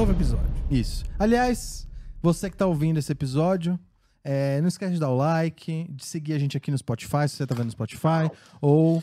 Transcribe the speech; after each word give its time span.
Novo 0.00 0.12
episódio. 0.12 0.46
Isso. 0.70 1.04
Aliás, 1.18 1.86
você 2.22 2.48
que 2.48 2.56
tá 2.56 2.64
ouvindo 2.64 2.98
esse 2.98 3.12
episódio, 3.12 3.78
é, 4.24 4.60
não 4.60 4.68
esquece 4.68 4.94
de 4.94 5.00
dar 5.00 5.10
o 5.10 5.16
like, 5.16 5.86
de 5.90 6.04
seguir 6.04 6.34
a 6.34 6.38
gente 6.38 6.56
aqui 6.56 6.70
no 6.70 6.78
Spotify, 6.78 7.28
se 7.28 7.36
você 7.36 7.46
tá 7.46 7.54
vendo 7.54 7.66
no 7.66 7.70
Spotify, 7.72 8.30
ou 8.60 9.02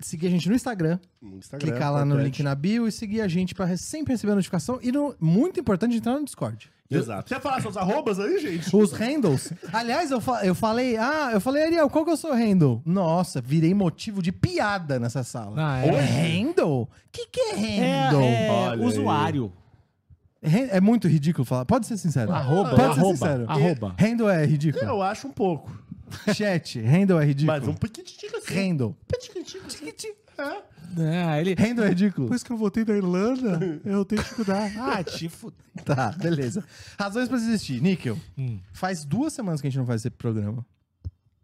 seguir 0.00 0.26
a 0.26 0.30
gente 0.30 0.48
no 0.48 0.54
Instagram, 0.54 0.98
No 1.22 1.38
Instagram, 1.38 1.68
clicar 1.70 1.92
lá 1.92 2.04
no 2.04 2.20
link 2.20 2.42
na 2.42 2.54
bio 2.54 2.86
e 2.86 2.92
seguir 2.92 3.20
a 3.22 3.28
gente 3.28 3.54
pra 3.54 3.64
re- 3.64 3.76
sempre 3.78 4.12
receber 4.12 4.32
a 4.32 4.36
notificação 4.36 4.78
e, 4.82 4.92
no- 4.92 5.14
muito 5.20 5.58
importante, 5.58 5.96
entrar 5.96 6.18
no 6.18 6.24
Discord. 6.24 6.70
Exato. 6.88 7.26
Quer 7.34 7.40
falar 7.40 7.60
seus 7.60 7.76
arrobas 7.76 8.20
aí, 8.20 8.38
gente? 8.38 8.76
Os 8.76 8.92
handles. 8.92 9.52
Aliás, 9.72 10.10
eu, 10.12 10.20
fa- 10.20 10.46
eu 10.46 10.54
falei, 10.54 10.96
ah, 10.96 11.30
eu 11.32 11.40
falei, 11.40 11.64
Ariel, 11.64 11.90
qual 11.90 12.04
que 12.04 12.10
é 12.12 12.14
o 12.14 12.16
seu 12.16 12.32
handle? 12.32 12.80
Nossa, 12.86 13.40
virei 13.40 13.74
motivo 13.74 14.22
de 14.22 14.30
piada 14.30 15.00
nessa 15.00 15.24
sala. 15.24 15.54
Ah, 15.58 15.84
é. 15.84 15.90
handle? 16.00 16.82
O 16.82 16.88
que, 17.10 17.26
que 17.26 17.40
é 17.40 17.50
É, 17.54 17.54
handle? 18.04 18.22
é 18.22 18.50
Olha 18.50 18.80
aí. 18.82 18.86
usuário. 18.86 19.44
Hand- 19.46 19.65
É 20.70 20.80
muito 20.80 21.08
ridículo 21.08 21.44
falar. 21.44 21.64
Pode 21.64 21.86
ser 21.86 21.96
sincero. 21.96 22.32
Arroba, 22.32 22.70
Pode 22.70 22.82
ser 22.94 23.00
arroba, 23.00 23.16
sincero. 23.16 23.44
arroba. 23.50 23.94
Handle 23.98 24.28
é 24.30 24.44
ridículo. 24.46 24.84
Eu 24.84 25.02
acho 25.02 25.26
um 25.28 25.32
pouco. 25.32 25.76
Chat, 26.34 26.80
handle 26.80 27.18
é 27.20 27.24
ridículo. 27.24 27.58
Mas 27.58 27.68
um 27.68 27.74
piquitico 27.74 28.36
assim. 28.36 28.54
Handle. 28.54 28.96
Piquitico. 29.08 30.14
É. 30.38 30.76
É, 30.98 31.40
ele... 31.40 31.54
Handle 31.58 31.84
é 31.84 31.88
ridículo. 31.88 32.26
Depois 32.26 32.42
que 32.42 32.52
eu 32.52 32.56
voltei 32.56 32.84
da 32.84 32.94
Irlanda, 32.96 33.80
eu 33.84 34.04
tenho 34.04 34.22
que 34.22 34.34
cuidar. 34.34 34.70
Ah, 34.78 35.02
te 35.02 35.28
fu... 35.28 35.52
Tá, 35.84 36.12
beleza. 36.12 36.62
Razões 36.98 37.28
pra 37.28 37.36
desistir. 37.38 37.80
Níquel, 37.82 38.16
Hum. 38.38 38.58
faz 38.72 39.04
duas 39.04 39.32
semanas 39.32 39.60
que 39.60 39.66
a 39.66 39.70
gente 39.70 39.78
não 39.78 39.86
faz 39.86 40.02
esse 40.02 40.10
programa. 40.10 40.64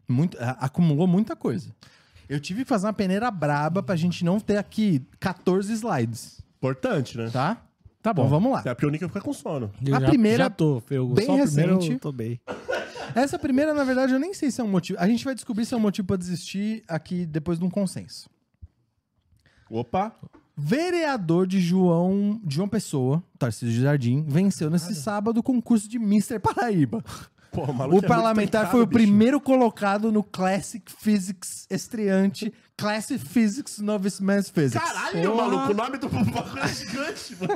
Muito, 0.08 0.36
acumulou 0.40 1.06
muita 1.06 1.34
coisa. 1.34 1.74
Eu 2.28 2.38
tive 2.40 2.62
que 2.62 2.68
fazer 2.68 2.86
uma 2.86 2.92
peneira 2.92 3.30
braba 3.30 3.82
pra 3.82 3.96
gente 3.96 4.24
não 4.24 4.38
ter 4.38 4.56
aqui 4.58 5.04
14 5.18 5.72
slides, 5.72 6.40
Importante, 6.56 7.18
né? 7.18 7.28
tá? 7.30 7.60
Tá 8.02 8.10
Então 8.10 8.24
bom. 8.24 8.28
vamos 8.28 8.52
lá. 8.52 8.58
Até 8.58 8.74
porque 8.74 9.04
o 9.04 9.08
fica 9.08 9.20
com 9.20 9.32
sono. 9.32 9.70
Eu 9.86 9.94
A 9.94 10.00
já, 10.00 10.08
primeira, 10.08 10.44
já 10.44 10.50
tô. 10.50 10.82
Eu, 10.90 11.06
bem 11.08 11.36
recente. 11.36 11.92
eu 11.92 12.00
tô 12.00 12.10
bem. 12.10 12.40
Essa 13.14 13.38
primeira, 13.38 13.72
na 13.72 13.84
verdade, 13.84 14.12
eu 14.12 14.18
nem 14.18 14.34
sei 14.34 14.50
se 14.50 14.60
é 14.60 14.64
um 14.64 14.68
motivo. 14.68 14.98
A 15.00 15.06
gente 15.06 15.24
vai 15.24 15.34
descobrir 15.34 15.64
se 15.64 15.72
é 15.72 15.76
um 15.76 15.80
motivo 15.80 16.08
pra 16.08 16.16
desistir 16.16 16.82
aqui 16.88 17.24
depois 17.24 17.58
de 17.58 17.64
um 17.64 17.70
consenso. 17.70 18.28
Opa. 19.70 20.14
Vereador 20.56 21.46
de 21.46 21.60
João, 21.60 22.40
de 22.44 22.56
João 22.56 22.68
Pessoa, 22.68 23.22
Tarcísio 23.38 23.74
de 23.74 23.82
Jardim, 23.82 24.22
venceu 24.28 24.68
nesse 24.68 24.94
sábado 24.94 25.38
o 25.38 25.42
concurso 25.42 25.88
de 25.88 25.96
Mr. 25.96 26.38
Paraíba. 26.38 27.02
Pô, 27.52 27.60
o 27.64 27.94
O 27.94 27.98
é 27.98 28.02
parlamentar 28.08 28.70
foi 28.70 28.80
o 28.82 28.86
bicho. 28.86 28.98
primeiro 29.02 29.38
colocado 29.40 30.10
no 30.10 30.22
Classic 30.24 30.90
Physics 30.90 31.66
estreante 31.70 32.52
Classic 32.76 33.18
Physics 33.22 33.78
Novice 33.78 34.22
Man's 34.22 34.48
Physics. 34.48 34.82
Caralho, 34.82 35.30
Porra. 35.32 35.42
maluco, 35.48 35.70
o 35.72 35.74
nome 35.74 35.98
do 35.98 36.08
bagulho 36.08 36.58
é 36.62 36.68
gigante, 36.68 37.36
mano. 37.38 37.54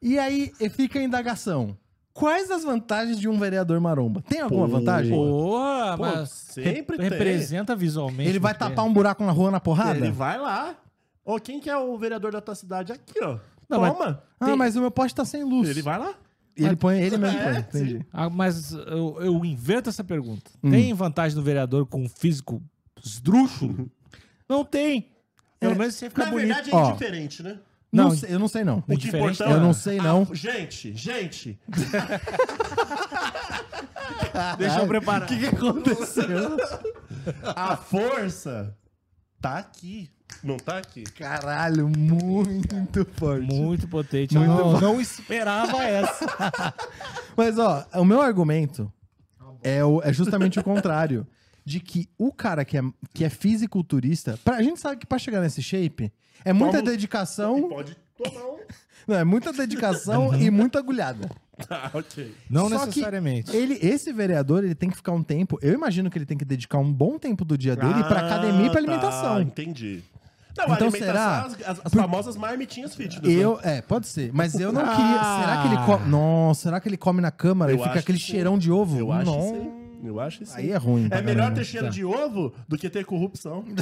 E 0.00 0.18
aí 0.18 0.52
fica 0.70 0.98
a 0.98 1.02
indagação. 1.02 1.76
Quais 2.12 2.48
as 2.50 2.62
vantagens 2.62 3.18
de 3.18 3.28
um 3.28 3.36
vereador 3.38 3.80
maromba? 3.80 4.22
Tem 4.28 4.40
alguma 4.40 4.66
Pô. 4.68 4.78
vantagem? 4.78 5.12
Porra, 5.12 5.96
Pô, 5.96 6.02
mas 6.04 6.30
sempre 6.30 6.96
re- 6.96 7.08
tem. 7.08 7.18
representa 7.18 7.74
visualmente. 7.74 8.28
Ele 8.28 8.38
vai 8.38 8.54
tapar 8.54 8.84
um 8.84 8.92
buraco 8.92 9.24
na 9.24 9.32
rua 9.32 9.50
na 9.50 9.58
porrada? 9.58 9.98
Ele 9.98 10.12
vai 10.12 10.38
lá. 10.38 10.76
Ô, 11.24 11.40
quem 11.40 11.58
que 11.58 11.68
é 11.68 11.76
o 11.76 11.96
vereador 11.98 12.30
da 12.30 12.40
tua 12.40 12.54
cidade? 12.54 12.92
Aqui, 12.92 13.18
ó. 13.20 13.38
Não, 13.68 13.80
mas- 13.80 13.92
Toma. 13.96 14.22
Ah, 14.38 14.54
mas 14.54 14.76
o 14.76 14.80
meu 14.80 14.90
poste 14.92 15.14
tá 15.16 15.24
sem 15.24 15.42
luz. 15.42 15.68
Ele 15.68 15.82
vai 15.82 15.98
lá. 15.98 16.14
Ele 16.56 16.76
põe 16.76 17.00
ele 17.02 17.16
mesmo. 17.16 17.38
É, 17.38 17.52
põe, 17.52 17.60
entendi. 17.82 18.06
Ah, 18.12 18.30
mas 18.30 18.72
eu, 18.72 19.16
eu 19.20 19.44
inverto 19.44 19.90
essa 19.90 20.04
pergunta. 20.04 20.50
Hum. 20.62 20.70
Tem 20.70 20.92
vantagem 20.94 21.34
do 21.36 21.42
vereador 21.42 21.86
com 21.86 22.02
um 22.02 22.08
físico 22.08 22.62
esdrúxulo? 23.04 23.90
Não 24.48 24.64
tem. 24.64 25.10
Pelo 25.58 25.74
É, 25.74 25.78
menos 25.78 25.94
você 25.94 26.08
fica 26.08 26.24
Na 26.24 26.30
bonito. 26.30 26.46
verdade, 26.46 26.70
é 26.70 26.74
Ó. 26.74 26.90
indiferente, 26.90 27.42
né? 27.42 27.58
Não, 27.92 28.04
Não, 28.08 28.16
sei, 28.16 28.34
eu 28.34 28.38
não 28.40 28.48
sei 28.48 28.64
não. 28.64 28.78
O 28.78 28.82
que 28.82 28.94
Indiferente, 28.94 29.34
importa 29.42 29.52
eu 29.54 29.60
não 29.60 29.72
sei, 29.72 29.98
não. 29.98 30.26
Ah, 30.30 30.34
gente, 30.34 30.92
gente. 30.94 31.58
Deixa 34.58 34.80
eu 34.80 34.86
preparar. 34.86 35.22
O 35.22 35.26
que, 35.26 35.38
que 35.38 35.46
aconteceu? 35.46 36.56
A 37.54 37.76
força 37.76 38.76
tá 39.40 39.58
aqui. 39.58 40.10
Não 40.42 40.56
tá 40.56 40.78
aqui. 40.78 41.04
Caralho, 41.04 41.88
muito 41.88 43.04
forte. 43.16 43.46
Muito 43.46 43.88
potente. 43.88 44.36
Muito 44.36 44.50
eu 44.50 44.56
não, 44.72 44.80
não 44.80 45.00
esperava 45.00 45.82
essa. 45.82 46.74
Mas, 47.36 47.58
ó, 47.58 47.84
o 47.94 48.04
meu 48.04 48.20
argumento 48.20 48.92
é, 49.62 49.84
o- 49.84 50.02
é 50.02 50.12
justamente 50.12 50.58
o 50.58 50.64
contrário. 50.64 51.26
De 51.66 51.80
que 51.80 52.06
o 52.18 52.30
cara 52.30 52.62
que 52.62 52.76
é, 52.76 52.82
que 53.14 53.24
é 53.24 53.30
fisiculturista, 53.30 54.38
pra, 54.44 54.56
a 54.56 54.62
gente 54.62 54.78
sabe 54.78 54.98
que 54.98 55.06
pra 55.06 55.16
chegar 55.18 55.40
nesse 55.40 55.62
shape, 55.62 56.12
é 56.44 56.52
muita 56.52 56.76
Toma- 56.78 56.90
dedicação. 56.90 57.68
Pode 57.70 57.96
tomar 58.22 58.44
um. 58.46 58.58
Não, 59.08 59.16
é 59.16 59.24
muita 59.24 59.50
dedicação 59.50 60.34
e 60.38 60.50
muita 60.50 60.78
agulhada. 60.78 61.30
Tá, 61.68 61.90
ok. 61.94 62.34
Não 62.50 62.68
Só 62.68 62.80
que 62.80 62.86
necessariamente. 62.86 63.54
Ele, 63.56 63.78
esse 63.80 64.12
vereador, 64.12 64.64
ele 64.64 64.74
tem 64.74 64.90
que 64.90 64.96
ficar 64.96 65.12
um 65.12 65.22
tempo. 65.22 65.58
Eu 65.62 65.72
imagino 65.72 66.10
que 66.10 66.18
ele 66.18 66.26
tem 66.26 66.36
que 66.36 66.44
dedicar 66.44 66.78
um 66.78 66.92
bom 66.92 67.18
tempo 67.18 67.44
do 67.44 67.56
dia 67.56 67.76
dele 67.76 68.02
pra 68.04 68.20
academia 68.26 68.66
e 68.66 68.70
pra 68.70 68.80
Ah, 68.80 68.82
alimentação. 68.82 69.34
Tá, 69.36 69.42
entendi. 69.42 70.02
Não, 70.56 70.64
Então 70.66 70.88
alimentação, 70.88 71.06
será? 71.06 71.42
As, 71.42 71.52
as- 71.78 71.80
as 71.86 71.92
famosas 71.94 72.36
marmitinhas 72.36 72.94
fitness. 72.94 73.32
Eu, 73.36 73.56
né? 73.64 73.78
é, 73.78 73.82
pode 73.82 74.06
ser. 74.08 74.30
Mas 74.32 74.54
eu 74.58 74.72
não 74.72 74.82
Ah. 74.82 74.94
queria. 74.96 75.40
Será 75.40 75.62
que 75.62 75.68
ele 75.68 75.84
come. 75.86 76.08
Nossa, 76.10 76.60
será 76.62 76.80
que 76.80 76.88
ele 76.88 76.96
come 76.96 77.20
na 77.20 77.30
câmara 77.30 77.72
Eu 77.72 77.76
e 77.78 77.82
fica 77.82 77.98
aquele 78.00 78.18
que 78.18 78.24
sim. 78.24 78.32
cheirão 78.32 78.58
de 78.58 78.70
ovo? 78.70 78.98
Eu 78.98 79.10
acho 79.12 79.30
isso 79.30 79.54
aí. 79.54 79.84
Eu 80.06 80.20
acho 80.20 80.42
isso 80.42 80.54
Aí 80.56 80.70
é 80.70 80.76
ruim. 80.76 81.08
É 81.10 81.22
melhor 81.22 81.52
ter 81.54 81.64
cheiro 81.64 81.88
de 81.88 82.04
ovo 82.04 82.52
do 82.68 82.76
que 82.76 82.90
ter 82.90 83.04
corrupção. 83.06 83.64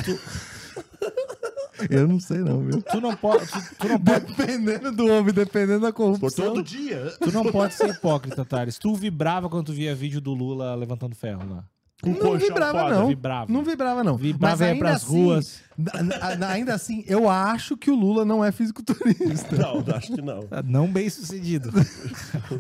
Eu 1.91 2.07
não 2.09 2.21
sei, 2.21 2.39
não, 2.39 2.61
viu? 2.61 2.83
Tu 2.83 3.01
não 3.01 3.15
pode, 3.17 3.47
tu, 3.47 3.59
tu 3.79 3.89
não 3.89 3.99
pode, 4.01 4.27
Dependendo 4.27 4.93
do 4.93 5.07
homem, 5.07 5.33
dependendo 5.33 5.81
da 5.81 5.93
Por 5.93 5.97
corrupção. 6.19 6.47
todo 6.47 6.63
dia. 6.63 7.13
tu 7.21 7.33
não 7.33 7.45
pode 7.51 7.75
ser 7.75 7.89
hipócrita, 7.91 8.45
Thales. 8.45 8.79
Tu 8.79 8.95
vibrava 8.95 9.49
quando 9.49 9.67
tu 9.67 9.73
via 9.73 9.95
vídeo 9.95 10.21
do 10.21 10.33
Lula 10.35 10.75
levantando 10.75 11.15
ferro 11.15 11.43
lá. 11.49 11.65
Com 12.03 12.11
Não 12.11 12.37
vibrava, 12.37 12.81
foda. 12.81 12.95
não. 12.97 13.07
Vibrava. 13.07 13.53
Não 13.53 13.63
vibrava, 13.63 14.03
não. 14.03 14.17
Vibrava, 14.17 14.67
Mas 14.67 14.79
pras 14.79 15.05
assim, 15.05 15.23
ruas. 15.25 15.61
ainda 16.49 16.75
assim, 16.75 17.05
eu 17.07 17.31
acho 17.31 17.77
que 17.77 17.93
o 17.93 17.95
Lula 17.95 18.25
não 18.25 18.45
é 18.45 18.51
fisiculturista. 18.51 19.55
Não, 19.57 19.85
acho 19.95 20.13
que 20.13 20.21
não. 20.21 20.41
Não 20.67 20.89
bem 20.89 21.09
sucedido. 21.09 21.71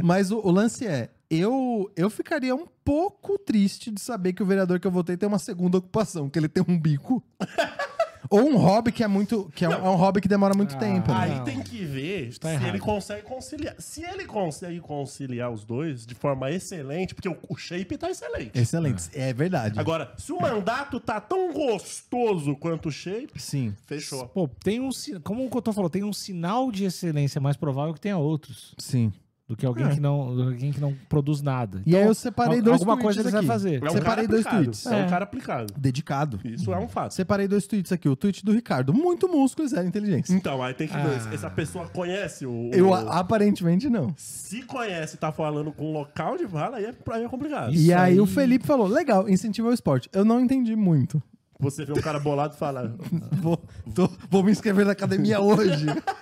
Mas 0.01 0.31
o, 0.31 0.39
o 0.39 0.51
lance 0.53 0.87
é, 0.87 1.11
eu, 1.29 1.91
eu 1.97 2.09
ficaria 2.09 2.55
um 2.55 2.67
pouco 2.85 3.37
triste 3.37 3.91
de 3.91 4.01
saber 4.01 4.33
que 4.33 4.45
o 4.45 4.47
vereador 4.47 4.79
que 4.79 4.87
eu 4.87 4.93
votei 4.93 5.17
tem 5.17 5.29
uma 5.29 5.41
segunda 5.41 5.79
ocupação, 5.79 6.31
que 6.31 6.39
ele 6.39 6.49
tem 6.49 6.65
um 6.69 6.79
bico. 6.79 7.21
Ou 8.31 8.41
um 8.49 8.57
hobby 8.57 8.93
que 8.93 9.03
é 9.03 9.09
muito. 9.09 9.51
que 9.55 9.65
é 9.65 9.69
um, 9.69 9.73
é 9.73 9.91
um 9.91 9.97
hobby 9.97 10.21
que 10.21 10.29
demora 10.29 10.55
muito 10.55 10.75
Ah, 10.77 10.79
tempo. 10.79 11.11
né? 11.11 11.19
Aí 11.19 11.35
Não. 11.37 11.45
tem 11.45 11.61
que 11.61 11.85
ver 11.85 12.37
Tá 12.39 12.49
se 12.49 12.55
errado. 12.55 12.69
ele 12.69 12.79
consegue 12.79 13.23
conciliar. 13.23 13.75
Se 13.79 14.03
ele 14.05 14.25
consegue 14.25 14.81
conciliar 14.81 15.51
os 15.51 15.65
dois 15.65 16.07
de 16.07 16.15
forma 16.15 16.51
excelente, 16.51 17.15
porque 17.15 17.29
o, 17.29 17.37
o 17.49 17.57
shape 17.57 17.97
tá 17.97 18.11
excelente. 18.11 18.59
Excelente. 18.59 19.11
É 19.13 19.33
verdade. 19.33 19.79
Agora, 19.79 20.13
se 20.17 20.33
o 20.33 20.41
mandato 20.41 21.01
tá 21.01 21.21
tão 21.21 21.53
gostoso 21.53 22.55
quanto 22.57 22.89
o 22.89 22.93
shape, 22.93 23.41
Sim. 23.41 23.75
fechou. 23.87 24.27
Pô, 24.29 24.49
tem 24.63 24.81
um. 24.81 24.93
si- 24.93 25.19
Como 25.21 25.45
o 25.45 25.49
Cotô 25.49 25.73
falou, 25.73 25.91
tem 25.91 26.05
um 26.05 26.13
sinal 26.13 26.71
de 26.71 26.85
excelência 26.85 27.41
mais 27.41 27.57
provável 27.57 27.93
que 27.95 28.01
tenha 28.01 28.17
outros. 28.19 28.75
Sim. 28.79 29.13
Do 29.53 29.57
que 29.57 29.67
alguém, 29.67 29.85
É. 29.85 29.91
que, 29.91 30.01
não, 30.01 30.15
alguém 30.47 30.73
que 30.73 30.81
não 30.81 30.95
produz 31.11 31.43
nada. 31.43 31.83
E 31.85 31.95
aí 31.95 32.07
eu 32.07 32.15
separei 32.15 32.63
dois 32.63 32.81
Alguma 32.81 32.97
tweets 32.97 33.05
coisa 33.17 33.21
ele 33.21 33.31
vai 33.31 33.41
aqui. 33.41 33.47
fazer. 33.47 33.83
É 33.83 33.87
um 33.87 33.93
Separei 33.93 34.03
cara 34.03 34.29
dois 34.29 34.47
aplicado. 34.47 34.65
tweets. 34.65 34.87
É 34.87 34.91
um 34.91 34.95
É. 35.01 35.09
cara 35.11 35.25
aplicado. 35.25 35.75
Dedicado. 35.77 36.41
Isso 36.43 36.73
é 36.73 36.79
um 36.79 36.89
fato. 36.89 37.13
Separei 37.13 37.47
dois 37.47 37.67
tweets 37.67 37.93
aqui. 37.93 38.09
O 38.09 38.17
tweet 38.17 38.43
do 38.43 38.51
Ricardo. 38.51 38.95
Muito 38.95 39.29
músculo 39.29 39.67
e 39.67 39.69
zero 39.71 39.87
inteligência. 39.87 40.33
Então, 40.35 40.63
aí 40.63 40.73
tem 40.73 40.89
que 40.89 40.95
ver. 40.97 41.21
Ah. 41.29 41.35
Essa 41.35 41.51
pessoa 41.51 41.87
conhece 41.87 42.47
o. 42.47 42.71
Eu 42.73 42.89
o- 42.89 42.95
aparentemente 42.95 43.91
não. 43.91 44.15
Se 44.17 44.63
conhece 44.63 45.17
e 45.17 45.19
tá 45.19 45.31
falando 45.31 45.71
com 45.71 45.91
um 45.91 45.93
local 45.93 46.39
de 46.39 46.47
vala, 46.47 46.79
aí 46.79 46.87
é, 46.87 46.95
aí 47.11 47.25
é 47.25 47.29
complicado. 47.29 47.75
Isso 47.75 47.85
e 47.85 47.93
aí, 47.93 48.13
aí- 48.15 48.21
o 48.21 48.25
Felipe 48.25 48.67
falou: 48.67 48.87
legal, 48.87 49.29
incentiva 49.29 49.69
o 49.69 49.73
esporte. 49.75 50.09
Eu 50.15 50.25
não 50.25 50.41
entendi 50.41 50.75
muito. 50.75 51.23
Você 51.61 51.85
vê 51.85 51.93
um 51.93 52.01
cara 52.01 52.19
bolado 52.19 52.55
e 52.55 52.59
fala. 52.59 52.97
Vou, 53.41 53.57
tô- 53.95 54.11
vou 54.31 54.43
me 54.43 54.51
inscrever 54.51 54.85
na 54.87 54.93
academia 54.93 55.41
hoje. 55.41 55.87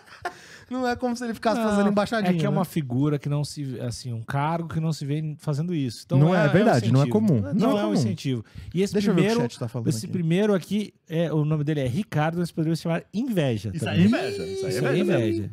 não 0.71 0.87
é 0.89 0.95
como 0.97 1.17
se 1.17 1.25
ele 1.25 1.35
ficasse 1.35 1.61
fazendo 1.61 1.85
Não, 1.85 1.91
embaixadinha. 1.93 2.31
É 2.31 2.35
que 2.35 2.41
é 2.41 2.43
né? 2.45 2.49
uma 2.49 2.65
figura 2.65 3.19
que 3.19 3.29
não 3.29 3.45
se. 3.45 3.79
Assim, 3.81 4.13
um 4.13 4.23
cargo 4.23 4.69
que 4.73 4.81
não 4.81 4.93
se 4.93 5.05
vê 5.05 5.35
fazendo 5.39 5.75
isso. 5.75 6.05
Então, 6.07 6.19
Não 6.19 6.35
é 6.35 6.47
verdade, 6.49 6.89
um 6.91 6.93
não 6.93 7.03
é 7.03 7.09
comum. 7.09 7.41
Não, 7.41 7.53
Não 7.55 7.71
é 7.71 7.73
é 7.73 7.75
um 7.75 7.81
comum. 7.89 7.95
incentivo. 7.95 8.45
E 8.73 8.81
esse 8.83 8.93
Deixa 8.93 9.11
eu 9.11 9.15
ver 9.15 9.21
o 9.21 9.25
que 9.25 9.29
o 9.29 9.31
primeiro. 9.33 9.51
chat 9.53 9.59
tá 9.59 9.69
falando 9.69 9.89
esse 9.89 10.07
aqui. 10.07 10.13
primeiro 10.13 10.55
aqui, 10.55 10.95
é, 11.09 11.33
o 11.33 11.45
nome 11.45 11.65
dele 11.65 11.81
é 11.81 11.87
Ricardo, 11.87 12.39
mas 12.39 12.51
poderia 12.53 12.77
se 12.77 12.83
chamar 12.83 13.03
Inveja. 13.13 13.71
Isso 13.75 13.85
também. 13.85 14.01
aí 14.01 14.05
é 14.05 14.07
inveja. 14.07 14.43
Isso 14.47 14.67
aí 14.67 14.73
é 14.73 14.77
Isso 14.77 14.87
aí 14.87 14.99
é 14.99 15.03
inveja. 15.03 15.19
inveja. 15.27 15.51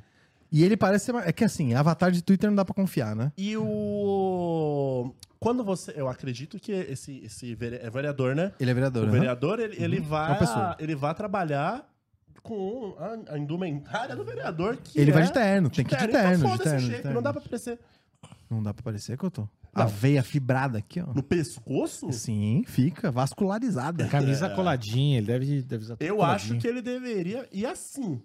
E 0.49 0.63
ele 0.63 0.77
parece 0.77 1.05
ser. 1.05 1.15
É 1.15 1.31
que 1.33 1.43
assim, 1.43 1.73
avatar 1.73 2.09
de 2.09 2.21
Twitter 2.21 2.49
não 2.49 2.55
dá 2.55 2.63
pra 2.63 2.73
confiar, 2.73 3.13
né? 3.15 3.33
E 3.37 3.57
o. 3.57 5.13
quando 5.39 5.63
você. 5.63 5.93
Eu 5.95 6.07
acredito 6.07 6.57
que 6.59 6.71
esse, 6.71 7.21
esse 7.25 7.53
vere- 7.55 7.79
é 7.81 7.89
vereador, 7.89 8.35
né? 8.35 8.53
Ele 8.59 8.71
é 8.71 8.73
vereador, 8.73 9.03
O 9.03 9.05
né? 9.07 9.11
vereador, 9.11 9.59
ele, 9.59 9.75
ele, 9.77 9.97
É 9.97 9.99
uma 9.99 10.07
vai, 10.07 10.75
ele 10.79 10.95
vai 10.95 11.13
trabalhar 11.13 11.85
com 12.47 12.95
a, 12.97 13.33
a 13.33 13.37
indumentária 13.37 14.15
do 14.15 14.23
vereador. 14.23 14.77
Que 14.77 14.99
Ele 14.99 15.11
é 15.11 15.13
vai 15.13 15.23
de 15.23 15.33
terno, 15.33 15.69
tem 15.69 15.83
que 15.83 15.93
ir 15.93 15.97
de 15.97 16.07
terno, 16.07 16.35
Então, 16.37 16.51
de 16.51 16.57
foda-se 16.57 16.61
o 16.61 16.63
terno, 16.63 16.79
de 16.79 16.85
shape, 16.87 17.01
terno. 17.03 17.15
Não 17.15 17.21
dá 17.21 17.33
pra 17.33 17.41
aparecer. 17.41 17.79
Não 18.49 18.63
dá 18.63 18.73
pra 18.73 18.83
parecer 18.83 19.17
que 19.17 19.23
eu 19.25 19.31
tô. 19.31 19.47
A 19.73 19.81
Não. 19.81 19.87
veia 19.89 20.23
fibrada 20.23 20.77
aqui, 20.77 21.01
ó. 21.01 21.13
No 21.13 21.21
pescoço? 21.21 22.11
Sim, 22.13 22.63
fica 22.65 23.11
vascularizada. 23.11 24.07
Camisa 24.07 24.49
coladinha, 24.49 25.17
ele 25.17 25.27
deve, 25.27 25.61
deve 25.61 25.83
usar 25.83 25.97
Eu 25.99 26.23
acho 26.23 26.57
que 26.57 26.65
ele 26.65 26.81
deveria 26.81 27.47
ir 27.51 27.65
assim. 27.65 28.21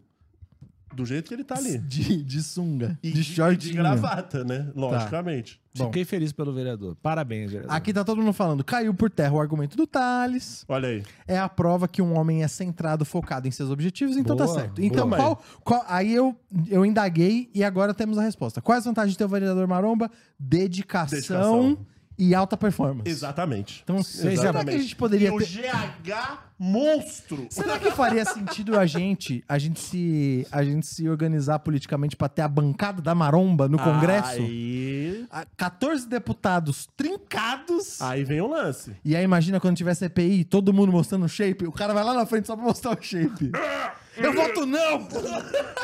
Do 0.95 1.05
jeito 1.07 1.29
que 1.29 1.35
ele 1.35 1.45
tá 1.45 1.57
ali. 1.57 1.79
De, 1.79 2.23
de 2.23 2.43
sunga, 2.43 2.99
E 3.03 3.11
de 3.11 3.25
shortinho. 3.25 3.73
de 3.73 3.79
gravata, 3.79 4.45
né? 4.45 4.71
Logicamente. 4.75 5.61
Bom. 5.75 5.87
Fiquei 5.87 6.05
feliz 6.05 6.33
pelo 6.33 6.53
vereador. 6.53 6.95
Parabéns, 7.03 7.51
vereador. 7.51 7.75
Aqui 7.75 7.93
tá 7.95 8.05
todo 8.05 8.19
mundo 8.21 8.35
falando, 8.35 8.63
caiu 8.63 8.93
por 8.93 9.11
terra 9.11 9.33
o 9.33 9.41
argumento 9.41 9.75
do 9.77 9.87
Thales. 9.87 10.65
Olha 10.69 10.89
aí. 10.91 11.03
É 11.27 11.39
a 11.39 11.49
prova 11.49 11.89
que 11.89 12.03
um 12.03 12.15
homem 12.19 12.43
é 12.43 12.49
centrado, 12.49 13.05
focado 13.07 13.49
em 13.49 13.51
seus 13.51 13.71
objetivos, 13.71 14.17
então 14.19 14.37
tá 14.37 14.45
Boa, 14.45 14.61
certo. 14.61 14.83
Então, 14.83 15.09
boa. 15.09 15.17
qual, 15.19 15.43
qual- 15.65 15.85
Aí 15.89 16.13
eu, 16.13 16.37
eu 16.69 16.85
indaguei 16.85 17.49
e 17.55 17.65
agora 17.65 17.95
temos 17.95 18.19
a 18.19 18.23
resposta. 18.23 18.61
Quais 18.61 18.81
as 18.81 18.85
vantagens 18.85 19.13
de 19.13 19.19
ter 19.19 19.25
o 19.25 19.29
vereador 19.29 19.67
maromba? 19.67 20.11
Dedicação, 20.39 21.17
Dedicação. 21.19 21.79
E 22.19 22.35
alta 22.35 22.57
performance. 22.57 23.09
Exatamente. 23.11 23.81
Então, 23.85 24.03
será 24.03 24.65
que 24.65 24.71
a 24.71 24.79
gente 24.79 24.97
poderia 24.97 25.29
e 25.29 25.31
o 25.31 25.39
ter. 25.39 25.47
GH 25.47 26.53
monstro. 26.59 27.47
Será 27.51 27.77
que 27.77 27.91
faria 27.91 28.25
sentido 28.25 28.79
a 28.79 28.87
gente, 28.87 29.43
a 29.49 29.59
gente 29.59 29.81
se, 29.81 30.47
a 30.53 30.63
gente 30.63 30.87
se 30.87 31.09
organizar 31.09 31.59
politicamente 31.59 32.15
pra 32.17 32.29
ter 32.29 32.43
a 32.43 32.49
bancada 32.49 33.03
da 33.03 33.15
maromba 33.17 33.69
no 33.69 33.79
Congresso? 33.79 34.41
Aí, 34.41 35.27
A- 35.29 35.45
14 35.57 36.09
deputados 36.09 36.89
trincados. 36.97 38.01
aí 38.01 38.23
vem 38.23 38.41
o 38.41 38.47
lance. 38.49 38.93
E 39.05 39.17
aí 39.17 39.25
imagina 39.25 39.59
quando 39.59 39.77
tiver 39.77 39.95
CPI, 39.95 40.45
todo 40.45 40.73
mundo 40.73 40.93
mostrando 40.93 41.25
o 41.25 41.29
shape, 41.29 41.67
o 41.67 41.73
cara 41.73 41.93
vai 41.93 42.05
lá 42.05 42.15
na 42.15 42.25
frente 42.27 42.47
só 42.47 42.55
pra 42.55 42.65
mostrar 42.65 42.97
o 42.97 43.03
shape. 43.03 43.51
Eu 44.23 44.33
voto 44.35 44.67
não! 44.67 45.09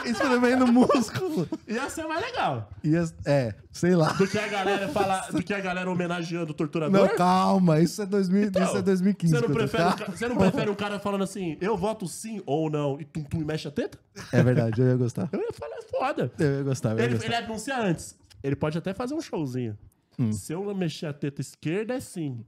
Espremendo 0.04 0.66
músculo. 0.66 1.48
Ia 1.66 1.88
ser 1.90 2.06
mais 2.06 2.20
legal. 2.22 2.70
E 2.82 2.96
as- 2.96 3.14
é, 3.26 3.54
sei 3.72 3.94
lá. 3.94 4.12
Do 4.12 4.26
que 4.26 4.38
a 4.38 4.48
galera 4.48 4.88
falar, 4.88 5.30
do 5.30 5.42
que 5.42 5.52
a 5.52 5.60
galera 5.60 5.90
homenageando 5.90 6.52
o 6.52 6.54
torturador. 6.54 7.00
Não, 7.08 7.16
calma, 7.16 7.80
isso 7.80 8.00
é, 8.02 8.06
2000, 8.06 8.44
Então, 8.44 8.62
isso 8.64 8.76
é 8.76 8.82
2015. 8.82 9.34
Você 9.34 9.46
não, 9.46 9.54
prefere, 9.54 9.82
um 9.82 9.86
tá? 9.86 9.96
ca- 9.96 10.04
você 10.12 10.28
não 10.28 10.36
prefere 10.36 10.70
um 10.70 10.74
cara 10.74 10.98
falando 10.98 11.24
assim, 11.24 11.56
eu 11.60 11.76
voto 11.76 12.06
sim 12.06 12.40
ou 12.46 12.70
não, 12.70 13.00
e 13.00 13.04
tum 13.04 13.22
tum 13.24 13.40
e 13.40 13.44
mexe 13.44 13.66
a 13.68 13.70
teta? 13.70 13.98
É 14.32 14.42
verdade, 14.42 14.80
eu 14.80 14.86
ia 14.88 14.96
gostar. 14.96 15.28
Eu 15.32 15.40
ia 15.40 15.52
falar 15.52 15.76
foda. 15.90 16.32
Eu 16.38 16.58
ia 16.58 16.62
gostar, 16.62 16.90
eu 16.92 16.98
ia 16.98 17.04
Ele, 17.04 17.14
gostar. 17.14 17.26
ele 17.26 17.34
anuncia 17.44 17.78
antes. 17.78 18.16
Ele 18.42 18.56
pode 18.56 18.78
até 18.78 18.94
fazer 18.94 19.14
um 19.14 19.20
showzinho. 19.20 19.76
Hum. 20.18 20.32
Se 20.32 20.52
eu 20.52 20.74
mexer 20.74 21.06
a 21.06 21.12
teta 21.12 21.40
esquerda, 21.40 21.94
é 21.94 22.00
sim. 22.00 22.44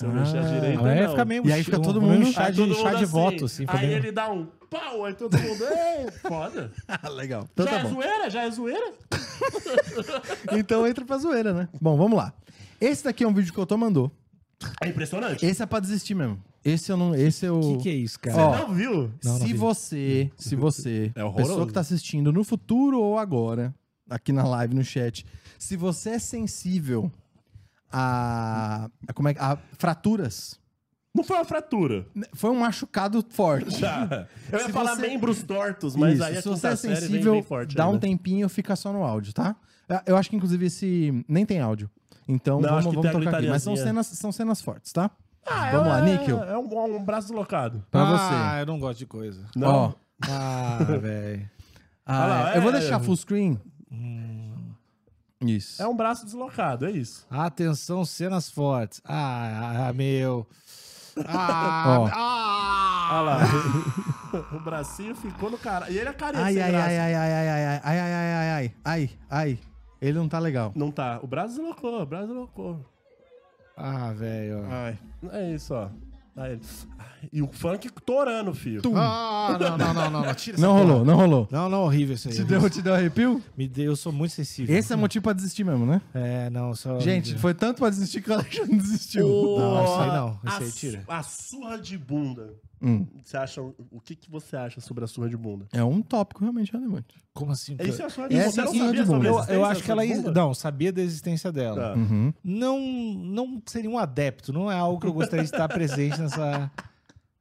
Se 0.00 0.06
eu 0.06 0.10
Ah. 0.12 0.14
mexer 0.14 0.38
a 0.38 0.42
direita, 0.42 0.88
Aí 0.88 1.00
não. 1.02 1.10
fica 1.10 1.24
meio 1.26 1.46
E 1.46 1.52
aí 1.52 1.62
fica 1.62 1.78
um- 1.78 1.82
todo 1.82 2.00
mundo- 2.00 2.32
chá 2.32 2.46
Aí 2.46 2.52
de, 2.52 2.56
todo 2.58 2.74
chá 2.74 2.84
mundo 2.84 2.96
de 2.96 3.04
assim, 3.04 3.12
voto, 3.12 3.44
assim. 3.44 3.64
Aí 3.68 3.92
ele 3.92 4.10
dá 4.10 4.30
um 4.32 4.46
pau, 4.70 5.04
aí 5.04 5.12
todo 5.12 5.36
mundo, 5.38 5.62
ei, 5.64 6.10
foda. 6.22 6.72
Legal. 7.14 7.46
Então 7.52 7.66
já 7.66 7.72
tá 7.72 7.78
é 7.80 7.82
bom. 7.82 7.88
zoeira? 7.90 8.30
Já 8.30 8.42
é 8.44 8.50
zoeira? 8.50 8.92
Então 10.56 10.86
entra 10.86 11.04
pra 11.04 11.18
zoeira, 11.18 11.52
né? 11.52 11.68
Bom, 11.78 11.98
vamos 11.98 12.16
lá. 12.16 12.32
Esse 12.80 13.04
daqui 13.04 13.24
é 13.24 13.28
um 13.28 13.34
vídeo 13.34 13.52
que 13.52 13.58
eu 13.58 13.66
tô 13.66 13.76
mandou. 13.76 14.10
É 14.82 14.88
impressionante. 14.88 15.44
Esse 15.44 15.62
é 15.62 15.66
pra 15.66 15.80
desistir 15.80 16.14
mesmo. 16.14 16.42
Esse 16.64 16.90
eu 16.90 16.96
não. 16.96 17.14
Esse 17.14 17.44
eu. 17.44 17.58
O 17.60 17.76
que, 17.76 17.82
que 17.84 17.88
é 17.90 17.94
isso, 17.94 18.18
cara? 18.20 18.36
Ó, 18.42 18.58
Não 18.68 18.74
viu? 18.74 18.92
Não, 19.22 19.32
não 19.32 19.38
se 19.38 19.46
vi. 19.46 19.52
você, 19.54 20.30
se 20.36 20.56
você, 20.56 21.12
É 21.16 21.22
horroroso. 21.24 21.48
pessoa 21.50 21.66
que 21.66 21.72
tá 21.74 21.80
assistindo 21.80 22.32
no 22.32 22.42
futuro 22.42 23.00
ou 23.00 23.18
agora, 23.18 23.74
aqui 24.08 24.32
na 24.32 24.44
live, 24.44 24.74
no 24.74 24.82
chat, 24.84 25.26
se 25.58 25.76
você 25.76 26.10
é 26.10 26.18
sensível 26.18 27.10
a, 27.92 28.88
a 29.08 29.12
como 29.12 29.28
é, 29.28 29.34
a 29.38 29.56
fraturas, 29.78 30.58
Não 31.14 31.24
foi 31.24 31.36
uma 31.36 31.44
fratura. 31.44 32.06
foi 32.34 32.50
um 32.50 32.56
machucado 32.58 33.24
forte. 33.30 33.78
Já. 33.78 34.26
Eu 34.52 34.58
ia 34.60 34.66
Se 34.66 34.72
falar 34.72 34.94
você- 34.96 35.02
membros 35.08 35.42
tortos, 35.42 35.96
mas 35.96 36.14
Isso, 36.14 36.24
aí 36.24 36.36
a 36.36 36.42
se 36.42 36.48
você 36.48 36.66
é 36.66 36.70
vem 36.70 36.76
sensível, 36.96 37.32
bem 37.32 37.42
forte 37.42 37.74
dá 37.76 37.86
um 37.86 37.90
ainda. 37.92 38.00
tempinho, 38.00 38.48
fica 38.48 38.76
só 38.76 38.92
no 38.92 39.02
áudio, 39.02 39.32
tá? 39.32 39.56
Eu- 40.06 40.16
acho 40.16 40.30
que 40.30 40.36
inclusive 40.36 40.66
esse 40.66 41.24
nem 41.28 41.44
tem 41.44 41.60
áudio. 41.60 41.90
Então 42.28 42.60
Não, 42.60 42.68
vamos, 42.68 42.84
vamos 42.94 43.10
tocar 43.12 43.34
aqui. 43.38 43.48
Mas 43.48 43.62
são 43.62 43.74
cenas, 43.76 44.06
são 44.06 44.30
cenas 44.30 44.60
fortes, 44.60 44.92
tá? 44.92 45.10
Ah, 45.44 45.70
Vamos 45.72 45.86
é, 45.86 45.90
lá, 45.90 46.00
Níquel. 46.02 46.44
É 46.44 46.56
um, 46.56 46.96
um 46.96 47.02
braço 47.04 47.28
deslocado. 47.28 47.84
Pra 47.90 48.02
ah, 48.02 48.52
você. 48.54 48.62
eu 48.62 48.66
não 48.66 48.78
gosto 48.78 48.98
de 49.00 49.06
coisa. 49.06 49.46
Não. 49.56 49.68
Ó, 49.68 49.92
Ah, 50.28 50.78
velho. 51.00 51.50
ah, 52.06 52.26
lá, 52.26 52.54
é, 52.54 52.58
eu 52.58 52.62
vou 52.62 52.70
é- 52.70 52.78
deixar 52.78 53.00
full 53.00 53.16
screen. 53.16 53.58
Isso. 55.40 55.82
É 55.82 55.88
um 55.88 55.96
braço 55.96 56.24
deslocado, 56.24 56.86
é 56.86 56.90
isso. 56.90 57.26
Atenção, 57.30 58.04
cenas 58.04 58.50
fortes. 58.50 59.00
Ah, 59.04 59.88
ah, 59.88 59.92
meu. 59.92 60.46
Ah, 61.26 61.98
Ó. 62.00 62.10
ah. 62.12 63.08
Olha 63.12 63.22
lá. 63.22 64.56
o 64.56 64.60
bracinho 64.60 65.14
ficou 65.16 65.50
no 65.50 65.58
cara. 65.58 65.90
E 65.90 65.98
ele 65.98 66.08
é 66.08 66.12
carinha 66.12 66.44
Ai, 66.44 66.60
ai, 66.60 66.74
ai, 66.74 66.98
ai, 66.98 67.14
ai, 67.14 67.14
ai, 67.14 67.48
ai, 67.48 67.80
ai, 67.80 67.80
ai, 67.82 68.00
ai, 68.00 68.12
ai, 68.12 68.50
ai, 68.50 68.74
ai, 68.84 69.10
ai. 69.30 69.58
Ele 70.00 70.18
não 70.18 70.28
tá 70.28 70.38
legal. 70.38 70.72
Não 70.74 70.90
tá. 70.90 71.18
O 71.22 71.26
braço 71.26 71.56
deslocou, 71.56 72.02
o 72.02 72.06
braço 72.06 72.28
deslocou. 72.28 72.84
Ah, 73.76 74.12
velho. 74.12 74.64
Ai. 74.70 74.98
É 75.32 75.54
isso, 75.54 75.74
ó. 75.74 75.88
Aí 76.36 76.52
ele- 76.52 76.60
E 77.32 77.42
o 77.42 77.48
funk 77.52 77.90
torando, 78.06 78.54
filho. 78.54 78.80
Ah, 78.96 79.58
não, 79.60 79.76
não, 79.76 79.92
não, 79.94 80.10
não, 80.10 80.22
não. 80.24 80.34
Tira 80.34 80.56
essa 80.56 80.66
Não 80.66 80.72
porra. 80.74 80.84
rolou, 80.88 81.04
não 81.04 81.16
rolou. 81.16 81.48
Não, 81.50 81.68
não, 81.68 81.82
horrível 81.82 82.14
isso 82.14 82.28
aí. 82.28 82.34
Te 82.34 82.44
deu, 82.44 82.70
te 82.70 82.80
deu 82.80 82.94
arrepio? 82.94 83.42
Me 83.56 83.68
deu, 83.68 83.86
eu 83.86 83.96
sou 83.96 84.10
muito 84.10 84.32
sensível. 84.32 84.74
Esse 84.74 84.92
é 84.92 84.96
motivo 84.96 85.22
pra 85.24 85.34
desistir 85.34 85.62
mesmo, 85.64 85.84
né? 85.84 86.00
É, 86.14 86.48
não, 86.48 86.74
só. 86.74 86.98
Gente, 86.98 87.36
foi 87.36 87.52
tanto 87.52 87.78
pra 87.78 87.90
desistir 87.90 88.22
que 88.22 88.30
o 88.30 88.34
Alexandre 88.34 88.74
desistiu. 88.78 89.26
Não, 89.28 89.84
isso 89.84 89.94
aí 90.00 90.08
não. 90.08 90.40
Isso 90.46 90.62
aí 90.62 90.72
tira. 90.72 91.04
a 91.08 91.22
surra 91.22 91.76
de 91.78 91.98
bunda. 91.98 92.54
Hum, 92.82 93.06
Você 93.22 93.36
acha, 93.36 93.60
o 93.62 94.00
que, 94.02 94.16
que 94.16 94.30
você 94.30 94.56
acha 94.56 94.80
sobre 94.80 95.04
a 95.04 95.06
surra 95.06 95.28
de 95.28 95.36
bunda? 95.36 95.66
é 95.72 95.84
um 95.84 96.00
tópico 96.00 96.40
realmente 96.40 96.72
relevante. 96.72 97.14
Como 97.34 97.52
assim? 97.52 97.76
É 97.78 97.86
Isso 97.86 98.00
é 98.00 98.06
a 98.06 98.10
surra 98.10 98.28
de 98.28 98.36
Essa 98.36 98.46
bunda. 98.46 98.50
Você 98.52 98.60
é 98.60 98.62
a 98.62 98.64
não 98.64 98.72
surra 98.72 98.86
sabia 98.86 99.02
de 99.02 99.08
bunda. 99.10 99.28
Eu, 99.28 99.54
eu 99.56 99.64
acho 99.64 99.82
que 99.82 99.90
ela. 99.90 100.06
bunda? 100.06 100.32
Não, 100.32 100.54
sabia 100.54 100.92
da 100.92 101.02
existência 101.02 101.52
dela. 101.52 101.76
Tá. 101.76 101.94
Uhum. 101.94 102.32
Não, 102.42 102.80
não 102.80 103.62
seria 103.66 103.90
um 103.90 103.98
adepto, 103.98 104.52
não 104.52 104.70
é 104.72 104.76
algo 104.76 105.00
que 105.00 105.06
eu 105.06 105.12
gostaria 105.12 105.44
de 105.44 105.50
estar 105.50 105.68
presente 105.72 106.18
nessa. 106.20 106.70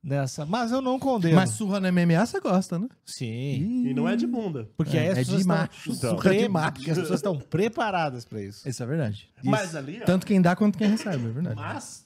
nessa 0.03 0.45
mas 0.45 0.71
eu 0.71 0.81
não 0.81 1.00
condeno. 1.00 1.36
Mas 1.36 1.51
surra 1.51 1.80
no 1.80 1.88
MMA 1.92 2.25
você 2.25 2.39
gosta, 2.39 2.77
né? 2.77 2.88
Sim. 3.06 3.85
E 3.88 3.94
não 3.94 4.07
é 4.09 4.15
de 4.15 4.27
bunda. 4.27 4.69
Porque 4.77 4.97
É, 4.97 5.01
aí 5.01 5.07
as 5.09 5.18
é 5.18 5.19
pessoas 5.21 5.42
de 5.42 5.47
macho. 5.47 5.92
Então. 5.92 6.09
Surra 6.12 6.35
de 6.35 6.50
macho. 6.50 6.74
porque 6.74 6.92
as 6.92 6.97
pessoas 6.97 7.19
estão 7.19 7.38
preparadas 7.38 8.25
pra 8.25 8.42
isso. 8.42 8.68
Isso 8.68 8.83
é 8.83 8.85
verdade. 8.85 9.30
Mas 9.44 9.75
ali, 9.75 10.00
ó, 10.01 10.06
Tanto 10.06 10.25
quem 10.25 10.42
dá 10.42 10.56
quanto 10.56 10.77
quem 10.77 10.89
recebe, 10.89 11.25
é 11.25 11.30
verdade. 11.30 11.56
Mas 11.56 12.03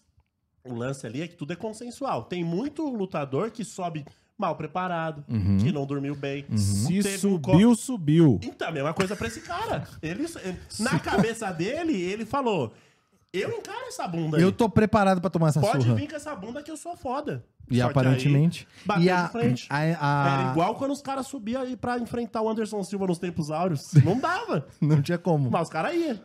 o 0.65 0.73
lance 0.75 1.05
ali 1.05 1.21
é 1.21 1.27
que 1.27 1.35
tudo 1.35 1.53
é 1.53 1.55
consensual. 1.55 2.23
Tem 2.23 2.43
muito 2.43 2.87
lutador 2.89 3.51
que 3.51 3.63
sobe 3.65 4.05
mal 4.37 4.55
preparado, 4.55 5.23
Uhum. 5.29 5.57
que 5.59 5.71
não 5.71 5.85
dormiu 5.85 6.15
bem. 6.15 6.45
Se 6.57 7.01
Teve 7.01 7.15
um 7.27 7.31
subiu, 7.31 7.75
subiu. 7.75 8.39
Então, 8.43 8.67
a 8.69 8.71
mesma 8.71 8.93
coisa 8.93 9.15
pra 9.15 9.27
esse 9.27 9.41
cara. 9.41 9.87
Ele, 10.01 10.25
na 10.79 10.99
cabeça 10.99 11.51
dele, 11.51 11.93
ele 12.01 12.25
falou: 12.25 12.73
Eu 13.31 13.51
encaro 13.51 13.87
essa 13.87 14.07
bunda 14.07 14.37
aí. 14.37 14.43
Eu 14.43 14.51
tô 14.51 14.69
preparado 14.69 15.19
pra 15.21 15.29
tomar 15.29 15.49
essa 15.49 15.59
Pode 15.59 15.83
surra. 15.83 15.95
vir 15.95 16.09
com 16.09 16.15
essa 16.15 16.35
bunda 16.35 16.63
que 16.63 16.71
eu 16.71 16.77
sou 16.77 16.95
foda. 16.95 17.43
E 17.69 17.79
Só 17.79 17.85
aparentemente. 17.89 18.67
aí, 18.81 18.85
bateu 18.87 19.03
e 19.05 19.09
a, 19.09 19.29
frente. 19.29 19.67
a, 19.69 19.77
a- 19.77 20.41
Era 20.41 20.51
igual 20.51 20.75
quando 20.75 20.91
os 20.91 21.01
caras 21.01 21.27
subiam 21.27 21.61
aí 21.61 21.77
pra 21.77 21.97
enfrentar 21.97 22.41
o 22.41 22.49
Anderson 22.49 22.83
Silva 22.83 23.07
nos 23.07 23.17
tempos 23.19 23.49
áureos. 23.51 23.93
Não 24.03 24.19
dava. 24.19 24.67
Não 24.81 25.01
tinha 25.01 25.17
como. 25.17 25.49
Mas 25.49 25.63
os 25.63 25.69
caras 25.69 25.95
iam. 25.95 26.19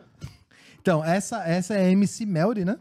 Então, 0.81 1.03
essa, 1.03 1.43
essa 1.47 1.73
é 1.75 1.85
a 1.85 1.89
MC 1.91 2.25
Melry, 2.25 2.63
né? 2.65 2.77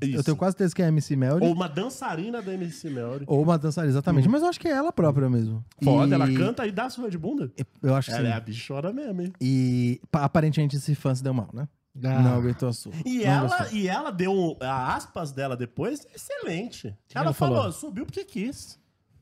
Eu 0.00 0.22
tenho 0.22 0.36
quase 0.36 0.52
certeza 0.54 0.74
que 0.74 0.82
é 0.82 0.86
a 0.86 0.88
MC 0.88 1.16
Melry. 1.16 1.40
Ou 1.42 1.48
Ou, 1.48 1.54
uma 1.54 1.68
dançarina 1.68 2.42
da 2.42 2.52
MC 2.52 2.90
Melody. 2.90 3.24
uma 3.28 3.56
dançarina, 3.58 3.92
exatamente. 3.92 4.28
Mas 4.28 4.42
eu 4.42 4.48
acho 4.48 4.60
que 4.60 4.68
é 4.68 4.72
ela 4.72 4.92
própria 4.92 5.28
mesmo. 5.30 5.64
Foda, 5.82 6.08
E- 6.08 6.12
ela 6.14 6.26
canta 6.32 6.66
e 6.66 6.72
dá 6.72 6.90
surra 6.90 7.08
de 7.10 7.16
bunda. 7.18 7.50
Eu 7.82 7.94
acho 7.94 8.10
que 8.10 8.14
Ela 8.16 8.24
sim. 8.26 8.32
é 8.32 8.36
a 8.36 8.40
bichona 8.40 8.92
mesmo, 8.92 9.22
hein? 9.22 9.32
E 9.40 10.00
pa- 10.10 10.24
aparentemente 10.24 10.76
esse 10.76 10.94
fã 10.94 11.14
se 11.14 11.22
deu 11.22 11.32
mal, 11.32 11.48
né? 11.52 11.66
Ah. 12.04 12.20
Não 12.20 12.34
aguentou 12.34 12.68
a 12.68 12.72
surra. 12.74 12.96
E 13.06 13.18
Não 13.20 13.24
ela, 13.32 13.48
gostou. 13.58 13.78
e 13.78 13.88
ela 13.88 14.10
deu 14.10 14.56
a 14.60 14.94
aspas 14.94 15.32
dela 15.32 15.56
depois, 15.56 16.06
excelente. 16.14 16.88
ela 17.14 17.26
ela 17.26 17.32
falou, 17.32 17.56
falou? 17.56 17.72
subiu 17.72 18.04
porque 18.04 18.22
quis. 18.24 18.78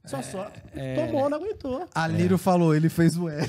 Só, 0.07 0.21
só. 0.23 0.51
é. 0.75 1.07
Tomou, 1.07 1.31
não 1.31 1.39
aguentou. 1.39 1.87
A 1.95 2.07
Liro 2.09 2.37
falou, 2.37 2.75
ele 2.75 2.89
fez 2.89 3.17
o 3.17 3.29
L. 3.29 3.49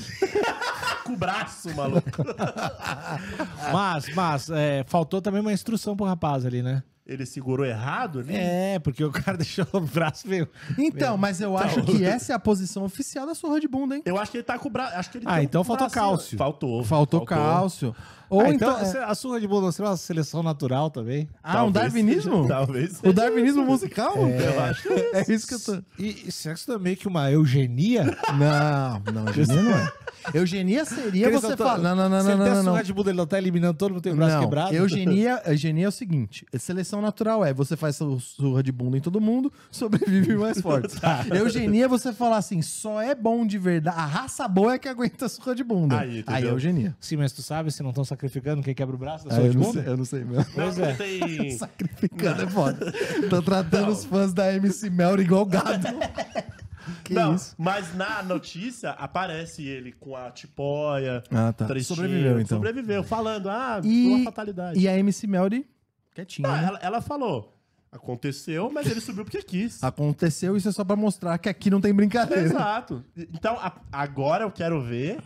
Com 1.06 1.12
o 1.12 1.16
braço, 1.16 1.74
maluco. 1.74 2.10
Mas, 3.72 4.08
mas, 4.14 4.50
é, 4.50 4.84
faltou 4.86 5.20
também 5.20 5.40
uma 5.40 5.52
instrução 5.52 5.96
pro 5.96 6.06
rapaz 6.06 6.44
ali, 6.44 6.62
né? 6.62 6.82
Ele 7.06 7.24
segurou 7.24 7.64
errado 7.64 8.18
ali. 8.18 8.34
É, 8.34 8.80
porque 8.80 9.04
o 9.04 9.12
cara 9.12 9.36
deixou 9.38 9.64
o 9.72 9.80
braço 9.80 10.26
meio. 10.28 10.48
Então, 10.76 11.16
mas 11.16 11.40
eu 11.40 11.56
acho 11.56 11.80
que 11.84 12.04
essa 12.04 12.32
é 12.32 12.34
a 12.36 12.38
posição 12.38 12.82
oficial 12.84 13.24
da 13.24 13.34
surra 13.34 13.60
de 13.60 13.68
bunda, 13.68 13.94
hein? 13.94 14.02
Eu 14.04 14.18
acho 14.18 14.32
que 14.32 14.38
ele 14.38 14.44
tá 14.44 14.58
com 14.58 14.68
o 14.68 14.72
braço. 14.72 14.96
Acho 14.96 15.10
que 15.12 15.18
ele 15.18 15.24
Ah, 15.28 15.40
então 15.40 15.60
um 15.60 15.64
faltou 15.64 15.86
bracinho- 15.88 16.04
cálcio. 16.10 16.38
Faltou. 16.38 16.82
Faltou 16.84 17.24
cálcio. 17.24 17.94
Ou 18.28 18.40
Ah, 18.40 18.50
então. 18.50 18.80
então, 18.80 19.00
é- 19.02 19.04
a 19.04 19.14
surra 19.14 19.40
de 19.40 19.46
bunda 19.46 19.70
seria 19.72 19.90
uma 19.90 19.96
seleção 19.96 20.42
natural 20.42 20.90
também. 20.90 21.28
Ah, 21.42 21.64
um 21.64 21.72
Talvez 21.72 21.92
darwinismo? 21.92 22.42
seja, 22.42 22.48
Talvez 22.48 22.90
O 22.92 22.94
seja. 22.96 23.12
darwinismo 23.12 23.64
musical? 23.64 24.16
Eu 24.28 24.60
acho 24.64 24.88
É 25.12 25.32
isso 25.32 25.46
que 25.46 25.54
eu 25.54 25.60
tô. 25.60 25.82
E, 25.98 26.28
e 26.28 26.32
será 26.32 26.54
que 26.54 26.60
isso 26.60 26.70
não 26.70 26.76
é 26.76 26.80
meio 26.82 26.96
que 26.96 27.06
uma 27.08 27.30
eugenia? 27.30 28.04
Não, 28.36 29.12
não, 29.12 29.26
eugenia 29.26 29.62
não 29.62 29.70
é. 29.76 29.92
Eugenia 30.34 30.84
seria 30.84 31.30
Porque 31.30 31.40
você 31.46 31.56
tá- 31.56 31.64
falar. 31.64 31.78
Não, 31.78 31.94
não, 31.94 32.08
não, 32.08 32.20
Se 32.20 32.28
não, 32.30 32.36
não, 32.38 32.44
tem 32.44 32.52
a 32.52 32.56
não, 32.56 32.62
surra 32.64 32.76
não. 32.78 32.82
de 32.82 32.92
bunda, 32.92 33.10
ele 33.10 33.16
não 33.18 33.26
tá 33.28 33.38
eliminando 33.38 33.74
todo 33.78 33.92
mundo 33.92 34.02
tem 34.02 34.12
o 34.12 34.16
braço 34.16 34.34
Não, 34.34 34.40
quebrado? 34.42 34.74
eugenia, 34.74 35.40
eugenia 35.46 35.84
é 35.84 35.88
o 35.88 35.92
seguinte: 35.92 36.44
seleção 36.58 37.00
natural 37.00 37.44
é 37.44 37.54
você 37.54 37.76
faz 37.76 37.94
su- 37.94 38.18
surra 38.18 38.60
de 38.60 38.72
bunda 38.72 38.98
em 38.98 39.00
todo 39.00 39.20
mundo, 39.20 39.52
sobrevive 39.70 40.34
o 40.34 40.40
mais 40.40 40.60
forte. 40.60 40.96
Eugenia 41.32 41.84
é 41.84 41.88
você 41.88 42.12
falar 42.12 42.38
assim: 42.38 42.60
só 42.60 43.00
é 43.00 43.14
bom 43.14 43.46
de 43.46 43.56
verdade. 43.56 43.96
A 43.96 44.04
raça 44.04 44.48
boa 44.48 44.74
é 44.74 44.78
que 44.78 44.88
aguenta 44.88 45.26
a 45.26 45.28
surra 45.28 45.54
de 45.54 45.62
bunda. 45.62 46.00
Aí, 46.00 46.24
Aí, 46.26 46.44
é 46.44 46.50
eugenia. 46.50 46.96
Sim, 46.98 47.16
mas 47.18 47.30
tu 47.32 47.40
sabe 47.42 47.70
se 47.70 47.80
não 47.84 47.90
estão 47.90 48.04
sacrificando 48.16 48.62
quem 48.62 48.74
quebra 48.74 48.96
o 48.96 48.98
braço 48.98 49.28
da 49.28 49.36
Aí 49.36 49.52
surra 49.52 49.54
eu, 49.54 49.54
não 49.60 49.72
sei, 49.72 49.82
eu 49.86 49.96
não 49.96 50.04
sei 50.04 50.24
mesmo. 50.24 50.46
Pois 50.54 50.76
Não, 50.78 50.84
é. 50.86 50.94
tem... 50.94 51.50
Sacrificando 51.58 52.42
é 52.42 52.46
foda. 52.46 52.92
Tô 53.28 53.42
tratando 53.42 53.90
os 53.92 54.04
fãs 54.04 54.32
da 54.32 54.52
MC 54.54 54.88
Melry 54.90 55.22
igual 55.22 55.44
gado. 55.44 55.86
Que 57.02 57.14
não, 57.14 57.34
isso? 57.34 57.52
mas 57.58 57.94
na 57.96 58.22
notícia 58.22 58.90
aparece 58.90 59.64
ele 59.66 59.90
com 59.92 60.14
a 60.16 60.30
tipóia. 60.30 61.22
Ah, 61.32 61.52
tá. 61.52 61.66
tristinho, 61.66 61.96
Sobreviveu, 61.96 62.40
então. 62.40 62.58
Sobreviveu, 62.58 63.02
falando, 63.02 63.48
ah, 63.50 63.78
foi 63.82 63.90
E, 63.90 64.06
uma 64.14 64.24
fatalidade. 64.24 64.78
e 64.78 64.88
a 64.88 64.96
MC 64.96 65.26
Melry, 65.26 65.68
quietinha. 66.14 66.48
Ah, 66.48 66.56
né? 66.62 66.68
ela, 66.68 66.78
ela 66.80 67.00
falou, 67.00 67.52
aconteceu, 67.90 68.70
mas 68.72 68.86
ele 68.88 69.00
subiu 69.00 69.24
porque 69.24 69.42
quis. 69.42 69.82
Aconteceu, 69.82 70.56
isso 70.56 70.68
é 70.68 70.72
só 70.72 70.84
pra 70.84 70.94
mostrar 70.94 71.36
que 71.38 71.48
aqui 71.48 71.70
não 71.70 71.80
tem 71.80 71.92
brincadeira. 71.92 72.42
Exato. 72.44 73.04
Então, 73.16 73.54
a- 73.58 73.80
agora 73.90 74.44
eu 74.44 74.50
quero 74.52 74.80
ver 74.80 75.18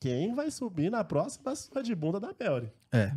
quem 0.00 0.34
vai 0.34 0.50
subir 0.50 0.90
na 0.90 1.02
próxima 1.04 1.54
surra 1.56 1.82
de 1.82 1.94
bunda 1.94 2.20
da 2.20 2.30
Melry. 2.38 2.70
É. 2.92 3.12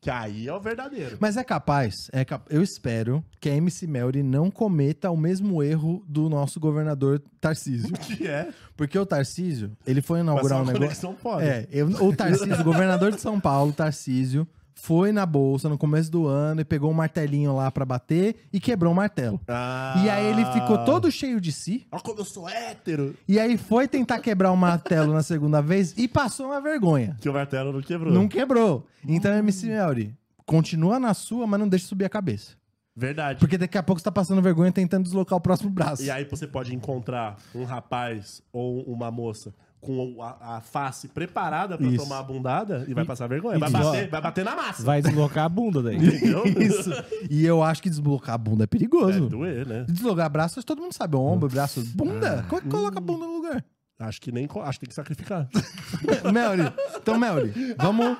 Que 0.00 0.10
aí 0.10 0.46
é 0.46 0.52
o 0.52 0.60
verdadeiro. 0.60 1.16
Mas 1.18 1.36
é 1.36 1.42
capaz, 1.42 1.94
é 2.12 2.24
cap- 2.24 2.46
eu 2.54 2.62
espero 2.62 3.24
que 3.40 3.48
a 3.48 3.54
MC 3.56 3.86
Melry 3.88 4.22
não 4.22 4.50
cometa 4.50 5.10
o 5.10 5.16
mesmo 5.16 5.62
erro 5.62 6.04
do 6.06 6.28
nosso 6.28 6.60
governador 6.60 7.20
Tarcísio. 7.40 7.92
Que 8.16 8.26
é 8.28 8.52
Porque 8.76 8.96
o 8.98 9.06
Tarcísio, 9.06 9.76
ele 9.86 10.00
foi 10.02 10.18
é 10.18 10.22
inaugurar 10.22 10.58
um 10.58 10.62
uma 10.62 10.72
negócio. 10.72 11.16
É, 11.42 11.66
eu- 11.72 11.88
o 11.88 12.14
Tarcísio, 12.14 12.60
o 12.60 12.64
governador 12.64 13.10
de 13.10 13.20
São 13.20 13.40
Paulo, 13.40 13.72
Tarcísio, 13.72 14.46
foi 14.78 15.10
na 15.10 15.24
bolsa 15.24 15.68
no 15.68 15.78
começo 15.78 16.10
do 16.10 16.26
ano 16.26 16.60
e 16.60 16.64
pegou 16.64 16.90
um 16.90 16.94
martelinho 16.94 17.56
lá 17.56 17.70
pra 17.70 17.84
bater 17.84 18.36
e 18.52 18.60
quebrou 18.60 18.92
o 18.92 18.94
martelo. 18.94 19.40
Ah. 19.48 20.00
E 20.04 20.08
aí 20.08 20.26
ele 20.26 20.44
ficou 20.52 20.84
todo 20.84 21.10
cheio 21.10 21.40
de 21.40 21.50
si. 21.50 21.86
Olha 21.90 22.02
como 22.02 22.20
eu 22.20 22.24
sou 22.24 22.48
hétero. 22.48 23.16
E 23.26 23.40
aí 23.40 23.56
foi 23.56 23.88
tentar 23.88 24.20
quebrar 24.20 24.52
o 24.52 24.56
martelo 24.56 25.12
na 25.12 25.22
segunda 25.22 25.60
vez 25.60 25.96
e 25.96 26.06
passou 26.06 26.46
uma 26.46 26.60
vergonha. 26.60 27.16
Que 27.20 27.28
o 27.28 27.32
martelo 27.32 27.72
não 27.72 27.80
quebrou. 27.80 28.12
Não 28.12 28.28
quebrou. 28.28 28.86
Então, 29.08 29.34
MC 29.34 29.66
Melry, 29.66 30.14
continua 30.44 31.00
na 31.00 31.14
sua, 31.14 31.46
mas 31.46 31.58
não 31.58 31.68
deixa 31.68 31.86
subir 31.86 32.04
a 32.04 32.10
cabeça. 32.10 32.52
Verdade. 32.94 33.40
Porque 33.40 33.58
daqui 33.58 33.76
a 33.76 33.82
pouco 33.82 34.00
você 34.00 34.04
tá 34.04 34.12
passando 34.12 34.40
vergonha 34.40 34.72
tentando 34.72 35.04
deslocar 35.04 35.36
o 35.36 35.40
próximo 35.40 35.70
braço. 35.70 36.02
E 36.02 36.10
aí 36.10 36.24
você 36.24 36.46
pode 36.46 36.74
encontrar 36.74 37.36
um 37.54 37.64
rapaz 37.64 38.42
ou 38.52 38.82
uma 38.84 39.10
moça 39.10 39.52
com 39.86 40.20
a, 40.22 40.56
a 40.56 40.60
face 40.60 41.06
preparada 41.08 41.78
pra 41.78 41.86
Isso. 41.86 42.02
tomar 42.02 42.18
a 42.18 42.22
bundada 42.22 42.84
e 42.88 42.92
vai 42.94 43.04
passar 43.04 43.28
vergonha. 43.28 43.58
Vai 43.58 43.70
bater, 43.70 44.08
vai 44.10 44.20
bater 44.20 44.44
na 44.44 44.56
massa. 44.56 44.82
Vai 44.82 45.00
deslocar 45.00 45.44
a 45.44 45.48
bunda 45.48 45.80
daí. 45.82 45.96
Entendeu? 45.96 46.44
Isso. 46.60 46.90
E 47.30 47.46
eu 47.46 47.62
acho 47.62 47.82
que 47.82 47.88
desblocar 47.88 48.34
a 48.34 48.38
bunda 48.38 48.64
é 48.64 48.66
É 48.66 48.66
perigoso. 48.66 49.28
doer, 49.28 49.66
né? 49.66 49.84
Deslocar 49.88 50.28
braços, 50.28 50.64
todo 50.64 50.82
mundo 50.82 50.92
sabe. 50.92 51.16
Ombro, 51.16 51.48
braço, 51.48 51.82
bunda. 51.94 52.44
Como 52.48 52.60
é 52.60 52.62
que 52.64 52.68
coloca 52.68 52.98
a 52.98 53.00
bunda 53.00 53.26
no 53.26 53.34
lugar? 53.36 53.64
Acho 53.98 54.20
que 54.20 54.30
nem. 54.30 54.46
Acho 54.62 54.78
que 54.78 54.84
tem 54.84 54.88
que 54.90 54.94
sacrificar. 54.94 55.48
Melry. 56.30 56.70
Então, 56.96 57.18
Melry, 57.18 57.74
vamos. 57.78 58.16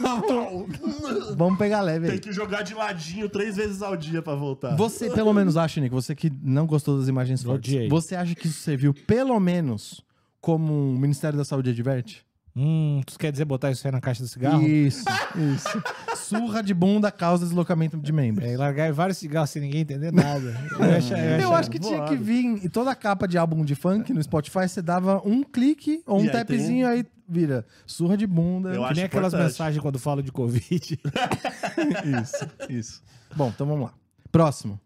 Vamos, 1.36 1.58
pegar 1.58 1.80
leve 1.80 2.06
tem 2.06 2.14
aí. 2.14 2.20
que 2.20 2.32
jogar 2.32 2.62
de 2.62 2.74
ladinho 2.74 3.28
três 3.28 3.56
vezes 3.56 3.82
ao 3.82 3.96
dia 3.96 4.20
pra 4.22 4.34
voltar. 4.34 4.76
Você, 4.76 5.10
pelo 5.10 5.32
menos, 5.32 5.56
acha, 5.56 5.80
Nick, 5.80 5.94
você 5.94 6.14
que 6.14 6.30
não 6.42 6.66
gostou 6.66 6.98
das 6.98 7.08
imagens 7.08 7.42
fortes, 7.42 7.72
Odiei. 7.72 7.88
você 7.88 8.14
acha 8.14 8.34
que 8.34 8.46
isso 8.46 8.60
serviu, 8.60 8.92
pelo 9.06 9.38
menos, 9.40 10.02
como 10.44 10.72
o 10.94 10.98
Ministério 10.98 11.38
da 11.38 11.44
Saúde 11.44 11.70
adverte? 11.70 12.22
Hum, 12.56 13.00
tu 13.04 13.18
quer 13.18 13.32
dizer 13.32 13.44
botar 13.46 13.70
isso 13.72 13.84
aí 13.86 13.90
na 13.92 14.00
caixa 14.00 14.22
do 14.22 14.28
cigarro? 14.28 14.62
Isso, 14.64 15.04
isso. 15.54 15.82
Surra 16.14 16.62
de 16.62 16.72
bunda 16.72 17.10
causa 17.10 17.44
deslocamento 17.44 17.96
de 17.98 18.12
membros. 18.12 18.46
É, 18.46 18.52
e 18.52 18.56
largar 18.56 18.92
vários 18.92 19.18
cigarros 19.18 19.50
sem 19.50 19.60
ninguém 19.62 19.80
entender 19.80 20.12
nada. 20.12 20.54
Eu, 20.78 20.82
acho, 20.96 21.14
eu 21.14 21.40
Eu 21.40 21.54
acho- 21.54 21.70
que 21.70 21.78
tinha 21.80 21.96
voado. 21.96 22.10
que 22.16 22.22
vir 22.22 22.44
em 22.44 22.68
toda 22.68 22.94
capa 22.94 23.26
de 23.26 23.36
álbum 23.36 23.64
de 23.64 23.74
funk 23.74 24.12
no 24.12 24.22
Spotify, 24.22 24.68
você 24.68 24.80
dava 24.80 25.20
um 25.24 25.42
clique 25.42 26.02
ou 26.06 26.20
um 26.20 26.24
E 26.24 26.28
aí 26.28 26.32
tapzinho, 26.32 26.86
aí 26.86 27.04
vira 27.28 27.66
surra 27.86 28.16
de 28.16 28.26
bunda. 28.26 28.68
Eu 28.68 28.80
Que 28.82 28.84
acho 28.84 28.94
nem 28.94 29.04
aquelas 29.04 29.32
importante. 29.32 29.50
mensagens 29.50 29.82
quando 29.82 29.98
falam 29.98 30.22
de 30.22 30.30
Covid. 30.30 31.00
Isso, 32.22 32.46
isso. 32.70 33.02
Bom, 33.34 33.48
então 33.52 33.66
vamos 33.66 33.84
lá. 33.86 33.94
Próximo. 34.30 34.78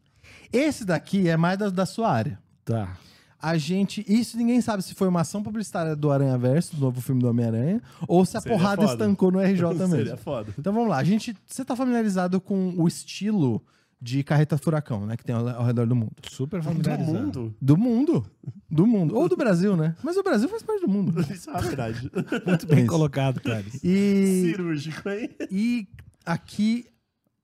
Esse 0.53 0.85
daqui 0.85 1.29
é 1.29 1.37
mais 1.37 1.59
da, 1.59 1.69
da 1.69 1.85
sua 1.85 2.11
área. 2.11 2.39
tá. 2.65 2.97
A 3.41 3.57
gente. 3.57 4.05
Isso 4.09 4.37
ninguém 4.37 4.61
sabe 4.61 4.83
se 4.83 4.95
foi 4.95 5.07
uma 5.09 5.21
ação 5.21 5.43
publicitária 5.43 5.95
do 5.95 6.11
Aranha 6.11 6.37
Verso, 6.37 6.75
do 6.75 6.81
novo 6.81 7.01
filme 7.01 7.21
do 7.23 7.29
Homem-Aranha, 7.29 7.81
ou 8.09 8.25
se 8.27 8.37
a 8.37 8.41
Seria 8.41 8.57
porrada 8.57 8.83
foda. 8.83 8.93
estancou 8.95 9.31
no 9.31 9.39
RJ 9.41 9.63
mesmo. 9.79 9.89
Seria 9.97 10.17
foda. 10.17 10.53
Então 10.59 10.73
vamos 10.73 10.89
lá. 10.89 10.99
A 10.99 11.05
gente. 11.05 11.37
Você 11.47 11.65
tá 11.65 11.77
familiarizado 11.77 12.41
com 12.41 12.75
o 12.77 12.89
estilo 12.89 13.63
de 14.01 14.23
carreta 14.23 14.57
furacão, 14.59 15.07
né? 15.07 15.17
Que 15.17 15.25
tem 15.25 15.35
ao, 15.35 15.49
ao 15.49 15.65
redor 15.65 15.87
do 15.87 15.95
mundo. 15.95 16.13
Super 16.29 16.61
Do 16.61 16.65
familiarizado. 16.67 17.13
mundo. 17.13 17.55
Do 17.61 17.77
mundo. 17.77 18.27
Do 18.71 18.87
mundo. 18.87 19.17
Ou 19.17 19.29
do 19.29 19.37
Brasil, 19.37 19.77
né? 19.77 19.95
Mas 20.03 20.17
o 20.17 20.23
Brasil 20.23 20.49
faz 20.49 20.63
parte 20.63 20.81
do 20.83 20.89
mundo. 20.89 21.21
Isso 21.33 21.49
é 21.51 21.53
uma 21.53 21.63
verdade. 21.63 22.11
Muito 22.47 22.67
bem 22.67 22.81
Isso. 22.81 22.89
colocado, 22.89 23.41
Clarice. 23.41 23.81
E, 23.85 24.51
Cirúrgico, 24.53 25.09
hein? 25.09 25.31
e 25.51 25.87
aqui 26.25 26.87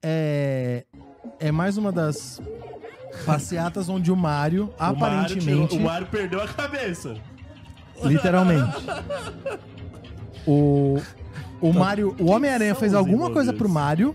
é, 0.03 0.85
é 1.40 1.50
mais 1.52 1.76
uma 1.76 1.90
das 1.93 2.40
passeatas 3.25 3.88
onde 3.88 4.11
o 4.11 4.16
Mário, 4.16 4.66
O 4.78 4.83
aparentemente, 4.83 5.69
tirou- 5.69 5.83
o 5.83 5.88
Mário 5.88 6.07
perdeu 6.09 6.43
a 6.43 6.49
cabeça. 6.49 7.14
literalmente, 8.02 8.75
o, 10.47 11.00
o 11.61 11.73
Mário, 11.73 12.14
o 12.21 12.31
Homem-Aranha 12.31 12.75
fez 12.75 12.95
alguma 12.95 13.31
coisa 13.31 13.52
pro? 13.52 13.69
Mário 13.69 14.14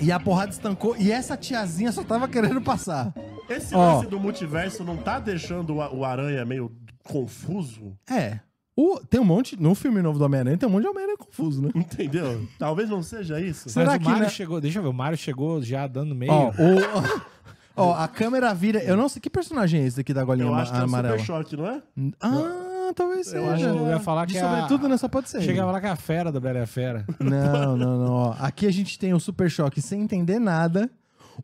e 0.00 0.12
a 0.12 0.20
porrada 0.20 0.50
estancou 0.52 0.94
e 0.96 1.10
essa 1.10 1.36
tiazinha 1.36 1.90
só 1.92 2.02
tava 2.04 2.28
querendo 2.28 2.60
passar. 2.60 3.12
Esse 3.48 3.74
Ó. 3.74 3.94
lance 3.96 4.06
do 4.08 4.18
multiverso 4.20 4.84
não 4.84 4.96
tá 4.96 5.18
deixando 5.18 5.74
o, 5.76 5.96
o 5.98 6.04
Aranha 6.04 6.44
meio 6.44 6.70
confuso? 7.04 7.96
É. 8.10 8.40
O, 8.76 9.00
tem 9.00 9.18
um 9.18 9.24
monte, 9.24 9.58
no 9.58 9.74
filme 9.74 10.02
novo 10.02 10.18
do 10.18 10.24
Homem-Aranha, 10.26 10.58
tem 10.58 10.68
um 10.68 10.72
monte 10.72 10.82
de 10.82 10.88
Homem-Aranha 10.88 11.16
confuso, 11.16 11.62
né? 11.62 11.70
Entendeu? 11.74 12.46
Talvez 12.58 12.90
não 12.90 13.02
seja 13.02 13.40
isso. 13.40 13.70
Será 13.70 13.86
Mas 13.92 13.98
que 13.98 14.04
o 14.04 14.08
Mário 14.10 14.22
né? 14.24 14.28
chegou, 14.28 14.60
deixa 14.60 14.78
eu 14.78 14.82
ver, 14.82 14.88
o 14.88 14.92
Mário 14.92 15.16
chegou 15.16 15.62
já 15.62 15.86
dando 15.86 16.14
meio. 16.14 16.30
Ó, 16.30 16.48
o, 16.50 17.22
ó, 17.74 17.94
a 17.94 18.06
câmera 18.06 18.52
vira. 18.54 18.82
Eu 18.84 18.94
não 18.94 19.08
sei 19.08 19.20
que 19.22 19.30
personagem 19.30 19.80
é 19.80 19.86
esse 19.86 19.96
daqui 19.96 20.12
da 20.12 20.22
golinha 20.22 20.48
Eu 20.48 20.54
acho 20.54 20.72
que 20.72 20.76
é 20.76 20.80
o 20.82 20.84
amarela. 20.84 21.18
Super 21.18 21.24
Choque, 21.26 21.56
não 21.56 21.66
é? 21.66 21.82
Ah, 22.20 22.92
talvez 22.94 23.28
seja. 23.28 23.38
Eu 23.38 23.50
acho 23.50 23.64
que 23.64 23.70
eu 23.70 23.88
ia 23.88 23.98
falar 24.00 24.26
De 24.26 24.34
que 24.34 24.38
é 24.38 24.42
a- 24.42 24.50
sobretudo, 24.50 24.88
né? 24.88 24.96
Só 24.98 25.08
pode 25.08 25.30
ser. 25.30 25.40
Chegava 25.40 25.72
lá 25.72 25.80
com 25.80 25.86
a 25.88 25.96
fera 25.96 26.30
da 26.30 26.38
Bela 26.38 26.58
e 26.58 26.62
a 26.62 26.66
Fera. 26.66 27.06
Não, 27.18 27.76
não, 27.78 27.98
não. 27.98 28.12
Ó. 28.12 28.36
Aqui 28.38 28.66
a 28.66 28.70
gente 28.70 28.98
tem 28.98 29.14
o 29.14 29.18
Super 29.18 29.50
Choque 29.50 29.80
sem 29.80 30.02
entender 30.02 30.38
nada. 30.38 30.90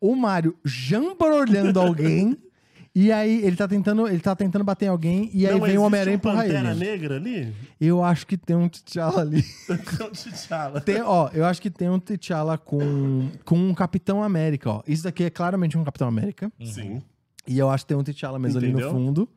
O 0.01 0.15
Mario 0.15 0.55
jambrolhando 0.65 1.81
alguém. 1.81 2.37
E 2.95 3.11
aí 3.11 3.43
ele 3.45 3.57
tá 3.57 3.67
tentando, 3.67 4.07
ele 4.07 4.21
tá 4.21 4.37
tentando 4.37 4.65
bater 4.65 4.87
em 4.87 4.89
alguém. 4.89 5.31
E 5.33 5.47
aí 5.47 5.59
não, 5.59 5.67
vem 5.67 5.79
o 5.79 5.83
Homem-Aranha 5.83 6.15
um 6.15 6.19
empurrar 6.19 6.45
Pantera 6.45 6.71
ele. 6.73 6.81
Negra 6.81 7.17
ali? 7.17 7.55
Eu 7.81 8.05
acho 8.05 8.27
que 8.27 8.37
tem 8.37 8.55
um 8.55 8.69
T'Challa 8.69 9.23
ali. 9.23 9.43
Não, 9.99 10.11
T'Challa. 10.11 10.81
Tem, 10.81 11.01
ó, 11.01 11.31
eu 11.33 11.47
acho 11.47 11.63
que 11.63 11.71
tem 11.71 11.89
um 11.89 11.99
T'Challa 11.99 12.59
com, 12.59 13.31
com 13.47 13.57
um 13.57 13.73
Capitão 13.73 14.23
América, 14.23 14.71
ó. 14.71 14.83
Isso 14.87 15.05
daqui 15.05 15.25
é 15.25 15.31
claramente 15.31 15.79
um 15.79 15.85
Capitão 15.85 16.07
América. 16.07 16.53
Sim. 16.63 17.03
E 17.47 17.59
eu 17.59 17.71
acho 17.71 17.85
que 17.85 17.89
tem 17.89 17.97
um 17.97 18.03
T'Challa 18.05 18.39
mesmo 18.39 18.59
ali 18.59 18.69
Entendeu? 18.69 18.93
no 18.93 18.95
fundo. 18.95 19.29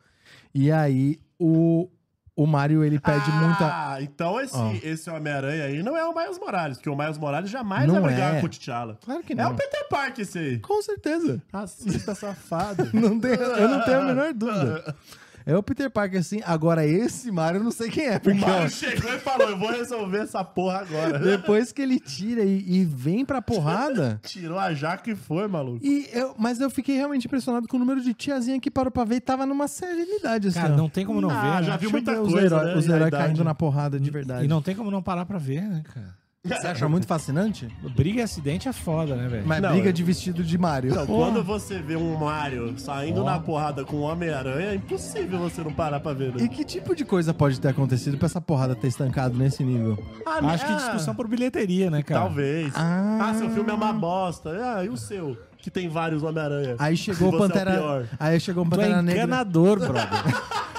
E 0.53 0.69
aí 0.69 1.17
o, 1.39 1.89
o 2.35 2.45
Mario, 2.45 2.83
ele 2.83 2.99
pede 2.99 3.31
muita... 3.31 3.65
Ah, 3.65 3.97
então 4.01 4.39
esse, 4.41 4.55
Ó. 4.57 4.73
esse 4.83 5.09
Homem-Aranha 5.09 5.63
aí 5.65 5.81
não 5.81 5.95
é 5.95 6.05
o 6.05 6.13
Miles 6.13 6.37
Morales, 6.37 6.77
porque 6.77 6.89
o 6.89 6.95
Miles 6.95 7.17
Morales 7.17 7.49
jamais 7.49 7.87
Não 7.87 8.01
vai 8.01 8.11
brigar 8.11 8.35
é. 8.35 8.39
com 8.41 8.45
o 8.45 8.49
T'Challa. 8.49 8.97
Claro 9.05 9.23
que 9.23 9.33
É 9.33 9.35
não. 9.37 9.51
o 9.51 9.55
Peter 9.55 9.87
Parker 9.89 10.21
esse 10.21 10.37
aí. 10.37 10.59
Com 10.59 10.81
certeza. 10.81 11.41
Racista 11.53 12.13
safado. 12.13 12.89
Não 12.93 13.19
tem, 13.19 13.31
eu 13.31 13.69
não 13.69 13.81
tenho 13.83 13.99
a 13.99 14.03
menor 14.03 14.33
dúvida. 14.33 14.95
É 15.45 15.55
o 15.55 15.61
Peter 15.61 15.91
Parker, 15.91 16.19
assim. 16.19 16.41
Agora, 16.43 16.85
esse 16.85 17.29
Mario, 17.31 17.59
eu 17.59 17.63
não 17.63 17.71
sei 17.71 17.89
quem 17.89 18.07
é. 18.07 18.15
O 18.15 18.31
ó, 18.31 18.33
Mario 18.33 18.69
chegou 18.69 19.13
e 19.13 19.19
falou: 19.19 19.49
Eu 19.49 19.57
vou 19.57 19.69
resolver 19.69 20.17
essa 20.19 20.43
porra 20.43 20.79
agora. 20.79 21.19
depois 21.19 21.71
que 21.71 21.81
ele 21.83 21.99
tira 21.99 22.43
e, 22.43 22.63
e 22.67 22.83
vem 22.83 23.23
pra 23.23 23.41
porrada... 23.41 24.19
Tirou 24.25 24.57
a 24.57 24.73
jaca 24.73 25.11
e 25.11 25.15
foi, 25.15 25.47
maluco. 25.47 25.85
E 25.85 26.09
eu, 26.11 26.33
mas 26.37 26.59
eu 26.59 26.69
fiquei 26.69 26.95
realmente 26.95 27.27
impressionado 27.27 27.67
com 27.67 27.77
o 27.77 27.79
número 27.79 28.01
de 28.01 28.13
tiazinha 28.13 28.59
que 28.59 28.71
parou 28.71 28.89
pra 28.91 29.03
ver 29.03 29.17
e 29.17 29.21
tava 29.21 29.45
numa 29.45 29.67
serenidade, 29.67 30.47
assim. 30.47 30.59
Cara, 30.59 30.73
ó. 30.73 30.77
não 30.77 30.89
tem 30.89 31.05
como 31.05 31.21
não 31.21 31.29
Ah, 31.29 31.59
ver. 31.59 31.65
já 31.65 31.71
né? 31.73 31.77
viu 31.77 31.91
muita 31.91 32.11
ver 32.13 32.19
os 32.21 32.31
coisa, 32.33 32.45
heróis, 32.47 32.65
né? 32.67 32.75
os 32.77 32.89
heróis 32.89 33.11
caindo 33.11 33.43
na 33.43 33.53
porrada 33.53 33.99
de 33.99 34.09
verdade. 34.09 34.45
E 34.45 34.47
não 34.47 34.61
tem 34.61 34.75
como 34.75 34.89
não 34.89 35.03
parar 35.03 35.25
pra 35.25 35.37
ver, 35.37 35.61
né, 35.61 35.83
cara? 35.93 36.24
Você 36.45 36.67
acha 36.67 36.87
muito 36.87 37.07
fascinante? 37.07 37.67
Briga 37.95 38.19
e 38.19 38.23
acidente 38.23 38.67
é 38.67 38.73
foda, 38.73 39.15
né, 39.15 39.27
velho? 39.27 39.43
Mas 39.47 39.61
Não, 39.61 39.71
briga 39.71 39.89
eu- 39.89 39.93
de 39.93 40.03
vestido 40.03 40.43
de 40.43 40.57
Mario. 40.57 40.93
Não, 40.93 41.05
quando 41.07 41.43
você 41.43 41.79
vê 41.79 41.95
um 41.95 42.15
Mario 42.17 42.77
saindo 42.77 43.23
na 43.23 43.39
porrada 43.39 43.83
com 43.83 43.97
o 43.97 44.01
Homem-Aranha, 44.01 44.67
é 44.71 44.75
impossível 44.75 45.39
você 45.39 45.61
não 45.61 45.73
parar 45.73 45.99
pra 45.99 46.13
ver, 46.13 46.33
E 46.37 46.41
né? 46.43 46.47
que 46.47 46.63
tipo 46.63 46.95
de 46.95 47.03
coisa 47.03 47.33
pode 47.33 47.59
ter 47.59 47.69
acontecido 47.69 48.17
pra 48.17 48.27
essa 48.27 48.39
porrada 48.39 48.75
ter 48.75 48.87
estancado 48.87 49.37
nesse 49.37 49.63
nível? 49.63 49.97
Ah, 50.25 50.39
Acho 50.53 50.65
que 50.65 50.71
ah, 50.71 50.75
discussão 50.75 51.15
por 51.15 51.27
bilheteria, 51.27 51.89
né, 51.89 52.03
cara? 52.03 52.21
Talvez. 52.21 52.71
Ah. 52.75 53.29
Ah. 53.31 53.33
seu 53.35 53.49
filme 53.49 53.69
é 53.71 53.73
uma 53.73 53.91
bosta. 53.93 54.49
Ah, 54.77 54.85
e 54.85 54.89
o 54.89 54.97
seu? 54.97 55.37
Que 55.57 55.71
tem 55.71 55.89
vários 55.89 56.21
Homem-Aranha. 56.21 56.75
Aí 56.77 56.95
chegou 56.95 57.29
o 57.29 57.31
Você 57.31 57.37
é 57.37 57.39
o 57.45 57.49
Pantera. 57.49 57.71
pior. 57.71 58.05
aí 58.19 58.39
chegou 58.39 58.63
o 58.63 58.69
Tu 58.69 58.75
é 58.75 58.77
Pantera 58.77 59.01
Negra. 59.01 59.23
encanador, 59.23 59.79
brother. 59.79 60.05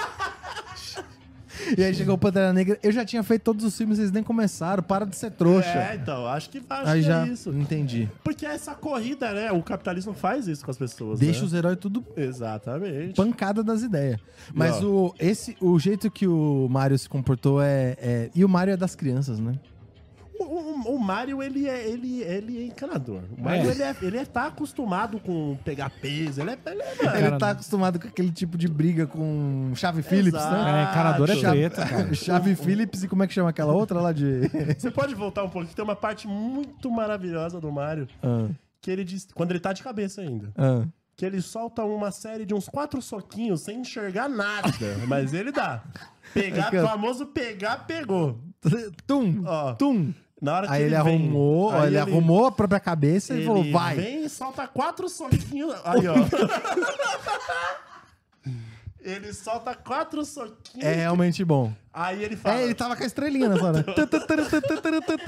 E 1.75 1.83
aí 1.83 1.93
chegou 1.93 2.15
o 2.15 2.17
Pantera 2.17 2.53
Negra. 2.53 2.77
Eu 2.83 2.91
já 2.91 3.03
tinha 3.03 3.23
feito 3.23 3.41
todos 3.43 3.65
os 3.65 3.75
filmes, 3.75 3.97
vocês 3.97 4.11
nem 4.11 4.23
começaram. 4.23 4.83
Para 4.83 5.05
de 5.05 5.15
ser 5.15 5.31
trouxa. 5.31 5.67
É, 5.69 5.95
então, 5.95 6.27
acho 6.27 6.49
que, 6.49 6.61
acho 6.69 6.89
aí 6.89 7.01
que 7.01 7.07
já. 7.07 7.25
é 7.25 7.29
isso. 7.29 7.49
Entendi. 7.51 8.09
Porque 8.23 8.45
essa 8.45 8.75
corrida, 8.75 9.33
né? 9.33 9.51
O 9.51 9.61
capitalismo 9.63 10.13
faz 10.13 10.47
isso 10.47 10.63
com 10.63 10.71
as 10.71 10.77
pessoas. 10.77 11.19
Deixa 11.19 11.41
né? 11.41 11.45
os 11.47 11.53
heróis 11.53 11.77
tudo 11.79 12.03
Exatamente. 12.15 13.15
pancada 13.15 13.63
das 13.63 13.81
ideias. 13.81 14.19
Mas 14.53 14.81
Não. 14.81 14.89
o, 15.07 15.15
esse, 15.19 15.57
o 15.59 15.77
jeito 15.79 16.09
que 16.11 16.27
o 16.27 16.67
Mario 16.69 16.97
se 16.97 17.09
comportou 17.09 17.61
é, 17.61 17.95
é- 17.99 18.29
E 18.35 18.43
o 18.45 18.49
Mario 18.49 18.73
é 18.73 18.77
das 18.77 18.95
crianças, 18.95 19.39
né? 19.39 19.53
O, 20.39 20.43
o- 20.43 20.95
o 20.95 20.99
Mario, 20.99 21.41
ele 21.41 21.67
é, 21.67 21.87
ele, 21.87 22.21
ele 22.21 22.61
é 22.61 22.65
encanador. 22.65 23.21
O 23.37 23.41
Mario, 23.41 23.69
É. 23.69 23.71
ele, 23.73 23.83
é, 23.83 23.95
ele 24.01 24.17
é, 24.17 24.25
tá 24.25 24.45
acostumado 24.47 25.19
com 25.19 25.57
pegar 25.65 25.89
peso. 25.89 26.41
Ele 26.41 26.51
é... 26.51 26.57
Ele 26.65 26.81
é 26.81 27.03
mano, 27.05 27.17
Ele 27.27 27.37
tá 27.37 27.49
acostumado 27.51 27.99
com 27.99 28.07
aquele 28.07 28.31
tipo 28.31 28.57
de 28.57 28.67
briga 28.67 29.07
com 29.07 29.71
chave 29.75 30.01
Phillips, 30.01 30.43
né? 30.43 30.81
É, 30.85 30.91
encanador 30.91 31.29
é 31.31 31.35
Chave- 31.35 31.57
treta, 31.69 31.85
cara. 31.85 32.13
Chave 32.15 32.55
Phillips 32.55 33.03
e 33.03 33.07
como 33.07 33.23
é 33.23 33.27
que 33.27 33.33
chama 33.33 33.49
aquela 33.49 33.73
outra 33.73 33.99
lá 33.99 34.11
de. 34.11 34.41
Você 34.77 34.91
pode 34.91 35.15
voltar 35.15 35.43
um 35.43 35.49
pouquinho? 35.49 35.73
Tem 35.75 35.83
uma 35.83 35.95
parte 35.95 36.27
muito 36.27 36.89
maravilhosa 36.91 37.59
do 37.59 37.71
Mario. 37.71 38.07
Ah, 38.21 38.47
Que 38.81 38.91
ele 38.91 39.03
diz... 39.03 39.27
Quando 39.33 39.51
ele 39.51 39.59
tá 39.59 39.73
de 39.73 39.81
cabeça 39.83 40.21
ainda. 40.21 40.51
ah. 40.57 40.85
Que 41.15 41.25
ele 41.25 41.41
solta 41.41 41.83
uma 41.83 42.11
série 42.11 42.45
de 42.45 42.53
uns 42.53 42.69
quatro 42.69 43.01
soquinhos 43.01 43.61
sem 43.61 43.79
enxergar 43.79 44.29
nada. 44.29 44.69
mas 45.07 45.33
ele 45.33 45.51
dá. 45.51 45.83
Pegar, 46.31 46.71
É 46.71 46.79
famoso 46.83 47.25
pegar, 47.25 47.87
pegou. 47.87 48.37
Tum! 49.07 49.41
Ó. 49.43 49.73
Tum! 49.73 50.13
Na 50.41 50.55
hora 50.55 50.67
que 50.67 50.73
Aí 50.73 50.83
ele, 50.83 50.89
vem, 50.89 50.99
arrumou, 50.99 51.71
aí 51.71 51.87
ele, 51.87 51.97
arrumou 51.97 52.45
a 52.45 52.51
própria 52.51 52.79
cabeça 52.79 53.33
e 53.33 53.37
Ele 53.37 53.45
falou: 53.45 53.71
vai! 53.71 53.95
vem 53.95 54.25
e 54.25 54.29
solta 54.29 54.67
quatro 54.67 55.09
soquinhos. 55.09 55.73
Aí, 55.83 56.07
ó. 56.07 56.15
ele 59.09 59.33
solta 59.33 59.73
quatro 59.73 60.23
soquinhos. 60.25 60.85
É 60.85 60.93
realmente 60.93 61.43
bom. 61.45 61.73
Aí 61.93 62.23
ele 62.23 62.35
fala. 62.35 62.59
É, 62.59 62.63
ele 62.63 62.75
tava 62.75 62.95
com 62.95 63.03
a 63.03 63.05
estrelinha 63.07 63.49
nessa 63.49 63.63
hora. 63.65 63.85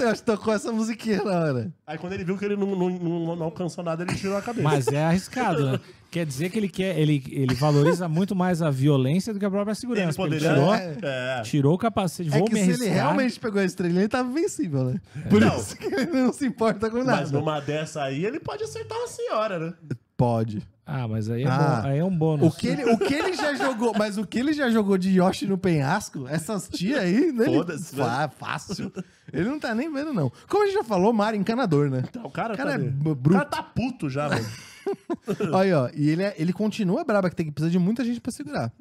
Eu 0.00 0.08
acho 0.10 0.20
que 0.20 0.26
tocou 0.26 0.52
essa 0.54 0.70
musiquinha 0.70 1.22
na 1.22 1.30
hora. 1.40 1.72
Aí 1.86 1.98
quando 1.98 2.12
ele 2.12 2.22
viu 2.24 2.38
que 2.38 2.44
ele 2.44 2.56
não, 2.56 2.66
não, 2.76 2.90
não- 2.90 3.36
não 3.36 3.44
alcançou 3.46 3.82
nada, 3.82 4.04
ele 4.04 4.14
tirou 4.14 4.36
a 4.36 4.42
cabeça. 4.42 4.62
Mas 4.68 4.86
é 4.88 5.02
arriscado, 5.04 5.72
né? 5.72 5.80
Quer 6.10 6.26
dizer 6.26 6.50
que 6.50 6.58
ele 6.58 6.68
quer, 6.68 6.98
ele, 6.98 7.22
ele 7.30 7.54
valoriza 7.54 8.08
muito 8.08 8.34
mais 8.36 8.60
a 8.62 8.70
violência 8.70 9.32
do 9.32 9.38
que 9.38 9.44
a 9.44 9.50
própria 9.50 9.72
ele 9.72 9.80
segurança. 9.80 10.08
Ele, 10.08 10.16
poderia. 10.16 10.48
tirou, 10.54 10.74
É. 10.74 11.42
tirou 11.42 11.74
o 11.74 11.78
capacete, 11.78 12.28
É 12.34 12.38
vou 12.38 12.46
que 12.46 12.52
me 12.54 12.60
se 12.60 12.64
ele 12.70 12.72
arriscar. 12.84 12.92
realmente 12.94 13.40
pegou 13.40 13.60
a 13.60 13.64
estrelinha, 13.64 14.00
ele 14.02 14.08
tava 14.08 14.28
invencível, 14.28 14.84
né? 14.84 15.00
Por 15.28 15.40
Não. 15.40 15.56
isso 15.56 15.76
que 15.76 15.86
ele 15.86 16.06
não 16.06 16.32
se 16.32 16.44
importa 16.46 16.90
com 16.90 16.98
Mas 16.98 17.06
nada. 17.06 17.30
numa 17.30 17.60
dessa 17.60 18.02
aí, 18.02 18.24
ele 18.26 18.40
pode 18.40 18.62
acertar 18.64 18.98
uma 18.98 19.08
senhora, 19.08 19.58
né? 19.58 19.72
Pode. 20.20 20.62
Ah, 20.84 21.06
mas 21.08 21.30
aí 21.30 21.44
é, 21.44 21.46
Ah. 21.48 21.80
bom, 21.82 21.88
aí 21.88 21.98
é 21.98 22.04
um 22.04 22.14
bônus. 22.14 22.52
O 22.52 22.56
que, 22.56 22.66
ele, 22.68 22.84
o 22.84 22.98
que 22.98 23.14
ele 23.14 23.32
já 23.34 23.54
jogou, 23.54 23.94
mas 23.96 24.18
o 24.18 24.26
que 24.26 24.38
ele 24.38 24.52
já 24.52 24.68
jogou 24.70 24.98
de 24.98 25.08
Yoshi 25.18 25.46
no 25.46 25.56
penhasco, 25.56 26.26
essas 26.28 26.68
tias 26.68 27.00
aí, 27.00 27.32
né? 27.32 27.44
Foda-se, 27.46 27.96
né? 27.96 28.04
Fá- 28.04 28.28
Fácil. 28.28 28.92
Ele 29.32 29.48
não 29.48 29.58
tá 29.58 29.74
nem 29.74 29.90
vendo, 29.92 30.12
não. 30.12 30.30
Como 30.48 30.64
a 30.64 30.66
gente 30.66 30.74
já 30.74 30.84
falou, 30.84 31.12
Mario 31.12 31.40
encanador, 31.40 31.88
né? 31.88 32.02
Então, 32.08 32.24
o 32.26 32.30
cara, 32.30 32.52
O 32.54 32.56
cara 32.56 32.70
tá 32.70 32.74
é 32.76 32.78
ali. 32.80 32.90
b- 32.90 33.10
O 33.10 33.14
bruto. 33.14 33.38
cara 33.38 33.48
tá 33.48 33.62
puto 33.62 34.10
já, 34.10 34.28
mano. 34.28 34.44
Aí, 35.56 35.72
ó, 35.72 35.88
e 35.94 36.10
ele, 36.10 36.22
é- 36.24 36.34
ele 36.36 36.52
continua 36.52 37.02
brabo, 37.04 37.30
que 37.30 37.36
tem 37.36 37.46
que 37.46 37.52
precisar 37.52 37.70
de 37.70 37.78
muita 37.78 38.04
gente 38.04 38.20
pra 38.20 38.32
segurar. 38.32 38.72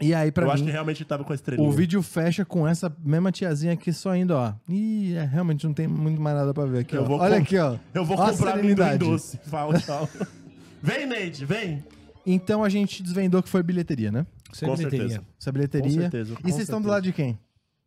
E 0.00 0.12
aí, 0.12 0.30
pra 0.32 0.42
Eu 0.42 0.48
mim, 0.48 0.54
acho 0.54 0.64
que 0.64 0.70
realmente 0.72 0.98
ele 1.02 1.08
tava 1.08 1.22
com 1.24 1.32
a 1.32 1.36
estrelinha. 1.36 1.68
o 1.68 1.70
vídeo 1.72 2.02
fecha 2.02 2.44
com 2.44 2.66
essa 2.66 2.94
mesma 3.02 3.30
tiazinha 3.30 3.72
aqui 3.72 3.92
só 3.92 4.14
indo, 4.14 4.32
ó. 4.34 4.52
Ih, 4.68 5.14
é, 5.14 5.24
realmente 5.24 5.64
não 5.66 5.72
tem 5.72 5.86
muito 5.86 6.20
mais 6.20 6.36
nada 6.36 6.52
pra 6.52 6.66
ver 6.66 6.80
aqui, 6.80 6.96
Eu 6.96 7.02
ó. 7.02 7.06
vou 7.06 7.18
Olha 7.20 7.38
aqui, 7.38 7.56
ó. 7.58 7.76
Eu 7.94 8.04
vou 8.04 8.18
Ó 8.18 8.22
a 8.24 8.30
comprar 8.32 8.54
amendoim 8.58 8.98
doce. 8.98 9.38
Fala, 9.46 9.78
tchau. 9.78 10.08
vem, 10.84 11.06
Neide, 11.06 11.44
vem. 11.44 11.84
Então 12.26 12.62
a 12.64 12.68
gente 12.68 13.02
desvendou 13.02 13.42
que 13.42 13.48
foi 13.48 13.62
bilheteria, 13.62 14.10
né? 14.12 14.26
Sem 14.52 14.68
Com 14.68 14.76
bilheteria. 14.76 15.08
certeza. 15.08 15.26
Essa 15.40 15.52
bilheteria. 15.52 15.90
Com 15.94 16.00
certeza, 16.00 16.32
e 16.32 16.36
com 16.36 16.42
vocês 16.42 16.60
estão 16.62 16.80
do 16.80 16.84
certeza. 16.88 16.90
lado 16.94 17.02
de 17.04 17.12
quem? 17.12 17.38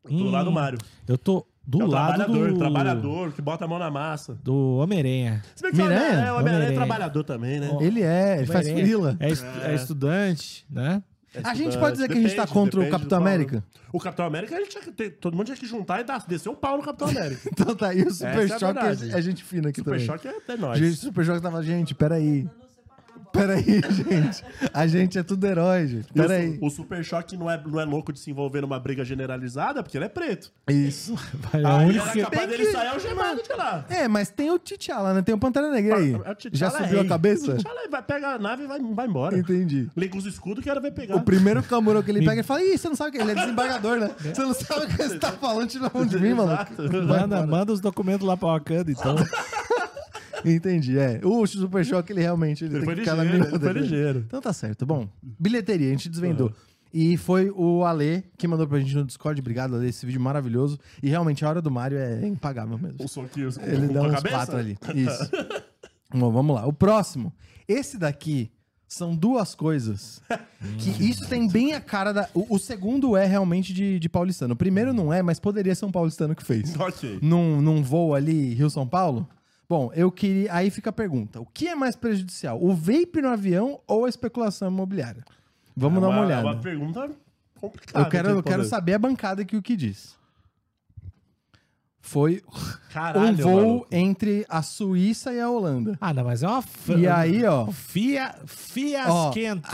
Do 0.09 0.25
Hum, 0.25 0.31
lado 0.31 0.45
do 0.45 0.51
Mário. 0.51 0.77
Eu 1.07 1.17
tô 1.17 1.45
do 1.65 1.81
é 1.81 1.83
o 1.83 1.87
lado 1.87 2.15
trabalhador, 2.15 2.51
do... 2.53 2.57
trabalhador, 2.59 3.31
que 3.33 3.41
bota 3.41 3.65
a 3.65 3.67
mão 3.67 3.77
na 3.79 3.91
massa. 3.91 4.35
Do 4.43 4.77
Homem-Aranha. 4.77 5.43
Se 5.55 5.63
bem 5.63 5.71
que 5.71 5.77
Miranha? 5.77 5.99
o 5.99 6.03
Homem-Aranha 6.05 6.27
é, 6.27 6.31
o 6.31 6.35
Homem-Aranha 6.35 6.37
é 6.37 6.39
Homem-Aranha. 6.39 6.75
trabalhador 6.77 7.23
também, 7.23 7.59
né? 7.59 7.77
Ele 7.81 8.01
é, 8.03 8.37
ele 8.37 8.45
faz 8.47 8.67
Homem-Aranha 8.67 8.85
frila. 8.85 9.17
É, 9.19 9.29
estu- 9.29 9.45
é 9.65 9.75
estudante, 9.75 10.65
né? 10.69 11.03
A 11.43 11.53
gente 11.53 11.77
pode 11.77 11.93
dizer 11.97 12.07
que 12.07 12.13
a 12.17 12.21
gente 12.21 12.36
tá 12.36 12.43
Depende, 12.43 12.53
contra 12.53 12.79
o 12.79 12.83
depende 12.83 12.97
Capitão 12.97 13.19
do 13.19 13.21
América? 13.27 13.63
O 13.91 13.99
Capitão 13.99 14.25
América, 14.25 14.55
a 14.55 14.60
gente 14.60 14.69
tinha 14.69 14.83
que 14.83 14.91
ter- 14.91 15.10
todo 15.19 15.36
mundo 15.36 15.45
tinha 15.47 15.57
que 15.57 15.67
juntar 15.67 15.99
e 15.99 16.03
dar, 16.03 16.25
descer 16.25 16.49
o 16.49 16.55
pau 16.55 16.77
no 16.77 16.83
Capitão 16.83 17.10
América. 17.10 17.41
Então 17.51 17.75
tá 17.75 17.89
aí 17.89 18.01
o 18.01 18.12
Super 18.12 18.27
Essa 18.45 18.53
é 18.53 18.55
a 18.55 18.60
Choque 18.60 18.73
verdade. 18.81 19.12
é, 19.13 19.17
é 19.17 19.21
gente 19.21 19.43
fina 19.43 19.69
aqui 19.69 19.79
Super 19.81 19.91
também. 19.91 20.05
Choque 20.05 20.27
é, 20.27 20.36
é 20.47 20.57
nóis. 20.57 20.79
Gente, 20.79 20.95
Super 20.95 21.25
Choque 21.25 21.41
tava, 21.41 21.62
gente, 21.63 21.93
peraí. 21.93 22.47
Peraí, 23.31 23.63
gente. 23.91 24.43
A 24.73 24.87
gente 24.87 25.17
é 25.17 25.23
tudo 25.23 25.45
herói, 25.45 25.87
gente. 25.87 26.09
O 26.11 26.13
Peraí. 26.13 26.57
su- 26.57 26.65
O, 26.65 26.69
Super 26.69 27.03
Choque 27.03 27.37
não 27.37 27.49
é, 27.49 27.61
não 27.65 27.79
é 27.79 27.85
louco 27.85 28.11
de 28.13 28.19
se 28.19 28.31
envolver 28.31 28.61
numa 28.61 28.79
briga 28.79 29.03
generalizada, 29.05 29.83
porque 29.83 29.97
ele 29.97 30.05
é 30.05 30.09
preto. 30.09 30.51
Isso. 30.69 31.15
É 31.53 31.57
o 31.61 31.67
Aí 31.67 31.97
era 31.97 32.09
que... 32.11 32.21
capaz 32.21 32.39
Tem 32.41 32.49
dele 32.49 32.65
que- 32.65 32.71
sair 32.71 32.87
algemado 32.87 33.41
de 33.43 33.53
lá. 33.53 33.85
É, 33.89 34.07
mas 34.07 34.29
tem 34.29 34.49
o 34.51 34.57
T'Challa, 34.59 35.13
né? 35.13 35.21
Tem 35.21 35.33
o 35.35 35.37
Pantera 35.37 35.69
Negra 35.71 35.97
aí. 35.97 36.13
É 36.13 36.15
o 36.31 36.35
T'Challa 36.35 36.51
Já 36.53 36.67
é 36.67 36.71
subiu 36.71 36.97
a 36.97 37.01
rei. 37.01 37.09
cabeça? 37.09 37.55
T'Challa 37.55 37.89
vai 37.89 38.01
pegar 38.01 38.33
a 38.35 38.39
nave 38.39 38.63
e 38.63 38.67
vai, 38.67 38.79
vai 38.81 39.07
embora. 39.07 39.37
Entendi. 39.37 39.87
Liga 39.95 40.17
os 40.17 40.25
escudos 40.25 40.63
que 40.63 40.69
era 40.69 40.79
ver 40.79 40.91
pegar. 40.91 41.15
O 41.15 41.21
primeiro 41.21 41.61
Camurão 41.63 42.01
que 42.01 42.11
ele 42.11 42.19
pega, 42.19 42.33
ele 42.33 42.43
fala, 42.43 42.61
ih, 42.63 42.77
você 42.77 42.87
não 42.89 42.95
sabe 42.95 43.09
o 43.09 43.13
que 43.13 43.17
ele 43.19 43.31
é 43.31 43.35
desembargador, 43.35 43.97
né? 43.99 44.09
Você 44.19 44.41
não 44.41 44.53
sabe 44.53 44.85
o 44.85 44.87
que 44.87 44.97
você 44.97 45.17
tá 45.19 45.31
falando, 45.33 45.67
tira 45.69 45.87
a 45.87 45.91
mão 45.93 46.05
de 46.05 46.19
mim. 46.19 46.31
Exato. 46.37 46.83
Manda, 47.07 47.45
manda 47.47 47.71
os 47.73 47.79
documentos 47.79 48.25
lá 48.27 48.35
pra 48.37 48.49
Wakanda, 48.49 48.91
então. 48.91 49.15
Entendi, 50.45 50.97
é. 50.97 51.19
O 51.23 51.45
Super 51.45 51.86
Choque, 51.86 52.12
ele 52.13 52.21
realmente 52.21 52.63
ele 52.65 52.78
Ele 52.78 52.86
tem 52.86 52.86
foi 52.86 52.95
ligeiro, 52.95 53.45
ele 53.47 53.60
foi 53.60 53.73
ligeiro. 53.73 54.23
Então 54.26 54.41
tá 54.41 54.54
certo. 54.54 54.86
Bom, 54.86 55.08
bilheteria, 55.21 55.88
a 55.88 55.91
gente 55.91 56.10
desvendou. 56.10 56.52
E 56.93 57.17
foi 57.17 57.52
o 57.54 57.84
Ale 57.84 58.23
que 58.38 58.47
mandou 58.47 58.65
pra 58.67 58.80
gente 58.80 58.95
no 58.95 59.04
Discord. 59.06 59.39
Obrigado, 59.41 59.76
Ale, 59.76 59.88
esse 59.89 60.06
vídeo 60.06 60.21
maravilhoso. 60.21 60.80
E 61.04 61.10
realmente 61.10 61.43
a 61.45 61.50
hora 61.50 61.62
do 61.62 61.69
Mario 61.69 61.97
é 61.97 62.26
impagável 62.26 62.78
mesmo. 62.78 62.97
Um 63.02 63.08
soquinho 63.08 63.50
Ele 63.62 63.88
dá 63.89 64.02
uns 64.04 64.15
cabeça? 64.15 64.36
quatro 64.36 64.58
ali. 64.58 64.78
Isso. 64.95 65.30
Bom, 66.13 66.32
vamos 66.32 66.56
lá. 66.56 66.65
O 66.65 66.71
próximo. 66.73 67.34
Esse 67.67 67.97
daqui 67.97 68.50
são 68.88 69.13
duas 69.13 69.54
coisas 69.54 70.21
que 70.80 70.89
isso 71.10 71.28
tem 71.28 71.47
bem 71.50 71.73
a 71.73 71.82
cara 71.82 72.13
da. 72.13 72.30
O, 72.34 72.56
o 72.56 72.58
segundo 72.58 73.17
é 73.17 73.26
realmente 73.26 73.73
de, 73.73 74.00
de 74.00 74.08
paulistano. 74.08 74.54
O 74.54 74.58
primeiro 74.58 74.93
não 74.93 75.12
é, 75.12 75.21
mas 75.21 75.39
poderia 75.41 75.76
ser 75.76 75.86
um 75.86 75.91
paulistano 75.91 76.34
que 76.34 76.43
fez. 76.43 76.73
Ok. 76.80 77.19
Num, 77.21 77.62
num 77.62 77.84
voo 77.84 78.15
ali, 78.15 78.54
Rio-São 78.54 78.88
Paulo. 78.88 79.28
Bom, 79.69 79.91
eu 79.93 80.10
queria. 80.12 80.53
Aí 80.53 80.69
fica 80.69 80.89
a 80.89 80.93
pergunta: 80.93 81.41
o 81.41 81.45
que 81.45 81.67
é 81.67 81.75
mais 81.75 81.95
prejudicial? 81.95 82.62
O 82.63 82.73
vape 82.73 83.21
no 83.21 83.27
avião 83.30 83.80
ou 83.88 84.06
a 84.06 84.10
especulação 84.10 84.69
imobiliária? 84.69 85.23
Vamos 85.75 85.97
É 85.97 86.01
dar 86.01 86.08
uma, 86.10 86.17
É 86.17 86.25
olhada. 86.25 86.47
uma 86.47 86.56
pergunta 86.58 87.10
complicada. 87.60 88.06
Eu 88.06 88.10
quero, 88.10 88.30
eu 88.30 88.43
quero 88.43 88.63
saber 88.65 88.93
a 88.93 88.99
bancada 88.99 89.43
que 89.45 89.56
o 89.58 89.62
que 89.62 89.75
diz. 89.75 90.15
Foi 91.99 92.41
Caralho, 92.89 93.34
um 93.34 93.36
voo 93.51 93.62
mano. 93.67 93.88
entre 93.91 94.45
a 94.47 94.62
Suíça 94.62 95.34
e 95.34 95.41
a 95.41 95.49
Holanda. 95.49 95.97
Ah, 95.99 96.13
não, 96.13 96.23
mas 96.23 96.41
é 96.41 96.47
uma... 96.47 96.62
f- 96.62 96.93
E 96.95 97.06
aí, 97.06 97.43
ó. 97.43 97.67
Fia, 97.67 98.34
fiasquento. 98.45 99.67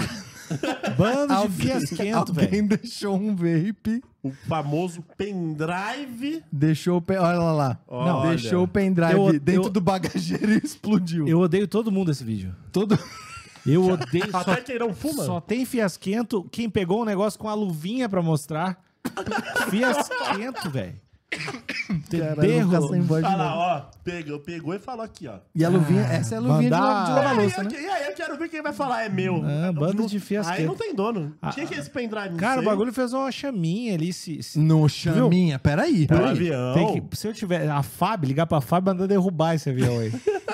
Bando 0.98 1.48
de 1.48 1.54
fiasquento, 1.64 2.34
velho. 2.34 2.48
alguém 2.48 2.66
deixou 2.68 3.16
um 3.16 3.36
vape, 3.36 4.04
O 4.22 4.32
famoso 4.48 5.04
pendrive. 5.18 6.44
deixou 6.52 6.98
o 6.98 7.02
pen... 7.02 7.18
Olha 7.18 7.38
lá 7.40 7.52
lá. 7.54 7.80
Olha. 7.88 8.12
Não, 8.14 8.28
deixou 8.30 8.64
o 8.64 8.68
pendrive 8.68 9.14
Eu- 9.14 9.40
dentro 9.40 9.64
eu- 9.66 9.70
do 9.70 9.82
bagageiro 9.82 10.52
e 10.54 10.58
explodiu. 10.58 11.28
Eu 11.28 11.40
odeio 11.40 11.68
todo 11.68 11.92
mundo 11.92 12.12
esse 12.12 12.24
vídeo. 12.24 12.56
Todo... 12.72 12.98
Eu 13.66 13.86
odeio. 13.92 14.30
Só, 14.32 14.38
Até 14.40 14.62
quem 14.62 14.80
não 14.80 14.94
fuma. 14.94 15.24
só 15.24 15.40
tem 15.42 15.66
fiasquento 15.66 16.44
quem 16.52 16.70
pegou 16.70 17.02
um 17.02 17.06
negócio 17.06 17.40
com 17.40 17.48
a 17.48 17.54
luvinha 17.54 18.10
pra 18.10 18.22
mostrar. 18.22 18.82
Fiasquento, 19.70 20.70
velho. 20.70 21.00
Ficar 21.38 22.82
sem 22.82 23.02
voz 23.02 23.24
de 23.24 23.28
Olha 23.30 23.36
lá, 23.38 23.56
ó. 23.88 23.94
Pegou, 24.04 24.40
pegou 24.40 24.74
e 24.74 24.80
falou 24.80 25.04
aqui, 25.04 25.28
ó. 25.28 25.36
E 25.56 25.64
a 25.64 25.70
luvinha, 25.70 26.02
essa 26.02 26.36
é 26.36 26.38
a 26.38 26.42
luvinha 26.42 26.70
de, 26.70 26.76
mandar- 26.76 26.82
la- 26.94 27.04
de 27.06 27.10
lavar 27.12 27.24
E 27.24 27.30
aí, 27.30 27.38
louça, 27.46 27.62
eu, 27.62 27.64
né? 27.66 27.72
e 27.74 27.88
aí, 27.90 28.06
eu 28.08 28.14
quero 28.14 28.38
ver 28.38 28.50
quem 28.50 28.62
vai 28.62 28.74
falar, 28.74 29.04
é 29.06 29.10
meu. 29.10 29.42
Ah, 29.46 29.72
bando 29.72 29.94
Não- 30.02 30.06
de 30.06 30.20
fiasquento. 30.20 30.60
Aí 30.60 30.66
não 30.66 30.76
tem 30.76 30.94
dono. 30.94 31.34
Ah, 31.42 31.52
Quem 31.52 31.66
que 31.66 31.74
é 31.74 31.78
esse 31.80 31.90
pendrive? 31.90 32.36
Cara, 32.36 32.60
o 32.60 32.64
sei. 32.64 32.70
bagulho 32.72 32.94
fez 32.94 33.14
uma 33.14 33.32
chaminha 33.32 33.94
ali. 33.94 34.12
Se, 34.14 34.42
se, 34.44 34.60
No 34.60 34.88
chaminha, 34.90 35.58
peraí, 35.60 36.06
Pro 36.08 36.18
peraí. 36.18 36.32
avião. 36.32 36.74
tem 36.74 37.02
que, 37.02 37.18
se 37.18 37.28
eu 37.28 37.34
tiver. 37.34 37.70
A 37.70 37.82
FAB, 37.82 38.26
ligar 38.26 38.46
pra 38.46 38.60
FAB 38.62 38.84
e 38.88 38.92
mandar 38.92 39.08
derrubar 39.08 39.56
esse 39.56 39.70
avião 39.70 40.00
aí. 40.00 40.12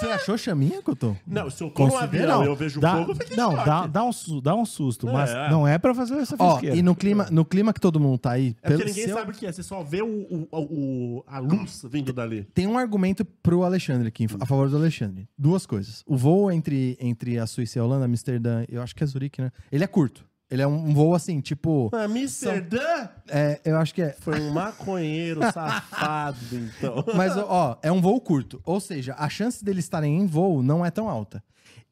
Você 0.00 0.06
achou 0.06 0.38
chaminha, 0.38 0.80
Couto? 0.82 1.16
Não, 1.26 1.50
se 1.50 1.62
eu 1.62 1.70
tô 1.70 1.84
no 1.84 1.90
Considera- 1.92 2.34
avião 2.34 2.44
e 2.44 2.46
eu 2.46 2.56
vejo 2.56 2.80
Dá, 2.80 2.96
fogo, 2.96 3.12
eu 3.30 3.36
não, 3.36 3.54
dá, 3.54 3.86
dá, 3.86 4.04
um, 4.04 4.10
dá 4.42 4.54
um 4.54 4.64
susto, 4.64 5.06
mas 5.06 5.30
É. 5.30 5.50
não 5.50 5.66
é 5.68 5.78
pra 5.78 5.94
fazer 5.94 6.14
essa 6.16 6.34
Ó, 6.38 6.60
e 6.62 6.82
no 6.82 6.94
clima, 6.96 7.28
no 7.30 7.44
clima 7.44 7.72
que 7.72 7.80
todo 7.80 8.00
mundo 8.00 8.18
tá 8.18 8.30
aí, 8.32 8.56
É 8.62 8.68
pelo 8.68 8.78
porque 8.80 8.90
ninguém 8.92 9.06
seu- 9.06 9.16
sabe 9.16 9.30
o 9.30 9.34
que 9.34 9.46
é, 9.46 9.52
você 9.52 9.62
só 9.62 9.82
vê 9.82 10.02
o, 10.02 10.06
o- 10.08 10.48
o- 10.52 11.24
a 11.26 11.38
luz 11.38 11.84
vindo 11.90 12.12
dali. 12.12 12.44
tem 12.54 12.66
um 12.66 12.78
argumento 12.78 13.24
pro 13.24 13.62
Alexandre 13.62 14.08
aqui, 14.08 14.26
a 14.40 14.46
favor 14.46 14.68
do 14.70 14.76
Alexandre. 14.76 15.28
Duas 15.36 15.66
coisas. 15.66 16.02
O 16.06 16.16
voo 16.16 16.50
entre, 16.50 16.96
entre 17.00 17.38
a 17.38 17.46
Suíça 17.46 17.78
e 17.78 17.80
a 17.80 17.84
Holanda, 17.84 18.04
Amsterdã, 18.06 18.64
eu 18.68 18.82
acho 18.82 18.94
que 18.94 19.04
é 19.04 19.06
Zurique, 19.06 19.40
né? 19.42 19.50
Ele 19.70 19.84
é 19.84 19.86
curto. 19.86 20.24
Ele 20.50 20.62
é 20.62 20.66
um 20.66 20.92
voo 20.92 21.14
assim, 21.14 21.40
tipo. 21.40 21.88
Ah, 21.92 22.04
Amsterdã 22.04 23.08
É, 23.28 23.60
eu 23.64 23.76
acho 23.78 23.94
que 23.94 24.02
é. 24.02 24.12
foi 24.18 24.40
um 24.40 24.50
maconheiro 24.52 25.40
safado, 25.52 26.36
então. 26.52 27.04
Mas, 27.14 27.36
ó, 27.36 27.78
é 27.82 27.92
um 27.92 28.00
voo 28.00 28.20
curto. 28.20 28.60
Ou 28.64 28.80
seja, 28.80 29.14
a 29.16 29.28
chance 29.28 29.64
deles 29.64 29.84
estarem 29.84 30.18
em 30.18 30.26
voo 30.26 30.62
não 30.62 30.84
é 30.84 30.90
tão 30.90 31.08
alta. 31.08 31.42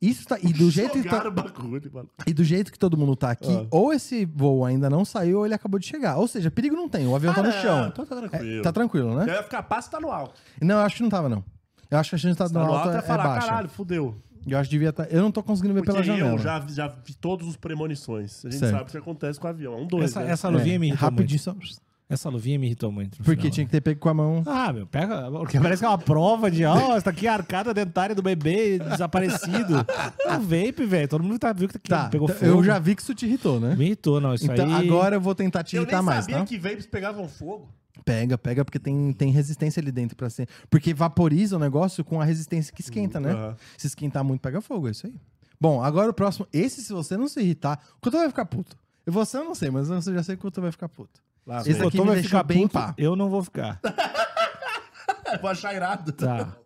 Isso 0.02 0.26
tá. 0.26 0.38
E 0.42 0.52
do 0.52 0.70
jeito 0.72 1.00
que 1.00 1.08
tá, 1.08 1.28
bagulho, 1.30 1.90
mano. 1.92 2.08
E 2.26 2.32
do 2.32 2.42
jeito 2.44 2.70
que 2.72 2.78
todo 2.78 2.96
mundo 2.96 3.14
tá 3.16 3.30
aqui, 3.30 3.52
Ah. 3.52 3.66
ou 3.70 3.92
esse 3.92 4.24
voo 4.24 4.64
ainda 4.64 4.88
não 4.90 5.04
saiu, 5.04 5.38
ou 5.38 5.44
ele 5.46 5.54
acabou 5.54 5.78
de 5.78 5.86
chegar. 5.86 6.16
Ou 6.16 6.26
seja, 6.28 6.50
perigo 6.50 6.74
não 6.76 6.88
tem, 6.88 7.06
o 7.06 7.14
avião 7.14 7.32
tá 7.34 7.42
no 7.42 7.48
Ah, 7.50 7.52
chão. 7.62 7.86
Então 7.88 8.04
tá 8.06 8.16
tranquilo. 8.16 8.58
É, 8.58 8.62
tá 8.62 8.72
tranquilo, 8.72 9.14
né? 9.14 9.24
Eu 9.28 9.34
ia 9.34 9.42
ficar 9.44 9.62
passo 9.62 9.90
tá 9.90 10.00
no 10.00 10.10
alto. 10.10 10.34
Não, 10.60 10.76
eu 10.76 10.82
acho 10.82 10.96
que 10.96 11.02
não 11.02 11.10
tava, 11.10 11.28
não. 11.28 11.44
Eu 11.90 11.98
acho 11.98 12.10
que 12.10 12.16
a 12.16 12.18
chance 12.18 12.36
de 12.36 12.42
estar 12.42 12.48
Tá 12.52 12.58
no 12.60 12.66
no 12.66 12.72
alto 12.74 12.88
alto 12.88 12.96
é, 12.96 12.98
é 12.98 13.02
falar, 13.02 13.24
baixa. 13.24 13.46
caralho, 13.46 13.68
fudeu. 13.68 14.14
Eu 14.46 14.58
acho 14.58 14.68
que 14.68 14.74
devia 14.76 14.90
estar. 14.90 15.04
Eu 15.10 15.22
não 15.22 15.30
tô 15.30 15.42
conseguindo 15.42 15.74
ver 15.74 15.80
Porque 15.82 15.92
pela 15.92 16.04
janela. 16.04 16.30
eu 16.30 16.38
já, 16.38 16.64
já 16.68 16.88
vi 16.88 17.14
todos 17.14 17.46
os 17.48 17.56
premonições. 17.56 18.44
A 18.44 18.50
gente 18.50 18.58
Certo. 18.60 18.72
sabe 18.76 18.88
o 18.88 18.92
que 18.92 18.98
acontece 18.98 19.38
com 19.40 19.46
o 19.46 19.50
avião. 19.50 19.74
É 19.74 19.76
um 19.76 19.86
dois, 19.86 20.04
Essa, 20.10 20.20
né? 20.20 20.30
essa 20.30 20.48
luvinha 20.48 20.76
É, 20.76 20.78
me 20.78 20.86
irritou 20.88 21.08
rapidinho 21.08 21.40
muito. 21.54 21.88
Essa 22.10 22.30
luvinha 22.30 22.58
me 22.58 22.64
irritou 22.66 22.90
muito. 22.90 23.18
Porque 23.18 23.36
final. 23.42 23.50
tinha 23.52 23.66
que 23.66 23.70
ter 23.72 23.82
pego 23.82 24.00
com 24.00 24.08
a 24.08 24.14
mão. 24.14 24.42
Ah, 24.46 24.72
meu, 24.72 24.86
pega. 24.86 25.30
Porque 25.30 25.60
parece 25.60 25.80
que 25.80 25.84
é 25.84 25.88
uma 25.90 25.98
prova 25.98 26.50
de, 26.50 26.64
ó, 26.64 26.96
essa 26.96 27.10
aqui 27.10 27.26
é 27.26 27.30
a 27.30 27.34
arcada 27.34 27.74
dentária 27.74 28.14
do 28.14 28.22
bebê 28.22 28.78
desaparecido. 28.78 29.84
É 30.26 30.32
um 30.32 30.40
vape, 30.40 30.86
velho. 30.86 31.06
Todo 31.06 31.22
mundo 31.22 31.38
tá, 31.38 31.52
viu 31.52 31.68
que 31.68 31.78
Tá, 31.78 32.08
pegou 32.08 32.26
então 32.26 32.38
fogo. 32.48 32.50
eu 32.60 32.64
já 32.64 32.78
vi 32.78 32.94
que 32.94 33.02
isso 33.02 33.14
te 33.14 33.26
irritou, 33.26 33.60
né? 33.60 33.74
Me 33.76 33.84
irritou, 33.86 34.20
não. 34.22 34.32
Isso 34.32 34.50
Então 34.50 34.74
aí. 34.74 34.88
agora 34.88 35.16
eu 35.16 35.20
vou 35.20 35.34
tentar 35.34 35.62
te 35.62 35.76
Eu 35.76 35.82
irritar 35.82 35.98
nem 35.98 36.06
mais, 36.06 36.24
sabia 36.24 36.38
tá? 36.40 36.46
que 36.46 36.58
vapes 36.58 36.86
pegavam 36.86 37.28
fogo. 37.28 37.68
Pega, 38.04 38.38
pega, 38.38 38.64
porque 38.64 38.78
tem, 38.78 39.12
tem 39.12 39.30
resistência 39.30 39.80
ali 39.80 39.92
dentro 39.92 40.16
pra 40.16 40.30
ser. 40.30 40.48
Porque 40.70 40.94
vaporiza 40.94 41.56
o 41.56 41.58
negócio 41.58 42.04
com 42.04 42.20
a 42.20 42.24
resistência 42.24 42.72
que 42.72 42.80
esquenta, 42.80 43.20
né? 43.20 43.32
Aham. 43.32 43.56
Se 43.76 43.86
esquentar 43.86 44.24
muito, 44.24 44.40
pega 44.40 44.60
fogo, 44.60 44.88
é 44.88 44.90
isso 44.92 45.06
aí. 45.06 45.14
Bom, 45.60 45.82
agora 45.82 46.10
o 46.10 46.14
próximo. 46.14 46.46
Esse, 46.52 46.82
se 46.82 46.92
você 46.92 47.16
não 47.16 47.28
se 47.28 47.40
irritar, 47.40 47.80
o 47.96 48.00
Couto 48.00 48.18
vai 48.18 48.28
ficar 48.28 48.46
puto. 48.46 48.76
Você 49.06 49.38
eu 49.38 49.44
não 49.44 49.54
sei, 49.54 49.70
mas 49.70 49.88
eu 49.88 50.00
já 50.00 50.22
sei 50.22 50.36
que 50.36 50.40
o 50.40 50.42
Couto 50.42 50.60
vai 50.60 50.70
ficar 50.70 50.88
puto. 50.88 51.20
Lá, 51.46 51.60
Esse 51.62 51.82
aqui 51.82 52.00
vai 52.00 52.22
ficar 52.22 52.42
bem 52.42 52.62
puto, 52.62 52.74
pá. 52.74 52.94
Eu 52.98 53.16
não 53.16 53.28
vou 53.28 53.42
ficar. 53.42 53.80
Vou 55.42 55.50
achar 55.50 55.74
irado. 55.74 56.12
Tá. 56.12 56.56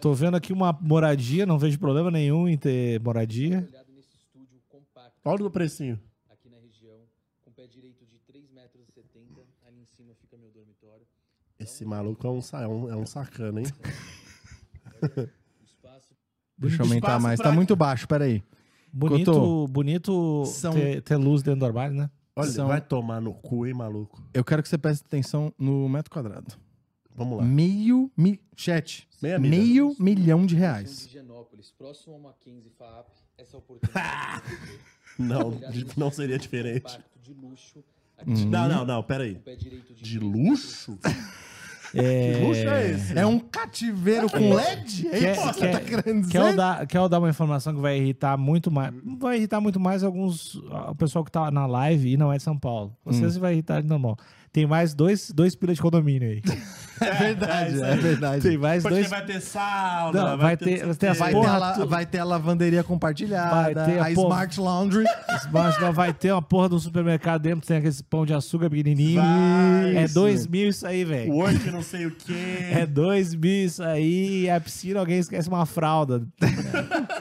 Tô 0.00 0.12
vendo 0.12 0.36
aqui 0.36 0.52
uma 0.52 0.76
moradia, 0.80 1.46
não 1.46 1.58
vejo 1.58 1.78
problema 1.78 2.10
nenhum 2.10 2.48
em 2.48 2.56
ter 2.56 3.00
moradia. 3.00 3.68
Olha 5.24 5.44
o 5.44 5.50
precinho. 5.50 6.00
aqui 6.30 6.48
na 6.48 6.56
região, 6.58 7.00
com 7.42 7.52
pé 7.52 7.66
direito 7.66 8.06
de 8.06 8.16
3,70 8.16 8.54
metros, 8.54 8.88
e 8.88 8.92
70, 8.92 9.40
ali 9.66 9.80
em 9.80 9.86
cima 9.96 10.14
fica 10.20 10.36
meu 10.38 10.50
dormitório. 10.50 11.06
Esse 11.60 11.84
maluco 11.84 12.26
é 12.26 12.30
um, 12.30 12.40
é 12.54 12.66
um, 12.68 12.90
é 12.92 12.96
um 12.96 13.06
sacana, 13.06 13.60
hein? 13.60 13.66
Deixa 16.58 16.82
eu 16.82 16.86
aumentar 16.86 17.18
mais. 17.18 17.40
pra- 17.40 17.50
Tá 17.50 17.54
muito 17.54 17.74
baixo, 17.74 18.06
peraí. 18.06 18.42
Bonito, 18.92 19.68
bonito 19.68 20.44
são- 20.46 20.72
ter, 20.74 21.00
ter 21.02 21.16
luz 21.16 21.42
dentro 21.42 21.60
do 21.60 21.66
armário, 21.66 21.94
né? 21.96 22.10
Olha, 22.36 22.50
São- 22.50 22.68
vai 22.68 22.80
tomar 22.80 23.20
no 23.20 23.32
cu, 23.34 23.66
hein, 23.66 23.74
maluco? 23.74 24.22
Eu 24.34 24.44
quero 24.44 24.62
que 24.62 24.68
você 24.68 24.76
preste 24.78 25.04
atenção 25.06 25.52
no 25.58 25.88
metro 25.88 26.10
quadrado. 26.10 26.54
Vamos 27.14 27.38
lá. 27.38 27.44
Meio. 27.44 28.10
Mi... 28.16 28.40
Chat. 28.56 29.08
Meia 29.22 29.38
milha. 29.38 29.56
meio 29.56 29.96
milhão 29.98 30.44
de 30.46 30.54
de 30.54 30.54
reais. 30.56 31.06
Higienópolis, 31.06 31.70
próximo 31.72 32.14
a 32.16 32.18
Mackenzie 32.18 32.70
essa 33.38 33.56
oportunidade 33.56 34.42
de. 35.18 35.22
Não, 35.22 35.50
de- 35.50 35.86
não 35.98 36.10
seria 36.10 36.36
estúdio 36.36 36.62
diferente. 36.62 36.98
de 37.22 37.32
luxo, 37.34 37.84
Uhum. 38.26 38.48
Não, 38.50 38.68
não, 38.68 38.84
não, 38.84 39.02
pera 39.02 39.24
aí. 39.24 39.34
com 39.34 39.40
pé 39.40 39.54
direito 39.56 39.94
de, 39.94 40.02
De 40.02 40.18
luxo? 40.18 40.98
É... 41.92 42.34
Que 42.34 42.44
luxo 42.44 42.68
é 42.68 42.90
esse? 42.92 43.18
É 43.18 43.26
um 43.26 43.36
cativeiro 43.40 44.30
com 44.30 44.54
LED? 44.54 45.08
É 45.08 45.10
Quer, 45.18 45.32
isso 45.32 45.40
que 45.48 45.54
você 45.54 45.60
quer, 45.60 45.72
tá 45.72 45.80
querendo 45.80 46.20
dizer? 46.20 46.30
quer 46.32 46.50
eu 46.52 46.56
dar, 46.56 46.86
quer 46.86 46.98
eu 46.98 47.08
dar 47.08 47.18
uma 47.18 47.28
informação 47.28 47.74
que 47.74 47.80
vai 47.80 47.98
irritar 47.98 48.36
muito 48.38 48.70
mais? 48.70 48.94
Vai 49.18 49.38
irritar 49.38 49.60
muito 49.60 49.80
mais 49.80 50.04
alguns. 50.04 50.54
O 50.54 50.94
pessoal 50.94 51.24
que 51.24 51.32
tá 51.32 51.50
na 51.50 51.66
live 51.66 52.12
e 52.12 52.16
não 52.16 52.32
é 52.32 52.36
de 52.36 52.44
São 52.44 52.56
Paulo. 52.56 52.96
Vocês 53.04 53.36
Hum. 53.36 53.40
vai 53.40 53.54
irritar 53.54 53.82
de 53.82 53.88
normal. 53.88 54.16
Tem 54.52 54.66
mais 54.66 54.94
dois, 54.94 55.30
dois 55.30 55.54
pilas 55.54 55.76
de 55.76 55.82
condomínio 55.82 56.28
aí. 56.30 56.42
É 57.02 57.14
verdade, 57.14 57.80
é, 57.80 57.92
aí. 57.92 57.98
verdade. 57.98 58.42
Tem 58.42 58.58
mais 58.58 58.82
Porque 58.82 58.96
dois. 58.96 59.08
vai 59.08 59.24
ter 59.24 59.40
sauna, 59.40 60.22
Não, 60.32 60.36
vai 60.36 60.54
ter- 60.54 60.84
as 60.86 60.98
quê. 60.98 61.16
Vai, 61.18 61.32
Porra, 61.32 61.58
ter 61.58 61.64
a, 61.64 61.72
tu- 61.72 61.86
vai 61.86 62.04
ter 62.04 62.18
a 62.18 62.24
lavanderia 62.24 62.84
compartilhada, 62.84 63.72
Vai 63.72 63.74
ter 63.86 63.98
a 63.98 64.04
a 64.06 64.10
porra- 64.14 64.34
Smart 64.44 64.60
Laundry. 64.60 65.04
Mas 65.50 65.80
não 65.80 65.94
vai 65.94 66.12
ter 66.12 66.30
uma 66.30 66.42
porra 66.42 66.68
do 66.68 66.78
supermercado 66.78 67.40
dentro, 67.40 67.66
tem 67.66 67.78
aquele 67.78 67.94
pão 68.10 68.26
de 68.26 68.34
açúcar 68.34 68.68
pequenininho. 68.68 69.18
Vai, 69.18 69.96
é 69.96 70.04
isso. 70.04 70.12
dois 70.12 70.46
mil 70.46 70.68
isso 70.68 70.86
aí, 70.86 71.02
velho. 71.02 71.32
Work 71.32 71.70
não 71.70 71.80
sei 71.82 72.04
o 72.04 72.10
quê. 72.10 72.34
É 72.70 72.84
dois 72.84 73.34
mil 73.34 73.64
isso 73.64 73.82
aí. 73.82 74.42
E 74.42 74.50
a 74.50 74.60
piscina, 74.60 75.00
alguém 75.00 75.18
esquece 75.20 75.48
uma 75.48 75.64
fralda. 75.64 76.22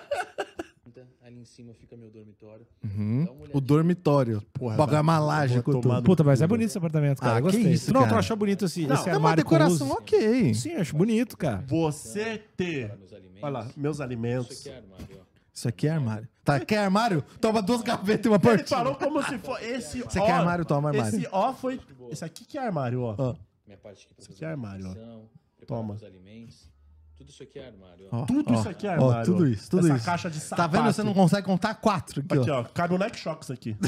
cima 1.50 1.74
fica 1.74 1.98
meu 1.98 2.10
dormitório. 2.10 2.66
Uhum. 2.84 3.28
O 3.54 3.60
dormitório. 3.60 4.42
Porra, 4.54 4.76
Bagulho 4.78 4.94
é 4.94 4.96
vai- 4.96 5.02
uma 5.02 5.20
laje, 5.20 5.62
tomar 5.62 5.98
no 5.98 6.04
Puta, 6.04 6.24
mas 6.24 6.42
é 6.42 6.48
bonito 6.48 6.68
esse 6.70 6.78
apartamento, 6.78 7.20
cara. 7.20 7.34
Ah, 7.36 7.40
Eu 7.40 7.46
que 7.48 7.52
gostei. 7.58 7.74
isso, 7.74 7.94
não, 7.94 8.02
cara. 8.02 8.14
tu 8.14 8.20
achou 8.20 8.38
bonito 8.38 8.66
esse, 8.66 8.86
Não, 8.88 8.96
esse 8.96 9.10
É 9.10 9.18
uma 9.18 9.30
com 9.32 9.36
decoração 9.36 9.88
luz? 9.88 9.98
ok. 10.00 10.54
Sim, 10.54 10.76
acho 10.76 10.96
bonito, 10.96 11.36
cara. 11.38 11.64
Você 11.68 12.44
ter. 12.56 12.98
Olha 13.42 13.52
lá, 13.52 13.68
meus 13.76 13.98
Isso 13.98 14.04
alimentos. 14.04 14.60
aqui 14.60 14.70
é 14.70 14.78
armário, 14.78 15.08
ó. 15.20 15.24
Isso 15.54 15.68
aqui 15.68 15.88
é 15.88 15.92
armário. 15.92 16.28
Tá, 16.44 16.60
quer 16.60 16.78
armário? 16.78 17.24
Toma 17.42 17.62
duas 17.62 17.82
gavetas 17.82 18.26
e 18.26 18.30
uma 18.30 18.36
Ele 18.38 18.44
portinha. 18.44 18.68
falou 18.68 18.96
como 18.96 19.22
se 19.24 19.38
fosse. 19.40 19.66
Esse 19.66 20.00
Você 20.02 20.20
ó, 20.20 20.26
quer 20.26 20.32
armário? 20.32 20.64
Toma 20.66 20.90
armário. 20.90 21.16
Esse 21.18 21.28
ó 21.32 21.54
foi. 21.54 21.80
Esse 22.10 22.24
aqui 22.24 22.46
que 22.46 22.58
é 22.58 22.62
armário, 22.62 23.02
ó. 23.02 23.16
Ó. 23.18 23.36
Minha 23.68 23.78
parte 23.78 24.06
aqui 24.06 24.14
pra 24.16 24.24
Isso 24.24 24.32
aqui 24.32 24.46
é 24.46 24.48
armário, 24.48 24.88
ó. 24.90 25.66
Toma. 25.68 25.94
os 25.96 26.04
alimentos. 26.04 26.70
Tudo 27.19 27.29
isso 27.32 27.43
aqui 27.43 27.60
é 27.60 27.67
armário, 27.67 28.08
ó. 28.12 28.21
Ó, 28.21 28.25
Tudo 28.25 28.53
ó, 28.53 28.60
isso 28.60 28.69
aqui 28.69 28.88
é 28.88 28.89
ó, 28.91 28.93
armário. 29.10 29.25
tudo 29.25 29.43
ó. 29.43 29.47
isso, 29.47 29.69
tudo 29.69 29.86
Essa 29.88 29.95
isso. 29.97 30.05
caixa 30.05 30.29
de 30.32 30.39
Tá 30.39 30.45
sapato. 30.55 30.71
vendo? 30.71 30.93
Você 30.93 31.03
não 31.03 31.13
consegue 31.13 31.45
contar 31.45 31.75
quatro 31.75 32.21
aqui, 32.21 32.39
Aqui, 32.39 32.49
ó. 32.49 32.62
ó. 32.62 32.63
Cabe 32.63 32.93
um 32.93 32.97
neck 32.97 33.19
shocks 33.19 33.51
aqui. 33.51 33.75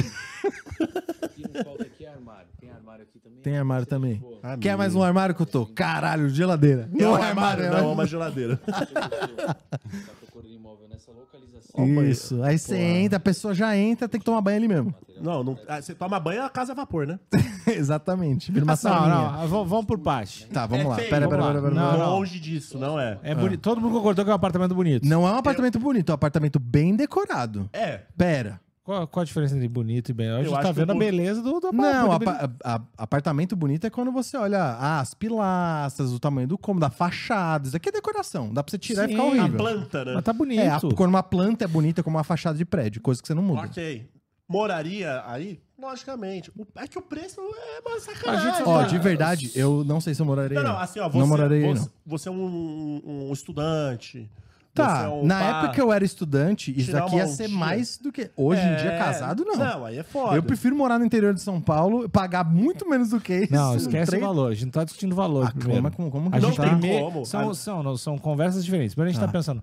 Não 1.53 1.63
falta 1.63 1.85
armário. 2.11 2.47
Tem 2.59 2.69
armário 2.71 3.03
aqui 3.03 3.19
também. 3.19 3.41
Tem 3.41 3.57
armário 3.57 3.85
também. 3.85 4.23
Ah, 4.43 4.57
Quer 4.57 4.77
mais 4.77 4.95
um 4.95 5.01
armário 5.03 5.33
que 5.35 5.41
eu 5.41 5.45
tô? 5.45 5.65
Caralho, 5.65 6.29
geladeira. 6.29 6.89
É 6.93 6.95
um 7.07 7.11
Não 7.11 7.17
é 7.17 7.29
armário, 7.29 7.65
armário, 7.65 7.71
não, 7.83 7.87
é 7.89 7.91
é 7.91 7.93
uma 7.93 8.05
geladeira. 8.07 8.59
Tá 8.67 10.13
procurando 10.19 10.53
imóvel 10.53 10.87
nessa 10.87 11.11
localização. 11.11 12.03
Isso. 12.03 12.41
Aí 12.43 12.57
você 12.57 12.77
entra, 12.77 13.17
a 13.17 13.19
pessoa 13.19 13.53
já 13.53 13.75
entra, 13.75 14.07
tem 14.07 14.19
que 14.19 14.25
tomar 14.25 14.41
banho 14.41 14.57
ali 14.57 14.67
mesmo. 14.67 14.93
Não, 15.19 15.43
não. 15.43 15.57
ah, 15.67 15.81
Você 15.81 15.93
toma 15.93 16.19
banho, 16.19 16.43
a 16.43 16.49
casa 16.49 16.71
é 16.71 16.75
vapor, 16.75 17.05
né? 17.05 17.19
Exatamente. 17.67 18.51
Vira 18.51 18.63
uma 18.65 18.71
Não, 18.73 18.77
sauninha. 18.77 19.15
não, 19.15 19.47
vamos, 19.47 19.69
vamos 19.69 19.85
por 19.85 19.99
parte. 19.99 20.47
Tá, 20.47 20.65
vamos 20.65 20.85
É 20.85 20.87
lá. 20.87 20.95
feio, 20.95 21.09
Pera, 21.09 21.27
vamos 21.27 21.35
pera, 21.45 21.45
lá. 21.45 21.61
pera, 21.61 21.61
pera. 21.69 21.75
Não, 21.81 21.91
pera. 21.91 22.03
não. 22.03 22.11
Longe 22.17 22.39
disso, 22.39 22.79
não 22.79 22.99
é? 22.99 23.19
É 23.21 23.35
bonito. 23.35 23.61
Todo 23.61 23.79
mundo 23.79 23.93
concordou 23.93 24.25
que 24.25 24.31
é 24.31 24.33
um 24.33 24.35
apartamento 24.35 24.73
bonito. 24.73 25.07
Não 25.07 25.27
é 25.27 25.31
um 25.31 25.35
apartamento 25.37 25.79
bonito, 25.79 26.09
é 26.09 26.13
um 26.13 26.15
apartamento 26.15 26.59
bem 26.59 26.95
decorado. 26.95 27.69
É. 27.73 28.01
Pera. 28.17 28.59
Qual, 28.83 29.07
qual 29.07 29.21
a 29.21 29.25
diferença 29.25 29.55
entre 29.55 29.67
bonito 29.67 30.09
e 30.09 30.13
bem? 30.13 30.27
A 30.29 30.41
gente 30.43 30.59
tá 30.59 30.71
vendo 30.71 30.89
o 30.89 30.95
a 30.95 30.97
beleza 30.97 31.39
do, 31.41 31.59
do 31.59 31.71
Não, 31.71 32.11
apartamento. 32.11 32.45
apa- 32.45 32.53
a- 32.63 32.75
a- 32.77 32.81
apartamento 32.97 33.55
bonito 33.55 33.85
é 33.85 33.91
quando 33.91 34.11
você 34.11 34.35
olha 34.37 34.59
ah, 34.59 34.99
as 34.99 35.13
pilastras, 35.13 36.11
o 36.11 36.19
tamanho 36.19 36.47
do 36.47 36.57
cômodo, 36.57 36.85
a 36.85 36.89
fachada. 36.89 37.67
Isso 37.67 37.77
aqui 37.77 37.89
é 37.89 37.91
decoração. 37.91 38.51
Dá 38.51 38.63
pra 38.63 38.71
você 38.71 38.79
tirar 38.79 39.03
Sim. 39.07 39.09
e 39.09 39.11
ficar 39.15 39.23
A 39.23 39.25
horrível. 39.27 39.57
planta, 39.57 40.05
né? 40.05 40.13
Mas 40.15 40.23
tá 40.23 40.33
bonito. 40.33 40.59
É, 40.61 40.69
a- 40.69 40.79
quando 40.95 41.09
uma 41.11 41.21
planta 41.21 41.63
é 41.63 41.67
bonita 41.67 42.01
como 42.01 42.17
uma 42.17 42.23
fachada 42.23 42.57
de 42.57 42.65
prédio, 42.65 43.01
coisa 43.01 43.21
que 43.21 43.27
você 43.27 43.35
não 43.35 43.43
muda. 43.43 43.61
Ok. 43.61 44.09
Moraria 44.49 45.23
aí? 45.27 45.61
Logicamente. 45.79 46.51
O- 46.57 46.65
É 46.75 46.87
que 46.87 46.97
o 46.97 47.01
preço 47.03 47.39
é 47.39 47.87
uma 47.87 47.97
A 47.97 47.99
sacanagem. 48.01 48.51
gente 48.55 48.63
Ó, 48.67 48.79
tá- 48.81 48.87
de 48.87 48.97
verdade, 48.97 49.51
eu 49.55 49.83
não 49.85 50.01
sei 50.01 50.15
se 50.15 50.21
eu 50.21 50.25
moraria. 50.25 50.59
Não, 50.59 50.67
aí, 50.71 50.73
não, 50.73 50.81
assim, 50.81 50.99
ó, 50.99 51.07
você, 51.07 51.17
não 51.19 51.27
moraria 51.27 51.57
aí, 51.57 51.73
você, 51.75 51.79
não. 51.81 51.89
você 52.05 52.29
é 52.29 52.31
um, 52.31 53.01
um 53.29 53.31
estudante. 53.31 54.27
Tá, 54.73 55.09
é 55.11 55.25
na 55.25 55.37
pá. 55.39 55.45
época 55.45 55.73
que 55.73 55.81
eu 55.81 55.91
era 55.91 56.05
estudante, 56.05 56.73
isso 56.79 56.93
daqui 56.93 57.09
uma 57.15 57.17
ia 57.19 57.27
ser 57.27 57.49
mais 57.49 57.97
do 57.97 58.09
que. 58.11 58.31
Hoje 58.37 58.61
em 58.61 58.75
dia, 58.77 58.91
É, 58.93 58.97
casado, 58.97 59.43
não. 59.45 59.55
Não, 59.57 59.85
aí 59.85 59.97
é 59.97 60.03
foda. 60.03 60.35
Eu 60.35 60.41
prefiro 60.43 60.75
morar 60.75 60.97
no 60.97 61.03
interior 61.05 61.33
de 61.33 61.41
São 61.41 61.59
Paulo, 61.59 62.07
pagar 62.09 62.45
muito 62.45 62.89
menos 62.89 63.09
do 63.09 63.19
que 63.19 63.33
isso. 63.41 63.53
Não, 63.53 63.75
esquece 63.75 64.15
o 64.15 64.19
valor. 64.21 64.51
A 64.51 64.53
gente 64.53 64.65
não 64.65 64.71
tá 64.71 64.83
discutindo 64.85 65.11
o 65.11 65.15
valor 65.15 65.47
Ah, 65.47 65.51
primeiro. 65.51 65.81
como, 65.91 66.09
como, 66.09 66.11
como 66.11 66.29
que 66.31 66.35
A 66.35 66.39
a 66.39 66.41
Não 66.41 66.49
gente 66.51 66.57
gente 66.57 66.65
tem 66.65 66.73
tá? 66.75 66.79
primeiro- 66.79 67.05
como. 67.11 67.25
São, 67.25 67.53
são, 67.53 67.83
não, 67.83 67.97
são 67.97 68.17
conversas 68.17 68.63
diferentes. 68.63 68.95
Primeiro 68.95 69.09
a 69.09 69.13
gente 69.13 69.23
Ah. 69.23 69.27
tá 69.27 69.31
pensando. 69.33 69.61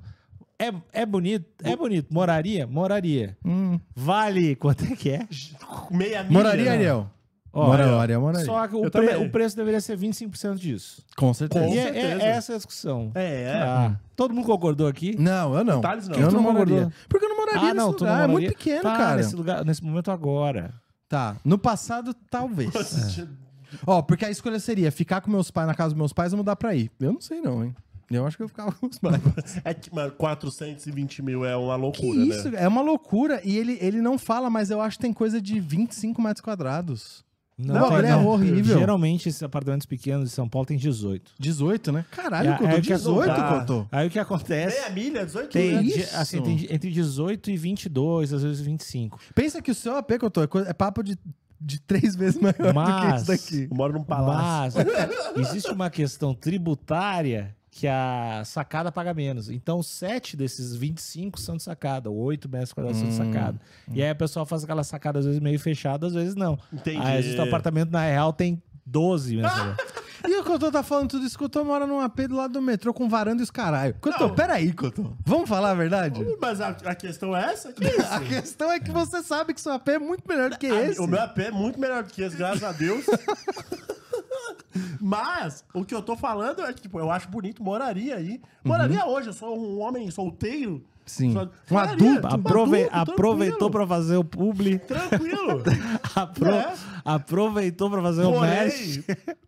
É, 0.58 0.72
é 0.92 1.06
bonito? 1.06 1.46
É 1.64 1.74
bonito. 1.76 2.12
Moraria? 2.12 2.66
Moraria. 2.66 3.36
Hum. 3.44 3.78
Vale 3.94 4.56
quanto 4.56 4.84
é 4.84 4.88
que 4.96 5.10
é? 5.10 5.26
Meia 5.90 6.22
milha. 6.22 6.32
Moraria, 6.32 6.72
Ariel? 6.72 7.10
Ó, 7.58 7.66
moraria, 7.66 8.18
moraria. 8.20 8.46
Só 8.46 8.66
que 8.68 8.76
o, 8.76 8.90
pre- 8.90 8.90
também. 9.08 9.26
o 9.26 9.30
preço 9.30 9.56
deveria 9.56 9.80
ser 9.80 9.98
25% 9.98 10.56
disso. 10.56 11.02
Com 11.16 11.32
certeza. 11.34 11.64
Com 11.66 11.72
e 11.74 11.78
é, 11.78 11.82
certeza. 11.84 12.22
é 12.22 12.26
essa 12.28 12.52
a 12.52 12.56
discussão. 12.56 13.10
É, 13.14 13.42
é. 13.42 13.62
Ah, 13.62 13.96
todo 14.16 14.32
mundo 14.34 14.46
concordou 14.46 14.86
aqui? 14.86 15.16
Não, 15.18 15.54
eu 15.56 15.64
não. 15.64 15.80
Thales 15.80 16.08
não. 16.08 16.18
Eu 16.18 16.30
não 16.30 16.42
concordou? 16.44 16.92
Porque 17.08 17.24
eu 17.24 17.28
não 17.28 17.36
moraria 17.36 17.60
Ah, 17.60 17.64
nesse 17.74 17.76
não, 17.76 17.90
lugar. 17.90 18.24
É 18.24 18.26
muito 18.26 18.48
pequeno, 18.48 18.82
tá, 18.82 18.96
cara. 18.96 19.16
Nesse, 19.16 19.36
lugar, 19.36 19.64
nesse 19.64 19.82
momento 19.84 20.10
agora. 20.10 20.74
Tá. 21.08 21.36
No 21.44 21.58
passado, 21.58 22.14
talvez. 22.30 23.28
Ó, 23.86 24.00
porque 24.02 24.24
a 24.24 24.30
escolha 24.30 24.58
seria 24.60 24.90
ficar 24.90 25.20
com 25.20 25.30
meus 25.30 25.50
pais 25.50 25.66
na 25.66 25.74
casa 25.74 25.90
dos 25.90 25.98
meus 25.98 26.12
pais 26.12 26.32
ou 26.32 26.36
mudar 26.38 26.56
pra 26.56 26.70
aí. 26.70 26.90
Eu 27.00 27.12
não 27.12 27.20
sei, 27.20 27.40
não, 27.40 27.64
hein? 27.64 27.74
Eu 28.10 28.26
acho 28.26 28.38
que 28.38 28.42
eu 28.42 28.48
ficava 28.48 28.72
com 28.72 28.86
os 28.86 28.98
mais. 29.00 29.20
É 29.64 29.74
que, 29.74 29.94
mano, 29.94 30.10
420 30.12 31.20
mil 31.22 31.44
é 31.44 31.54
uma 31.54 31.76
loucura, 31.76 32.12
Que 32.18 32.28
isso? 32.30 32.50
né? 32.50 32.62
É 32.62 32.68
uma 32.68 32.80
loucura. 32.80 33.40
E 33.44 33.56
ele, 33.58 33.76
ele 33.82 34.00
não 34.00 34.16
fala, 34.16 34.48
mas 34.48 34.70
eu 34.70 34.80
acho 34.80 34.96
que 34.96 35.02
tem 35.02 35.12
coisa 35.12 35.40
de 35.42 35.60
25 35.60 36.20
metros 36.22 36.40
quadrados. 36.42 37.22
Não, 37.58 37.88
tem, 37.88 37.98
ele 37.98 38.06
é 38.06 38.14
horrível. 38.16 38.78
Geralmente, 38.78 39.28
esses 39.28 39.42
apartamentos 39.42 39.84
pequenos 39.84 40.28
de 40.28 40.34
São 40.34 40.48
Paulo 40.48 40.64
tem 40.66 40.76
18. 40.76 41.32
18, 41.40 41.90
né? 41.90 42.04
Caralho, 42.10 42.50
É, 42.50 42.56
Couto, 42.56 42.72
é 42.76 42.80
que 42.80 42.92
é 42.92 42.96
18, 42.96 43.26
dá. 43.26 43.48
Couto. 43.66 43.88
Aí 43.90 44.06
o 44.06 44.10
que 44.10 44.18
acontece... 44.18 44.76
Meia 44.78 44.90
milha, 44.90 45.26
18 45.26 45.50
Tem, 45.50 45.82
mil. 45.82 45.92
de- 45.96 46.02
assim, 46.14 46.40
tem 46.40 46.66
entre 46.70 46.90
18 46.90 47.50
e 47.50 47.56
22, 47.56 48.32
às 48.32 48.42
vezes 48.44 48.60
25. 48.60 49.18
Pensa 49.34 49.60
que 49.60 49.70
o 49.72 49.74
seu 49.74 49.96
AP, 49.96 50.18
Couto, 50.20 50.40
é, 50.40 50.48
é 50.68 50.72
papo 50.72 51.02
de, 51.02 51.18
de 51.60 51.80
três 51.80 52.14
vezes 52.14 52.40
maior 52.40 52.52
do 52.56 52.62
que 52.68 52.72
Mas- 52.72 53.22
isso 53.22 53.26
daqui. 53.26 53.68
Eu 53.70 53.76
moro 53.76 53.92
num 53.94 54.04
palácio. 54.04 54.80
Mas 55.36 55.48
existe 55.50 55.72
uma 55.72 55.90
questão 55.90 56.32
tributária 56.34 57.56
que 57.78 57.86
a 57.86 58.42
sacada 58.44 58.90
paga 58.90 59.14
menos. 59.14 59.48
Então, 59.48 59.84
7 59.84 60.36
desses 60.36 60.74
25 60.74 61.38
são 61.38 61.56
de 61.56 61.62
sacada, 61.62 62.10
8 62.10 62.48
metros 62.48 62.72
quadrados 62.72 62.98
são 62.98 63.08
de 63.08 63.14
Hum. 63.14 63.32
sacada. 63.32 63.60
E 63.92 64.02
aí 64.02 64.10
a 64.10 64.14
pessoa 64.16 64.44
faz 64.44 64.64
aquela 64.64 64.82
sacada, 64.82 65.20
às 65.20 65.24
vezes 65.24 65.38
meio 65.40 65.60
fechada, 65.60 66.08
às 66.08 66.12
vezes 66.14 66.34
não. 66.34 66.58
Entendi. 66.72 66.96
Aí, 66.98 67.18
às 67.18 67.24
vezes, 67.24 67.38
o 67.38 67.42
apartamento, 67.42 67.90
na 67.92 68.02
real, 68.04 68.32
tem 68.32 68.60
12 68.84 69.36
metros 69.36 69.54
quadrados. 69.54 69.84
E 70.26 70.36
o 70.40 70.42
Couto 70.42 70.72
tá 70.72 70.82
falando 70.82 71.10
tudo 71.10 71.24
isso, 71.24 71.38
Couto 71.38 71.64
mora 71.64 71.86
num 71.86 72.00
AP 72.00 72.26
do 72.26 72.34
lado 72.34 72.54
do 72.54 72.60
metrô 72.60 72.92
com 72.92 73.08
varanda 73.08 73.40
e 73.40 73.44
os 73.44 73.50
caralho. 73.52 73.94
Couto, 74.00 74.18
Não. 74.26 74.34
peraí, 74.34 74.72
Couto. 74.72 75.16
Vamos 75.24 75.48
falar 75.48 75.70
a 75.70 75.74
verdade? 75.74 76.20
Mas 76.40 76.60
a, 76.60 76.70
a 76.70 76.94
questão 76.96 77.36
é 77.36 77.52
essa? 77.52 77.72
Que 77.72 77.84
isso? 77.86 78.02
A 78.12 78.20
questão 78.20 78.72
é 78.72 78.80
que 78.80 78.90
você 78.90 79.22
sabe 79.22 79.54
que 79.54 79.60
seu 79.60 79.70
AP 79.72 79.88
é 79.90 79.98
muito 80.00 80.24
melhor 80.28 80.50
do 80.50 80.58
que 80.58 80.66
A- 80.66 80.82
esse. 80.88 81.00
O 81.00 81.06
meu 81.06 81.20
AP 81.22 81.38
é 81.38 81.50
muito 81.52 81.78
melhor 81.78 82.02
do 82.02 82.10
que 82.12 82.22
esse, 82.22 82.36
graças 82.36 82.64
a 82.64 82.72
Deus. 82.72 83.04
Mas 85.08 85.64
o 85.72 85.84
que 85.84 85.94
eu 85.94 86.02
tô 86.02 86.14
falando 86.16 86.62
é 86.62 86.72
que, 86.72 86.82
tipo, 86.82 86.98
eu 87.00 87.10
acho 87.10 87.28
bonito, 87.28 87.62
moraria 87.62 88.16
aí. 88.16 88.40
Moraria 88.62 89.06
hoje, 89.06 89.28
eu 89.28 89.32
sou 89.32 89.58
um 89.58 89.80
homem 89.80 90.10
solteiro. 90.10 90.84
Sim. 91.06 91.32
Só- 91.32 91.44
Um 91.44 91.48
moraria, 91.70 91.92
adulto. 91.94 92.28
tipo, 92.28 92.48
Aprove- 92.48 92.84
adulto, 92.90 93.12
aproveitou 93.12 93.58
tranquilo, 93.58 93.70
pra 93.70 93.86
fazer 93.86 94.16
o 94.18 94.24
publi. 94.24 94.78
Tranquilo. 94.78 95.62
apro- 96.14 96.50
É. 96.50 96.74
Aproveitou 97.02 97.90
pra 97.90 98.02
fazer 98.02 98.24
o 98.24 98.38
match. 98.38 98.98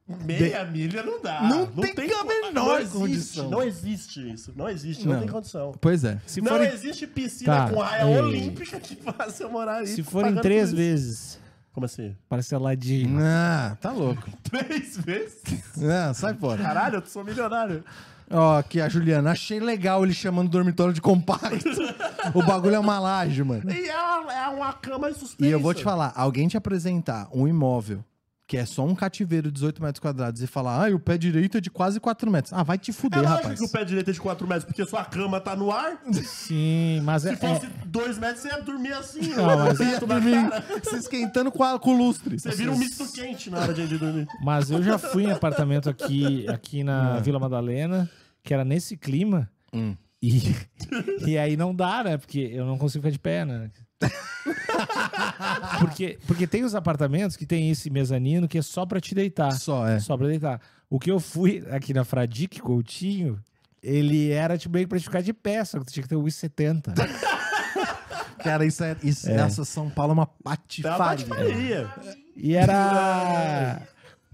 Porém, 0.07 0.27
meia 0.27 0.65
milha 0.65 1.03
não 1.03 1.21
dá. 1.21 1.43
Não 1.43 1.67
tem 1.67 2.11
a 2.13 2.25
menor 2.25 2.53
não 2.53 2.79
existe, 2.79 2.99
condição. 2.99 3.51
Não 3.51 3.63
existe 3.63 4.33
isso. 4.33 4.53
Não 4.57 4.69
existe, 4.71 5.07
não, 5.07 5.13
Não. 5.13 5.21
tem 5.21 5.29
condição. 5.29 5.73
Pois 5.79 6.03
é. 6.03 6.19
Se 6.27 6.41
não 6.41 6.49
for, 6.53 6.63
em- 6.63 6.69
existe 6.69 7.07
piscina 7.07 7.67
Tá, 7.67 7.71
com 7.71 7.81
raia 7.81 8.11
ei. 8.11 8.19
olímpica 8.19 8.81
que 8.81 8.97
faça 8.97 9.43
eu 9.43 9.51
morar 9.51 9.81
aí. 9.81 9.87
se 9.87 10.03
for 10.03 10.21
em 10.21 10.29
pagando 10.31 10.41
três 10.43 10.61
por 10.63 10.67
isso. 10.69 10.77
vezes, 10.77 11.40
Como 11.73 11.87
assim? 11.87 12.17
parceladinho. 12.29 13.19
Ah, 13.23 13.77
tá 13.81 13.93
louco. 13.93 14.29
Três 14.43 14.97
vezes? 14.99 15.43
Não, 15.77 16.13
sai 16.13 16.35
fora. 16.35 16.63
Caralho, 16.63 16.97
eu 16.97 17.07
sou 17.07 17.25
milionário. 17.25 17.85
Ó, 18.31 18.59
aqui 18.59 18.81
a 18.81 18.89
Juliana. 18.89 19.33
Achei 19.33 19.59
legal 19.59 20.05
ele 20.05 20.15
chamando 20.15 20.47
o 20.49 20.51
dormitório 20.51 20.93
de 20.93 21.01
compacto. 21.01 21.69
o 22.35 22.43
bagulho 22.45 22.77
é 22.77 22.79
uma 22.79 22.99
laje, 23.01 23.43
mano. 23.43 23.71
E 23.71 23.89
é 23.89 23.97
uma, 23.97 24.33
é 24.33 24.49
uma 24.49 24.73
cama 24.73 25.13
suspensa. 25.13 25.49
E 25.49 25.53
eu 25.53 25.59
vou 25.59 25.75
te 25.75 25.83
falar, 25.83 26.13
alguém 26.15 26.47
te 26.47 26.57
apresentar 26.57 27.29
um 27.33 27.47
imóvel 27.49 28.05
que 28.51 28.57
é 28.57 28.67
só 28.67 28.85
um 28.85 28.97
cativeiro 28.97 29.47
de 29.47 29.55
18 29.55 29.81
metros 29.81 30.01
quadrados 30.01 30.43
e 30.43 30.47
falar, 30.49 30.83
ah, 30.83 30.91
e 30.91 30.93
o 30.93 30.99
pé 30.99 31.17
direito 31.17 31.57
é 31.57 31.61
de 31.61 31.71
quase 31.71 32.01
4 32.01 32.29
metros. 32.29 32.53
Ah, 32.53 32.65
vai 32.65 32.77
te 32.77 32.91
É 32.91 32.93
fuder, 32.93 33.21
lógico 33.23 33.43
rapaz. 33.43 33.61
que 33.61 33.65
o 33.65 33.69
pé 33.71 33.85
direito 33.85 34.11
é 34.11 34.13
de 34.13 34.21
4 34.21 34.45
metros, 34.49 34.65
porque 34.65 34.85
sua 34.85 35.05
cama 35.05 35.41
tá 35.41 35.55
no 35.55 35.71
ar. 35.71 36.01
Sim, 36.25 37.01
mas 37.05 37.25
é, 37.25 37.31
Se 37.31 37.37
fosse 37.37 37.67
é- 37.67 37.71
2 37.87 38.19
metros, 38.19 38.41
você 38.41 38.49
ia 38.49 38.61
dormir 38.61 38.93
assim, 38.93 39.21
Não, 39.35 39.45
ó, 39.45 39.57
mas- 39.57 39.79
dentro 39.79 40.05
da 40.05 40.19
Dormir, 40.19 40.51
se 40.83 40.97
esquentando 40.97 41.53
com, 41.53 41.63
a, 41.63 41.79
com 41.79 41.95
o 41.95 41.97
lustre. 41.99 42.41
Você 42.41 42.51
vira 42.51 42.73
um 42.73 42.77
misto 42.77 43.07
quente 43.13 43.51
na 43.51 43.61
hora 43.61 43.73
de 43.73 43.87
dormir. 43.97 44.27
Mas 44.43 44.69
eu 44.69 44.83
já 44.83 44.99
fui 44.99 45.23
em 45.27 45.31
apartamento 45.31 45.89
aqui, 45.89 46.45
aqui 46.49 46.83
na 46.83 47.21
Vila 47.21 47.39
Madalena, 47.39 48.11
que 48.43 48.53
era 48.53 48.65
nesse 48.65 48.97
clima. 48.97 49.49
Hum. 49.73 49.95
E, 50.23 50.55
e 51.27 51.39
aí 51.39 51.57
não 51.57 51.75
dá, 51.75 52.05
né? 52.05 52.17
Porque 52.19 52.41
eu 52.53 52.67
não 52.67 52.77
consigo 52.79 53.03
ficar 53.03 53.13
de 53.13 53.19
pé, 53.19 53.45
né? 53.45 53.71
porque, 55.81 56.19
porque 56.27 56.47
tem 56.47 56.65
os 56.65 56.75
apartamentos 56.75 57.37
que 57.37 57.47
tem 57.47 57.71
esse 57.71 57.91
mezanino 57.91 58.49
que 58.49 58.59
é 58.59 58.63
só 58.63 58.87
pra 58.87 59.01
te 59.01 59.15
deitar. 59.15 59.53
Só, 59.53 59.87
é. 59.87 60.01
Só 60.01 60.17
pra 60.17 60.27
deitar. 60.27 60.61
O 60.89 60.99
que 60.99 61.11
eu 61.11 61.21
fui 61.21 61.65
aqui 61.71 61.95
na 61.95 62.05
Fradique 62.05 62.61
Coutinho, 62.61 63.39
ele 63.83 64.31
era 64.31 64.59
tipo 64.59 64.75
meio 64.75 64.89
pra 64.89 64.99
te 64.99 65.05
ficar 65.05 65.21
de 65.23 65.33
pé, 65.33 65.65
só 65.65 65.79
que 65.79 65.87
tu 65.87 65.93
tinha 65.93 66.03
que 66.03 66.09
ter 66.09 66.17
1,70. 66.17 66.95
Cara, 68.43 68.65
isso 68.65 68.83
é, 68.83 68.97
isso, 69.03 69.29
essa 69.29 69.65
São 69.67 69.91
Paulo 69.91 70.13
é 70.13 70.15
uma 70.15 70.27
Tá 70.27 70.33
uma 70.33 70.57
patifaria. 70.57 70.99
patifaria. 70.99 71.91
E 72.35 72.55
era 72.55 73.83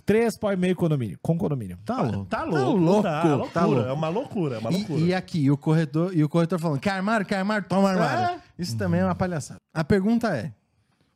três 0.07 0.39
pau 0.39 0.53
e 0.53 0.57
meio 0.57 0.75
condomínio, 0.77 1.19
com 1.21 1.37
condomínio. 1.37 1.77
Tá 1.85 2.01
louco. 2.01 2.25
Tá 2.27 2.39
Tá 2.39 2.45
louco. 2.45 2.79
louco. 2.79 3.03
Tá, 3.03 3.23
Tá 3.23 3.35
loucura. 3.35 3.67
louco. 3.67 3.89
É 3.89 3.93
uma 3.93 4.09
loucura, 4.09 4.55
é 4.55 4.59
uma 4.59 4.71
loucura. 4.71 5.01
E, 5.01 5.05
e 5.09 5.15
aqui, 5.15 5.51
o 5.51 5.57
corretor, 5.59 6.17
e 6.17 6.23
o 6.23 6.29
corretor 6.29 6.59
falando, 6.61 6.79
quer 6.81 6.91
armário, 6.93 7.27
quer 7.27 7.37
armário, 7.39 7.69
toma 7.69 7.91
armário. 7.91 8.37
É. 8.37 8.41
Isso 8.59 8.77
também 8.79 9.01
é 9.01 9.05
uma 9.05 9.15
palhaçada. 9.15 9.61
A 9.75 9.83
pergunta 9.85 10.35
é, 10.35 10.53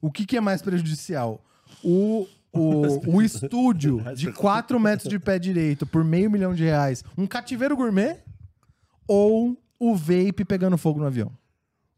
o 0.03 0.11
que, 0.11 0.26
que 0.26 0.37
é 0.37 0.40
mais 0.40 0.61
prejudicial? 0.61 1.40
O, 1.85 2.26
o, 2.53 3.16
o 3.16 3.22
estúdio 3.22 4.03
de 4.16 4.33
4 4.33 4.79
metros 4.81 5.09
de 5.09 5.18
pé 5.20 5.38
direito 5.38 5.87
por 5.87 6.03
meio 6.05 6.31
milhão 6.31 6.53
de 6.53 6.64
reais, 6.64 7.05
um 7.16 7.26
cativeiro 7.26 7.76
gourmet 7.76 8.18
ou 9.07 9.57
o 9.79 9.94
vape 9.96 10.44
pegando 10.44 10.76
fogo 10.76 10.98
no 11.00 11.07
avião? 11.07 11.31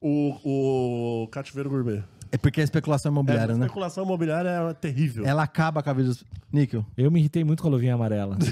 O, 0.00 1.22
o 1.24 1.28
cativeiro 1.28 1.70
gourmet. 1.70 2.02
É 2.32 2.38
porque 2.38 2.60
a 2.60 2.64
especulação 2.64 3.10
É, 3.10 3.12
imobiliária, 3.12 3.54
a 3.54 3.58
né? 3.58 3.66
especulação 3.66 4.04
imobiliária 4.04 4.48
é 4.48 4.72
terrível. 4.74 5.24
Ela 5.26 5.42
acaba 5.42 5.82
com 5.82 5.90
a 5.90 5.92
vida 5.92 6.08
dos... 6.08 6.24
Níquel. 6.52 6.84
Eu 6.96 7.10
me 7.10 7.20
irritei 7.20 7.44
muito 7.44 7.62
com 7.62 7.68
a 7.68 7.70
luvinha 7.72 7.94
amarela. 7.94 8.36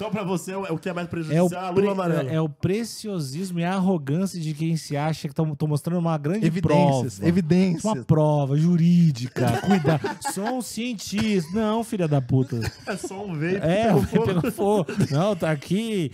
Então, 0.00 0.10
pra 0.10 0.24
você, 0.24 0.54
o 0.54 0.62
o 0.62 0.78
que 0.78 0.88
é 0.88 0.94
mais 0.94 1.04
É 1.04 1.08
o, 1.08 1.10
prejudicial 1.10 1.48
é 1.52 1.68
a 1.68 1.72
pre- 1.74 1.82
lua 1.82 1.92
amarela. 1.92 2.30
é, 2.30 2.34
é 2.36 2.40
o 2.40 2.48
preciosismo 2.48 3.60
e 3.60 3.64
a 3.64 3.74
arrogância 3.74 4.40
de 4.40 4.54
quem 4.54 4.74
se 4.74 4.96
acha 4.96 5.28
que 5.28 5.32
estão 5.38 5.68
mostrando 5.68 5.98
uma 5.98 6.16
grande 6.16 6.46
Evidências, 6.46 7.16
prova. 7.16 7.28
evidências. 7.28 7.84
Uma 7.84 7.96
prova 8.02 8.56
jurídica, 8.56 9.60
cuidado. 9.60 10.00
Sou 10.32 10.56
um 10.56 10.62
cientista. 10.62 11.50
Não, 11.52 11.84
filha 11.84 12.08
da 12.08 12.18
puta. 12.22 12.58
É 12.86 12.96
só 12.96 13.22
um 13.26 13.34
vape. 13.34 13.56
É, 13.56 13.92
pegou 14.10 14.26
pegar 14.26 14.50
fogo. 14.50 14.86
Não, 15.10 15.36
tá 15.36 15.50
aqui. 15.50 16.10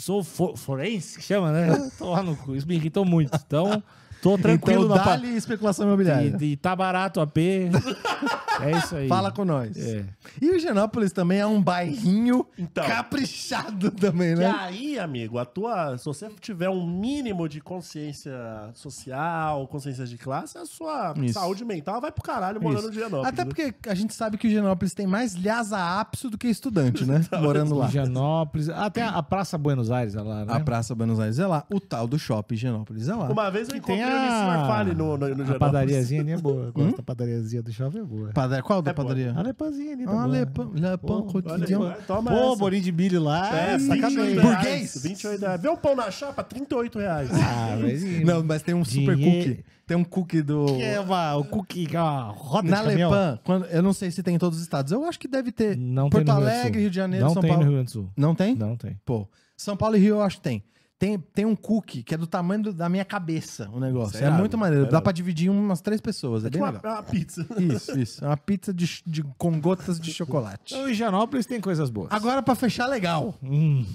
Sou 0.00 0.24
fo 0.24 0.56
forense, 0.56 1.18
que 1.18 1.24
chama, 1.24 1.52
né? 1.52 1.90
Tô 1.96 2.10
lá 2.10 2.24
no 2.24 2.34
cu. 2.34 2.56
Isso 2.56 2.66
me 2.66 2.74
irritou 2.74 3.04
muito. 3.04 3.38
Então, 3.46 3.80
tô 4.22 4.36
tranquilo 4.38 4.84
então, 4.84 4.96
na 4.96 5.02
pa- 5.02 5.10
dá-lhe 5.16 5.36
especulação 5.36 5.86
imobiliária. 5.86 6.36
e, 6.40 6.44
e 6.52 6.56
tá 6.56 6.74
barato 6.74 7.20
o 7.20 7.22
AP. 7.22 7.36
É 8.60 8.72
isso 8.76 8.96
aí. 8.96 9.06
Fala 9.06 9.30
com 9.30 9.44
nós. 9.44 9.76
É. 9.76 10.04
E 10.42 10.50
o 10.50 10.56
Higienópolis 10.56 11.12
também 11.12 11.38
é 11.38 11.46
um 11.46 11.62
bairrinho 11.62 12.44
Então. 12.58 12.84
caprichado 12.84 13.88
também, 13.92 14.32
E 14.32 14.34
né? 14.34 14.52
aí, 14.58 14.98
amigo, 14.98 15.38
a 15.38 15.44
tua, 15.44 15.96
se 15.96 16.04
você 16.04 16.28
tiver 16.40 16.68
um 16.68 16.84
mínimo 16.84 17.48
de 17.48 17.60
consciência 17.60 18.32
social, 18.74 19.66
consciência 19.68 20.04
de 20.06 20.18
classe, 20.18 20.58
a 20.58 20.66
sua 20.66 21.14
Isso. 21.18 21.34
saúde 21.34 21.64
mental 21.64 22.00
vai 22.00 22.10
pro 22.10 22.22
caralho 22.22 22.60
morando 22.60 22.78
Isso. 22.80 22.88
no 22.88 22.94
Gianópolis. 22.94 23.28
Até 23.28 23.44
né? 23.44 23.48
porque 23.52 23.74
a 23.88 23.94
gente 23.94 24.12
sabe 24.12 24.36
que 24.36 24.46
o 24.46 24.48
Higienópolis 24.48 24.92
tem 24.92 25.06
mais 25.06 25.34
lhasa 25.34 25.78
ápice 26.00 26.28
do 26.28 26.36
que 26.36 26.48
estudante, 26.48 27.04
né? 27.04 27.20
Morando 27.40 27.76
lá. 27.76 27.86
Higienópolis. 27.86 28.68
Até 28.70 29.02
a 29.02 29.22
Praça 29.22 29.56
Buenos 29.56 29.88
Aires, 29.90 30.16
é 30.16 30.20
lá, 30.20 30.44
né? 30.44 30.52
A 30.52 30.58
Praça 30.58 30.94
Buenos 30.96 31.20
Aires 31.20 31.38
é 31.38 31.46
lá. 31.46 31.64
O 31.70 31.78
tal 31.80 32.08
do 32.08 32.18
shopping 32.18 32.54
Higienópolis 32.56 33.08
é 33.08 33.14
lá. 33.14 33.28
Uma 33.28 33.50
vez 33.50 33.68
eu 33.68 33.76
encontrei 33.76 34.00
a, 34.10 34.46
Marfali 34.46 34.94
no, 34.94 35.16
no, 35.16 35.34
no 35.34 35.52
a 35.54 35.58
padariazinha 35.58 36.20
ali 36.22 36.32
é 36.32 36.36
boa. 36.36 36.64
Eu 36.64 36.68
Hum? 36.68 36.72
gosto 36.74 36.96
da 36.96 37.02
padariazinha 37.02 37.62
do 37.62 37.72
shopping 37.72 37.98
é 37.98 38.02
boa. 38.04 38.30
Qual 38.62 38.80
da 38.82 38.90
É 38.90 38.94
boa. 38.94 39.06
padaria? 39.06 39.34
A 39.36 39.42
lepanzinha 39.42 39.92
ali 39.94 40.04
tá 40.04 40.10
Ah, 40.10 40.14
boa. 40.14 40.26
Lepão, 40.26 40.70
Lepão 40.74 41.22
Pô, 41.22 41.38
Olha 41.38 41.42
cotidiano. 41.58 41.94
toma 42.06 42.30
Pô, 42.30 42.36
essa. 42.52 42.56
bolinho 42.56 42.82
de 42.82 42.92
milho 42.92 43.22
lá. 43.22 43.48
É, 43.56 43.70
Ai, 43.72 43.78
28 43.78 44.00
sacanagem. 44.02 44.34
reais. 44.38 44.42
Burguês. 44.62 45.02
28 45.02 45.40
reais. 45.40 45.60
Vê 45.60 45.68
um 45.68 45.76
pão 45.76 45.96
na 45.96 46.10
chapa, 46.10 46.42
38 46.44 46.98
reais. 46.98 47.30
Ah, 47.32 47.76
mas... 47.80 48.02
Não, 48.24 48.42
mas 48.44 48.62
tem 48.62 48.74
um 48.74 48.84
super 48.84 49.16
Dinheiro. 49.16 49.48
cookie. 49.50 49.64
Tem 49.86 49.96
um 49.96 50.04
cookie 50.04 50.42
do... 50.42 50.66
Que 50.66 50.82
é 50.82 51.00
uma, 51.00 51.34
o 51.36 51.44
cookie, 51.44 51.86
que 51.86 51.96
é 51.96 52.00
uma 52.00 52.24
roda 52.32 52.68
Na 52.68 52.76
de 52.82 52.88
caminhão. 52.88 53.10
Lepan, 53.10 53.38
quando, 53.42 53.64
eu 53.66 53.82
não 53.82 53.94
sei 53.94 54.10
se 54.10 54.22
tem 54.22 54.34
em 54.34 54.38
todos 54.38 54.58
os 54.58 54.62
estados. 54.64 54.92
Eu 54.92 55.02
acho 55.04 55.18
que 55.18 55.26
deve 55.26 55.50
ter. 55.50 55.78
Não 55.78 56.10
Porto 56.10 56.26
tem 56.26 56.34
Rio 56.34 56.42
Alegre, 56.44 56.72
Sul. 56.72 56.80
Rio 56.82 56.90
de 56.90 56.96
Janeiro, 56.96 57.24
Não 57.24 57.32
São 57.32 57.40
tem 57.40 57.48
Paulo. 57.48 57.64
no 57.64 57.70
Rio 57.70 57.76
Grande 57.78 57.86
do 57.86 57.92
Sul. 57.92 58.10
Não 58.14 58.34
tem? 58.34 58.54
Não 58.54 58.76
tem. 58.76 59.00
Pô, 59.04 59.26
São 59.56 59.76
Paulo 59.78 59.96
e 59.96 59.98
Rio 59.98 60.16
eu 60.16 60.22
acho 60.22 60.36
que 60.36 60.42
tem. 60.42 60.62
Tem, 60.98 61.16
tem 61.16 61.44
um 61.46 61.54
cookie 61.54 62.02
que 62.02 62.12
é 62.12 62.18
do 62.18 62.26
tamanho 62.26 62.60
do- 62.64 62.72
da 62.72 62.88
minha 62.88 63.04
cabeça, 63.04 63.70
o 63.72 63.78
negócio. 63.78 64.18
É 64.18 64.24
é 64.24 64.30
muito 64.30 64.58
maneiro. 64.58 64.86
é 64.86 64.88
Dá 64.90 65.00
pra 65.00 65.12
dividir 65.12 65.48
umas 65.48 65.80
três 65.80 66.00
pessoas. 66.00 66.44
É 66.44 66.50
bem 66.50 66.60
Uma, 66.60 66.70
legal. 66.72 66.94
uma 66.94 67.02
pizza. 67.04 67.46
Isso, 67.56 67.98
isso. 67.98 68.24
É 68.24 68.26
uma 68.26 68.36
pizza 68.36 68.74
de, 68.74 69.02
de- 69.06 69.22
com 69.38 69.60
gotas 69.60 70.00
de 70.00 70.12
chocolate. 70.12 70.74
Então, 70.74 70.88
em 70.88 70.90
Higienópolis 70.90 71.46
tem 71.46 71.60
coisas 71.60 71.88
boas. 71.88 72.08
Agora, 72.10 72.42
pra 72.42 72.56
fechar 72.56 72.86
legal. 72.86 73.38
Hum, 73.42 73.86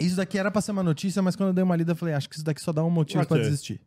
Isso 0.00 0.16
daqui 0.16 0.36
era 0.38 0.50
pra 0.50 0.60
ser 0.60 0.72
uma 0.72 0.82
notícia, 0.82 1.22
mas 1.22 1.36
quando 1.36 1.48
eu 1.48 1.54
dei 1.54 1.62
uma 1.64 1.76
lida, 1.76 1.92
eu 1.92 1.96
falei, 1.96 2.14
acho 2.14 2.28
que 2.28 2.34
isso 2.36 2.44
daqui 2.44 2.60
só 2.60 2.72
dá 2.72 2.82
um 2.84 2.90
motivo 2.90 3.24
pra 3.26 3.36
Ok. 3.36 3.44
desistir. 3.48 3.80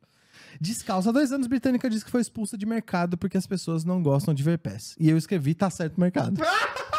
Descalça, 0.62 1.10
há 1.10 1.12
dois 1.12 1.32
anos, 1.32 1.48
britânica 1.48 1.90
diz 1.90 2.04
que 2.04 2.10
foi 2.10 2.22
expulsa 2.22 2.58
de 2.58 2.66
mercado 2.66 3.18
porque 3.18 3.38
as 3.38 3.46
pessoas 3.46 3.84
não 3.84 4.02
gostam 4.02 4.34
de 4.34 4.42
ver 4.42 4.58
pés. 4.58 4.96
E 5.00 5.10
eu 5.10 5.18
escrevi, 5.18 5.54
tá 5.54 5.70
certo 5.70 5.98
o 5.98 6.02
mercado. 6.02 6.40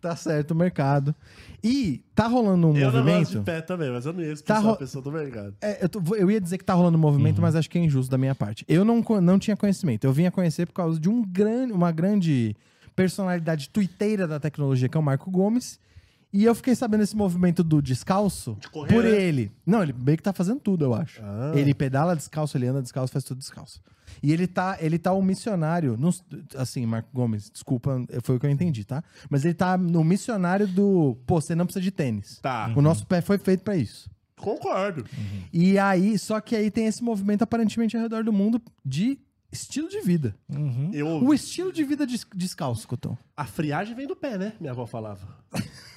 tá 0.00 0.16
certo 0.16 0.52
o 0.52 0.54
mercado. 0.54 1.14
E 1.62 2.02
tá 2.14 2.26
rolando 2.26 2.68
um 2.68 2.76
Eu 2.76 2.86
não 2.86 2.92
gosto 2.92 3.04
movimento. 3.04 3.38
de 3.38 3.44
pé 3.44 3.60
também, 3.60 3.90
mas 3.90 4.06
eu 4.06 4.12
não 4.12 4.20
ia 4.22 4.32
expulsar 4.32 4.56
Tá 4.62 4.68
ro- 4.68 4.74
a 4.74 4.76
pessoa 4.76 5.02
do 5.02 5.12
mercado. 5.12 5.54
É, 5.60 5.84
eu, 5.84 5.88
tô- 5.88 6.16
eu 6.16 6.30
ia 6.30 6.40
dizer 6.40 6.58
que 6.58 6.64
tá 6.64 6.74
rolando 6.74 6.96
um 6.96 7.00
movimento, 7.00 7.40
mas 7.40 7.54
acho 7.54 7.68
que 7.68 7.78
é 7.78 7.82
injusto 7.82 8.10
da 8.10 8.16
minha 8.18 8.34
parte. 8.34 8.64
Eu 8.68 8.84
não, 8.84 9.00
não 9.20 9.38
tinha 9.38 9.56
conhecimento. 9.56 10.04
Eu 10.04 10.12
vim 10.12 10.26
a 10.26 10.30
conhecer 10.30 10.66
por 10.66 10.72
causa 10.72 10.98
de 10.98 11.08
um 11.08 11.22
grande, 11.22 11.72
uma 11.72 11.92
grande 11.92 12.56
personalidade 12.96 13.68
tuiteira 13.70 14.26
da 14.26 14.38
tecnologia, 14.40 14.88
que 14.88 14.96
é 14.96 15.00
o 15.00 15.02
Marco 15.02 15.30
Gomes. 15.30 15.78
E 16.32 16.44
eu 16.44 16.54
fiquei 16.54 16.74
sabendo 16.76 17.02
esse 17.02 17.16
movimento 17.16 17.64
do 17.64 17.82
descalço 17.82 18.56
correr, 18.70 18.94
por 18.94 19.02
né? 19.02 19.10
ele. 19.10 19.50
Não, 19.66 19.82
ele 19.82 19.92
meio 19.92 20.16
que 20.16 20.22
tá 20.22 20.32
fazendo 20.32 20.60
tudo, 20.60 20.84
eu 20.84 20.94
acho. 20.94 21.20
Ah. 21.24 21.52
Ele 21.56 21.74
pedala 21.74 22.14
descalço, 22.14 22.56
ele 22.56 22.68
anda 22.68 22.80
descalço, 22.80 23.12
faz 23.12 23.24
tudo 23.24 23.38
descalço. 23.38 23.80
E 24.22 24.32
ele 24.32 24.46
tá, 24.46 24.76
ele 24.80 24.98
tá 24.98 25.12
um 25.14 25.22
missionário, 25.22 25.96
não- 25.98 26.10
assim, 26.56 26.84
Marco 26.86 27.08
Gomes, 27.12 27.50
desculpa, 27.50 28.04
foi 28.22 28.36
o 28.36 28.40
que 28.40 28.46
eu 28.46 28.50
entendi, 28.50 28.84
tá? 28.84 29.02
Mas 29.28 29.44
ele 29.44 29.54
tá 29.54 29.76
no 29.78 30.02
missionário 30.04 30.66
do, 30.66 31.16
pô, 31.26 31.40
você 31.40 31.54
não 31.54 31.64
precisa 31.66 31.82
de 31.82 31.90
tênis. 31.90 32.38
Tá. 32.40 32.72
O 32.76 32.82
nosso 32.82 33.06
pé 33.06 33.20
foi 33.20 33.38
feito 33.38 33.62
pra 33.62 33.76
isso. 33.76 34.10
Concordo. 34.36 35.04
E 35.52 35.78
aí, 35.78 36.18
só 36.18 36.40
que 36.40 36.56
aí 36.56 36.70
tem 36.70 36.86
esse 36.86 37.02
movimento 37.04 37.42
aparentemente 37.42 37.96
ao 37.96 38.02
redor 38.02 38.24
do 38.24 38.32
mundo 38.32 38.60
de 38.84 39.18
estilo 39.52 39.88
de 39.88 40.00
vida. 40.00 40.34
Uhum. 40.48 40.90
Eu, 40.94 41.06
O 41.24 41.34
estilo 41.34 41.70
de 41.72 41.84
vida 41.84 42.06
des- 42.06 42.26
descalço, 42.34 42.88
Cotão. 42.88 43.18
a 43.36 43.44
friagem 43.44 43.94
vem 43.94 44.06
do 44.06 44.16
pé, 44.16 44.38
né? 44.38 44.52
Minha 44.60 44.72
avó 44.72 44.86
falava. 44.86 45.26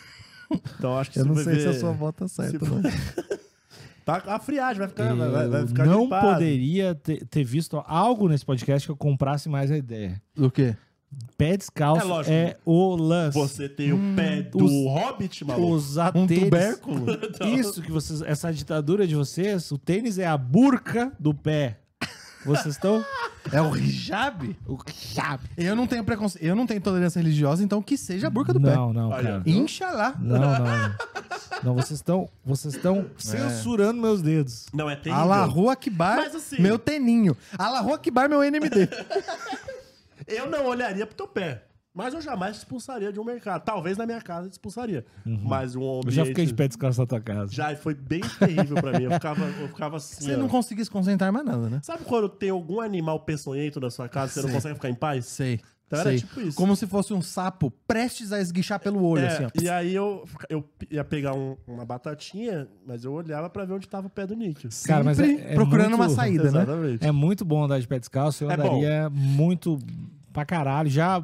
Então 0.78 1.00
acho 1.00 1.10
que 1.10 1.20
Eu 1.20 1.24
você 1.26 1.30
não 1.30 1.36
sei 1.44 1.60
se 1.62 1.68
a 1.68 1.72
ver- 1.72 1.80
sua 1.80 1.90
avó 1.90 2.12
tá 2.12 2.28
certa. 2.28 2.64
se- 2.64 2.72
não. 2.72 2.82
Tá, 4.06 4.22
a 4.28 4.40
friagem 4.40 4.80
vai 4.80 4.88
ficar, 4.88 5.14
vai, 5.16 5.48
vai- 5.48 5.68
ficar 5.68 5.86
não 5.86 6.02
gripado. 6.02 6.34
poderia 6.34 6.96
ter, 6.96 7.26
ter 7.28 7.44
visto 7.44 7.82
algo 7.88 8.28
nesse 8.28 8.46
podcast 8.46 8.88
que 8.88 8.92
eu 8.92 8.98
comprasse 8.98 9.48
mais 9.50 9.72
a 9.72 9.78
ideia. 9.78 10.22
O 10.38 10.50
quê? 10.52 10.76
Pé 11.38 11.56
descalço 11.56 12.02
É 12.02 12.10
lógico. 12.10 12.34
é, 12.34 12.58
o 12.66 12.96
lance. 12.96 13.38
Você 13.38 13.70
tem 13.70 13.94
o 13.94 14.16
pé 14.16 14.42
do 14.42 14.66
os- 14.66 14.72
Hobbit, 14.72 15.46
maluco. 15.46 15.68
Usar 15.74 16.12
Um 16.18 16.26
tubérculo? 16.26 17.06
Isso 17.56 17.82
que 17.84 17.92
vocês. 17.92 18.22
Essa 18.24 18.52
ditadura 18.52 19.06
de 19.06 19.16
vocês, 19.16 19.72
o 19.72 19.78
tênis 19.78 20.18
é 20.18 20.26
a 20.26 20.36
burca 20.38 21.12
do 21.20 21.32
pé. 21.34 21.78
Vocês 22.46 22.76
estão. 22.76 23.04
É 23.52 23.62
o 23.62 23.76
hijab? 23.76 24.56
O 24.68 24.78
chave. 24.92 25.48
Eu 25.58 25.76
não 25.76 25.86
tenho 25.88 26.04
preconceito, 26.04 26.44
eu 26.44 26.56
não 26.56 26.66
tenho 26.66 26.80
tolerância 26.82 27.20
religiosa, 27.20 27.64
então 27.64 27.82
que 27.82 27.98
seja 27.98 28.28
a 28.28 28.30
burca 28.30 28.54
do 28.54 28.60
pé. 28.62 28.76
Não, 28.76 28.94
não, 28.94 29.10
cara. 29.10 29.42
Inxalá. 29.46 30.16
Não, 30.20 30.40
não. 30.40 30.60
Não, 30.60 30.96
não 31.64 31.76
vocês 31.76 32.00
estão. 32.00 32.30
Vocês 32.46 32.76
estão 32.76 33.06
censurando 33.18 34.02
meus 34.02 34.22
dedos. 34.22 34.68
Não, 34.74 34.90
é 34.90 34.96
terrível. 34.96 35.24
Alahu 35.24 35.70
Akbar, 35.70 36.20
assim- 36.20 36.62
meu 36.62 36.78
teninho. 36.80 37.36
Alahu 37.58 37.94
Akbar, 37.94 38.30
meu 38.30 38.42
NMD. 38.44 38.90
Eu 40.28 40.50
não 40.50 40.66
olharia 40.66 41.06
pro 41.06 41.16
teu 41.16 41.28
pé. 41.28 41.64
Mas 41.94 42.14
eu 42.14 42.22
jamais 42.22 42.56
te 42.56 42.60
expulsaria 42.60 43.14
de 43.14 43.20
um 43.20 43.24
mercado. 43.24 43.64
Talvez 43.64 43.98
na 43.98 44.06
minha 44.06 44.20
casa 44.20 44.50
te 44.50 44.54
expulsaria. 44.54 45.06
Mas 45.24 45.76
um 45.76 45.82
Eu 45.84 45.98
ambiente... 46.00 46.16
já 46.16 46.26
fiquei 46.26 46.46
de 46.46 46.54
pé 46.54 46.68
descalço 46.68 47.00
na 47.00 47.06
tua 47.06 47.22
casa. 47.22 47.52
Já 47.54 47.76
foi 47.76 47.94
bem 47.94 48.22
terrível 48.40 48.76
pra 48.78 48.98
mim. 48.98 49.04
Eu 49.06 49.12
ficava, 49.12 49.46
eu 49.46 49.68
ficava 49.68 49.98
assim, 49.98 50.26
Você 50.26 50.34
ó. 50.34 50.38
não 50.38 50.48
conseguia 50.48 50.84
se 50.84 50.90
concentrar 50.90 51.32
mais 51.32 51.46
nada, 51.46 51.70
né? 51.70 51.80
Sabe 51.84 52.04
quando 52.04 52.28
tem 52.30 52.50
algum 52.50 52.82
animal 52.82 53.20
peçonhento 53.20 53.80
na 53.80 53.92
sua 53.92 54.10
casa 54.10 54.32
e 54.32 54.34
você 54.34 54.42
não 54.48 54.54
consegue 54.56 54.74
ficar 54.76 54.90
em 54.90 54.96
paz? 54.96 55.26
Sei. 55.28 55.60
Então 55.86 56.00
era 56.00 56.10
sei. 56.10 56.20
tipo 56.22 56.42
isso. 56.42 56.58
Como 56.58 56.76
se 56.76 56.88
fosse 56.88 57.14
um 57.14 57.22
sapo 57.22 57.70
prestes 57.88 58.32
a 58.32 58.42
esguichar 58.42 58.80
pelo 58.80 59.04
olho, 59.04 59.26
É, 59.26 59.28
assim, 59.28 59.46
ó. 59.46 59.50
e 59.62 59.70
aí 59.70 59.94
eu, 59.94 60.24
eu 60.50 60.68
ia 60.90 61.04
pegar 61.04 61.36
um- 61.36 61.56
uma 61.68 61.86
batatinha, 61.86 62.68
mas 62.88 63.04
eu 63.06 63.14
olhava 63.14 63.48
pra 63.52 63.66
ver 63.66 63.74
onde 63.74 63.88
tava 63.88 64.08
o 64.08 64.10
pé 64.10 64.26
do 64.26 64.36
Níquel. 64.36 64.72
Cara, 64.88 65.04
mas 65.04 65.18
Sempre 65.18 65.44
é- 65.44 65.52
é 65.52 65.54
procurando 65.54 65.90
muito- 65.96 66.02
uma 66.02 66.10
saída, 66.10 66.44
né? 66.46 66.64
Exatamente. 66.64 67.06
É 67.06 67.12
muito 67.12 67.46
bom 67.46 67.66
andar 67.66 67.80
de 67.80 67.88
pé 67.88 68.00
descalço. 68.00 68.44
Eu 68.46 68.50
É 68.50 68.58
bom. 68.58 68.64
andaria 68.80 69.08
muito 69.12 69.78
pra 70.32 70.44
caralho. 70.44 70.90
Já 70.90 71.24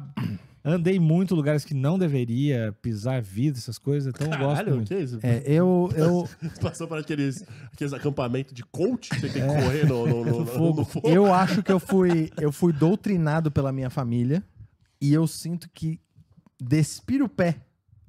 andei 0.64 0.96
em 0.96 1.00
muitos 1.00 1.36
lugares 1.36 1.64
que 1.64 1.72
não 1.74 1.98
deveria 1.98 2.74
pisar 2.82 3.20
vidro, 3.22 3.58
essas 3.58 3.78
coisas. 3.78 4.12
Então 4.14 4.26
eu 4.26 4.38
gosto 4.38 4.56
Caralho, 4.56 4.74
muito. 4.76 4.88
que 4.88 4.98
isso? 4.98 5.18
É, 5.22 5.42
eu, 5.46 5.90
eu, 5.96 6.28
Passou 6.60 6.86
por 6.86 6.98
aqueles, 6.98 7.44
aqueles 7.72 7.92
acampamentos 7.92 8.52
de 8.52 8.62
coach 8.64 9.10
que 9.10 9.20
você 9.20 9.28
tem 9.28 9.42
que 9.42 9.48
correr 9.48 9.86
no, 9.86 10.06
no, 10.06 10.24
no- 10.24 10.38
no- 10.40 10.46
fogo. 10.46 10.78
no 10.80 10.84
fogo. 10.84 11.08
eu 11.08 11.32
acho 11.32 11.62
que 11.62 11.72
eu 11.72 11.80
fui, 11.80 12.30
eu 12.40 12.52
fui 12.52 12.72
doutrinado 12.72 13.50
pela 13.50 13.72
minha 13.72 13.90
família 13.90 14.42
e 15.00 15.12
eu 15.12 15.26
sinto 15.26 15.68
que 15.72 15.98
despir 16.60 17.22
o 17.22 17.28
pé 17.28 17.56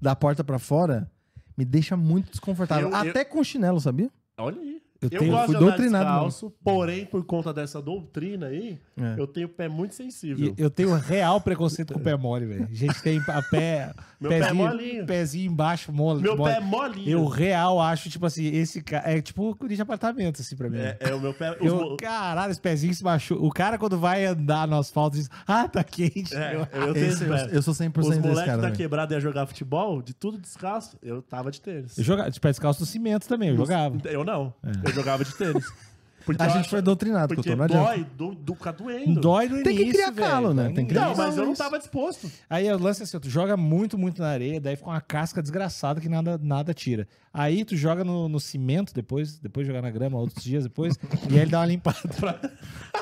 da 0.02 0.16
porta 0.16 0.44
pra 0.44 0.60
fora 0.60 1.10
me 1.58 1.64
deixa 1.64 1.96
muito 1.96 2.32
desconfortável. 2.32 2.90
Eu- 2.90 2.94
eu- 3.04 3.10
Até 3.12 3.24
com 3.24 3.44
chinelo, 3.44 3.80
sabia? 3.80 4.10
Olha 4.38 4.60
aí. 4.60 4.81
Eu 5.02 5.10
Eu, 5.12 5.20
tenho- 5.20 5.32
gosto 5.32 5.46
fui 5.48 5.56
de 5.56 5.64
andar 5.64 5.70
doutrinado 5.72 6.06
descalço, 6.06 6.54
porém, 6.64 7.06
por 7.06 7.24
conta 7.26 7.52
dessa 7.52 7.82
doutrina 7.82 8.48
aí, 8.48 8.80
É. 8.96 9.16
eu 9.18 9.26
tenho 9.26 9.48
o 9.48 9.50
pé 9.50 9.68
muito 9.68 9.96
sensível. 9.96 10.54
E 10.58 10.62
eu 10.62 10.70
tenho 10.70 10.94
real 10.94 11.42
preconceito 11.42 11.92
com 11.94 12.00
o 12.00 12.04
pé 12.04 12.16
mole, 12.16 12.46
velho. 12.46 12.68
A 12.70 12.76
gente 12.76 13.02
tem 13.02 13.20
a 13.28 13.42
pé. 13.42 13.92
Meu 14.20 14.30
pé 14.30 14.38
é 14.38 14.42
pezinho, 14.42 14.56
molinho. 14.68 15.06
pezinho 15.08 15.52
embaixo, 15.52 15.92
mole. 15.92 16.22
Meu 16.22 16.38
mole. 16.38 16.52
pé 16.54 16.58
é 16.58 16.62
molinho. 16.62 17.10
Eu 17.10 17.26
real 17.26 17.82
acho, 17.82 18.12
tipo 18.12 18.24
assim, 18.28 18.46
esse 18.46 18.84
cara. 18.84 19.12
É 19.12 19.20
tipo 19.22 19.58
um 19.60 19.68
de 19.68 19.82
apartamento, 19.82 20.40
assim, 20.40 20.56
pra 20.56 20.70
mim. 20.70 20.78
É, 20.78 20.98
é 21.00 21.16
o 21.16 21.20
meu 21.20 21.34
pé... 21.34 21.54
os 21.60 21.66
Eu, 21.66 21.76
mo- 21.78 21.98
caralho, 21.98 22.52
esse 22.52 22.62
pezinho 22.62 22.94
se 22.94 23.04
machuca. 23.04 23.44
O 23.44 23.50
cara, 23.50 23.80
quando 23.80 23.98
vai 23.98 24.24
andar 24.26 24.68
no 24.68 24.78
asfalto, 24.78 25.18
diz: 25.18 25.28
Ah, 25.48 25.68
tá 25.68 25.84
quente. 25.84 26.36
É, 26.36 26.54
Eu- 26.54 26.60
eu 26.88 26.94
tenho 26.94 27.06
Esse- 27.08 27.24
eu, 27.24 27.30
pé. 27.34 27.50
eu 27.52 27.62
sou 27.64 27.74
100% 27.74 27.98
Os 28.02 28.08
desse 28.10 28.20
moleques 28.28 28.46
cara. 28.46 28.58
da 28.62 28.68
velho. 28.68 28.76
quebrada 28.78 29.16
iam 29.16 29.20
jogar 29.22 29.48
futebol, 29.48 30.00
de 30.04 30.14
tudo 30.14 30.38
descalço, 30.38 30.96
eu 31.02 31.24
tava 31.24 31.50
de 31.50 31.60
tênis. 31.60 31.98
Eu 31.98 32.04
jogava 32.04 32.30
de 32.30 32.40
pé 32.40 32.50
descalço 32.50 32.82
no 32.82 32.86
cimento 32.86 33.28
também, 33.28 33.50
eu 33.50 33.56
jogava. 33.58 33.98
Eu 34.06 34.24
não. 34.24 34.54
Eu 34.92 34.96
jogava 34.96 35.24
de 35.26 35.34
tênis. 35.36 35.66
Porque 36.24 36.40
A 36.40 36.48
gente 36.50 36.60
acho- 36.60 36.70
foi 36.70 36.84
doutrinado, 36.84 37.34
Porque 37.34 37.56
Couto, 37.56 37.74
não 37.74 37.84
dói, 37.84 38.06
do, 38.16 38.36
do, 38.36 38.54
fica 38.54 38.72
doendo. 38.72 39.20
Dói 39.20 39.50
no 39.50 39.64
Tem 39.64 39.76
que 39.76 39.82
início, 39.82 40.14
criar 40.14 40.30
calo, 40.30 40.54
né? 40.54 40.66
Tem 40.66 40.86
que 40.86 40.92
criar 40.94 41.08
Não, 41.10 41.16
mas 41.16 41.36
eu 41.36 41.46
não 41.48 41.56
tava 41.56 41.80
disposto. 41.80 42.32
Aí 42.48 42.72
o 42.72 42.78
lance 42.78 43.02
é 43.02 43.04
assim, 43.06 43.20
tu 43.20 43.28
joga 43.28 43.58
muito, 43.58 43.98
muito 43.98 44.22
na 44.22 44.28
areia, 44.28 44.62
daí 44.62 44.76
fica 44.76 44.88
uma 44.88 45.02
casca 45.02 45.42
desgraçada 45.42 46.00
que 46.00 46.08
nada, 46.08 46.40
nada 46.40 46.76
tira. 46.76 47.08
Aí 47.34 47.66
tu 47.66 47.76
joga 47.76 48.04
no, 48.04 48.30
no 48.30 48.40
cimento 48.40 48.94
depois, 48.94 49.40
depois 49.40 49.66
jogar 49.66 49.82
na 49.82 49.90
grama 49.90 50.20
outros 50.20 50.44
dias 50.44 50.64
depois, 50.64 50.94
e 51.28 51.34
aí 51.34 51.40
ele 51.40 51.50
dá 51.52 51.60
uma 51.62 51.66
limpada 51.66 51.98
pra... 52.20 52.40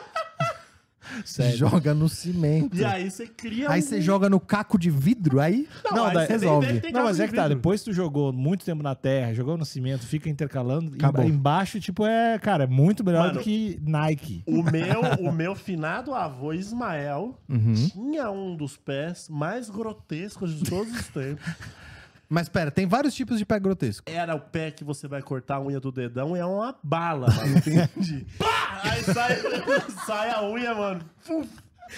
Sério. 1.25 1.57
Joga 1.57 1.93
no 1.93 2.07
cimento. 2.09 2.75
E 2.77 2.83
aí 2.85 3.09
você 3.09 3.27
cria 3.27 3.69
Aí 3.69 3.79
um- 3.79 3.83
você 3.83 4.01
joga 4.01 4.29
no 4.29 4.39
caco 4.39 4.77
de 4.77 4.89
vidro, 4.89 5.39
aí 5.39 5.67
Não, 5.91 6.05
aí 6.05 6.13
daí 6.13 6.27
você 6.27 6.31
nem 6.37 6.39
resolve. 6.41 6.91
Não, 6.91 7.03
mas 7.03 7.19
é 7.19 7.27
que 7.27 7.33
tá, 7.35 7.43
vidro. 7.43 7.55
depois 7.57 7.83
tu 7.83 7.91
jogou 7.93 8.31
muito 8.33 8.63
tempo 8.65 8.81
na 8.83 8.95
terra, 8.95 9.33
jogou 9.33 9.57
no 9.57 9.65
cimento, 9.65 10.05
fica 10.05 10.29
intercalando, 10.29 10.93
Acabou. 10.95 11.23
emba- 11.25 11.33
embaixo, 11.35 11.79
tipo, 11.79 12.05
é, 12.05 12.37
cara, 12.39 12.63
é 12.65 12.67
muito 12.67 13.03
melhor 13.03 13.27
Mano, 13.27 13.39
do 13.39 13.43
que 13.43 13.79
Nike. 13.81 14.43
O 14.45 14.61
meu, 14.63 15.01
o 15.19 15.31
meu 15.31 15.55
finado 15.55 16.13
avô 16.13 16.53
Ismael 16.53 17.37
Uhum. 17.49 17.73
tinha 17.73 18.29
um 18.29 18.55
dos 18.55 18.77
pés 18.77 19.27
mais 19.29 19.69
grotescos 19.69 20.57
de 20.57 20.69
todos 20.69 20.93
os 20.93 21.07
tempos. 21.07 21.43
Mas 22.29 22.47
pera, 22.47 22.69
tem 22.69 22.85
vários 22.85 23.15
tipos 23.15 23.39
de 23.39 23.45
pé 23.45 23.59
grotesco. 23.59 24.03
Era 24.09 24.35
o 24.35 24.39
pé 24.39 24.69
que 24.69 24.83
você 24.83 25.07
vai 25.07 25.21
cortar 25.21 25.55
a 25.55 25.61
unha 25.61 25.79
do 25.79 25.91
dedão 25.91 26.37
e 26.37 26.39
é 26.39 26.45
uma 26.45 26.75
bala, 26.83 27.27
mano. 27.27 27.57
Entendi. 27.57 28.25
Pá! 28.37 28.81
Aí 28.83 29.03
sai, 29.03 29.37
sai 30.05 30.29
a 30.29 30.43
unha, 30.47 30.73
mano. 30.75 31.01
Fuf. 31.21 31.49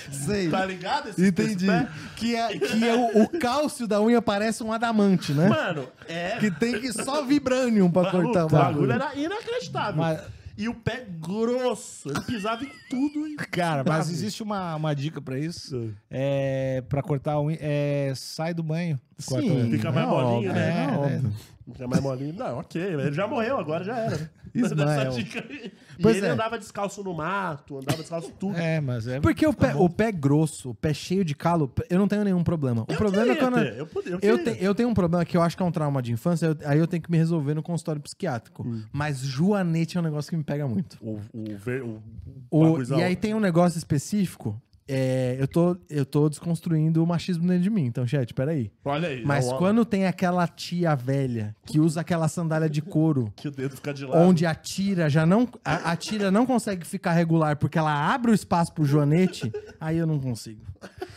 Sei. 0.09 0.49
Tá 0.49 0.63
ligado? 0.65 1.09
Esse, 1.09 1.27
Entendi. 1.27 1.51
esse 1.51 1.67
pé? 1.67 1.87
Que, 2.15 2.33
é, 2.33 2.57
que 2.57 2.87
é 2.87 2.95
o, 2.95 3.23
o 3.23 3.39
cálcio 3.39 3.85
da 3.85 4.01
unha 4.01 4.21
parece 4.21 4.63
um 4.63 4.71
adamante, 4.71 5.33
né? 5.33 5.49
Mano, 5.49 5.85
é. 6.07 6.37
Que 6.39 6.49
tem 6.49 6.79
que 6.79 6.93
só 6.93 7.25
vibranium 7.25 7.91
pra 7.91 8.09
cortar 8.09 8.43
o 8.43 8.45
o 8.45 8.49
bagulho 8.49 8.87
bagulho. 8.87 8.91
era 8.93 9.13
inacreditável. 9.15 9.95
Mas- 10.01 10.21
E 10.61 10.69
o 10.69 10.75
pé 10.75 11.07
grosso. 11.19 12.07
Ele 12.11 12.21
pisava 12.21 12.63
em 12.63 12.69
tudo. 12.87 13.27
E... 13.27 13.35
Cara, 13.49 13.83
mas 13.83 14.11
existe 14.11 14.43
uma, 14.43 14.75
uma 14.75 14.93
dica 14.93 15.19
pra 15.19 15.39
isso. 15.39 15.91
É, 16.07 16.83
pra 16.87 17.01
cortar 17.01 17.33
a 17.33 17.41
unha, 17.41 17.57
é, 17.59 18.13
sai 18.15 18.53
do 18.53 18.61
banho. 18.61 18.99
Sim. 19.17 19.71
Fica 19.71 19.91
mais 19.91 20.05
é 20.05 20.09
molinho, 20.09 20.35
óbvio, 20.35 20.53
né? 20.53 20.69
É, 20.69 20.83
É, 20.83 20.97
óbvio. 20.97 21.33
Fica 21.71 21.87
mais 21.87 22.03
molinho. 22.03 22.33
Não, 22.35 22.59
ok. 22.59 22.79
Ele 22.79 23.11
já 23.11 23.25
morreu, 23.25 23.57
agora 23.57 23.83
já 23.83 23.97
era. 23.97 24.31
Ismael. 24.65 24.89
Essa 25.11 25.11
dica 25.23 25.45
aí. 25.49 25.71
E 25.97 26.01
Pois 26.01 26.17
ele 26.17 26.25
é. 26.25 26.29
andava 26.29 26.57
descalço 26.57 27.03
no 27.03 27.13
mato, 27.13 27.77
andava 27.77 27.97
descalço 27.97 28.31
tudo. 28.39 28.57
É, 28.57 28.79
mas 28.81 29.07
é. 29.07 29.19
Porque 29.19 29.45
o 29.45 29.53
pé, 29.53 29.75
o 29.75 29.89
pé 29.89 30.11
grosso, 30.11 30.71
o 30.71 30.75
pé 30.75 30.93
cheio 30.93 31.23
de 31.23 31.35
calo, 31.35 31.71
eu 31.89 31.99
não 31.99 32.07
tenho 32.07 32.23
nenhum 32.23 32.43
problema. 32.43 32.85
O 32.87 32.91
Eu 32.91 32.97
problema 32.97 33.31
é 33.31 33.35
quando. 33.35 33.55
ter, 33.55 33.77
eu 33.77 33.85
podia- 33.87 34.11
eu 34.13 34.19
Eu, 34.21 34.37
queria. 34.37 34.55
te- 34.55 34.63
eu 34.63 34.75
tenho 34.75 34.89
um 34.89 34.93
problema 34.93 35.23
que 35.25 35.37
eu 35.37 35.41
acho 35.41 35.55
que 35.55 35.63
é 35.63 35.65
um 35.65 35.71
trauma 35.71 36.01
de 36.01 36.11
infância, 36.11 36.47
eu- 36.47 36.57
aí 36.65 36.79
eu 36.79 36.87
tenho 36.87 37.01
que 37.03 37.11
me 37.11 37.17
resolver 37.17 37.53
no 37.53 37.61
consultório 37.63 38.01
psiquiátrico. 38.01 38.67
Hum. 38.67 38.83
Mas 38.91 39.19
joanete 39.19 39.97
é 39.97 39.99
um 39.99 40.03
negócio 40.03 40.29
que 40.29 40.37
me 40.37 40.43
pega 40.43 40.67
muito. 40.67 40.97
O, 41.01 41.19
o, 41.33 41.57
ver, 41.57 41.83
o, 41.83 42.01
O- 42.49 42.81
e 42.97 43.03
aí 43.03 43.15
tem 43.15 43.33
um 43.33 43.39
negócio 43.39 43.77
específico. 43.77 44.59
É, 44.87 45.37
eu, 45.39 45.47
tô, 45.47 45.77
eu 45.89 46.05
tô 46.05 46.27
desconstruindo 46.29 47.03
o 47.03 47.07
machismo 47.07 47.47
dentro 47.47 47.63
de 47.63 47.69
mim. 47.69 47.85
Então, 47.85 48.05
chat, 48.05 48.33
peraí. 48.33 48.71
Olha 48.83 49.07
aí. 49.07 49.23
Mas 49.25 49.47
é 49.47 49.57
quando 49.57 49.85
tem 49.85 50.05
aquela 50.05 50.47
tia 50.47 50.95
velha 50.95 51.55
que 51.65 51.79
usa 51.79 52.01
aquela 52.01 52.27
sandália 52.27 52.69
de 52.69 52.81
couro, 52.81 53.31
Que 53.37 53.47
o 53.47 53.51
dedo 53.51 53.75
fica 53.75 53.93
de 53.93 54.05
lado. 54.05 54.19
onde 54.21 54.45
a 54.45 54.53
tira 54.55 55.09
já 55.09 55.25
não. 55.25 55.47
A, 55.63 55.91
a 55.91 55.95
tira 55.95 56.29
não 56.31 56.45
consegue 56.45 56.85
ficar 56.85 57.13
regular 57.13 57.55
porque 57.57 57.77
ela 57.77 58.13
abre 58.13 58.31
o 58.31 58.33
espaço 58.33 58.73
pro 58.73 58.83
joanete, 58.85 59.51
aí 59.79 59.97
eu 59.97 60.07
não 60.07 60.19
consigo. 60.19 60.61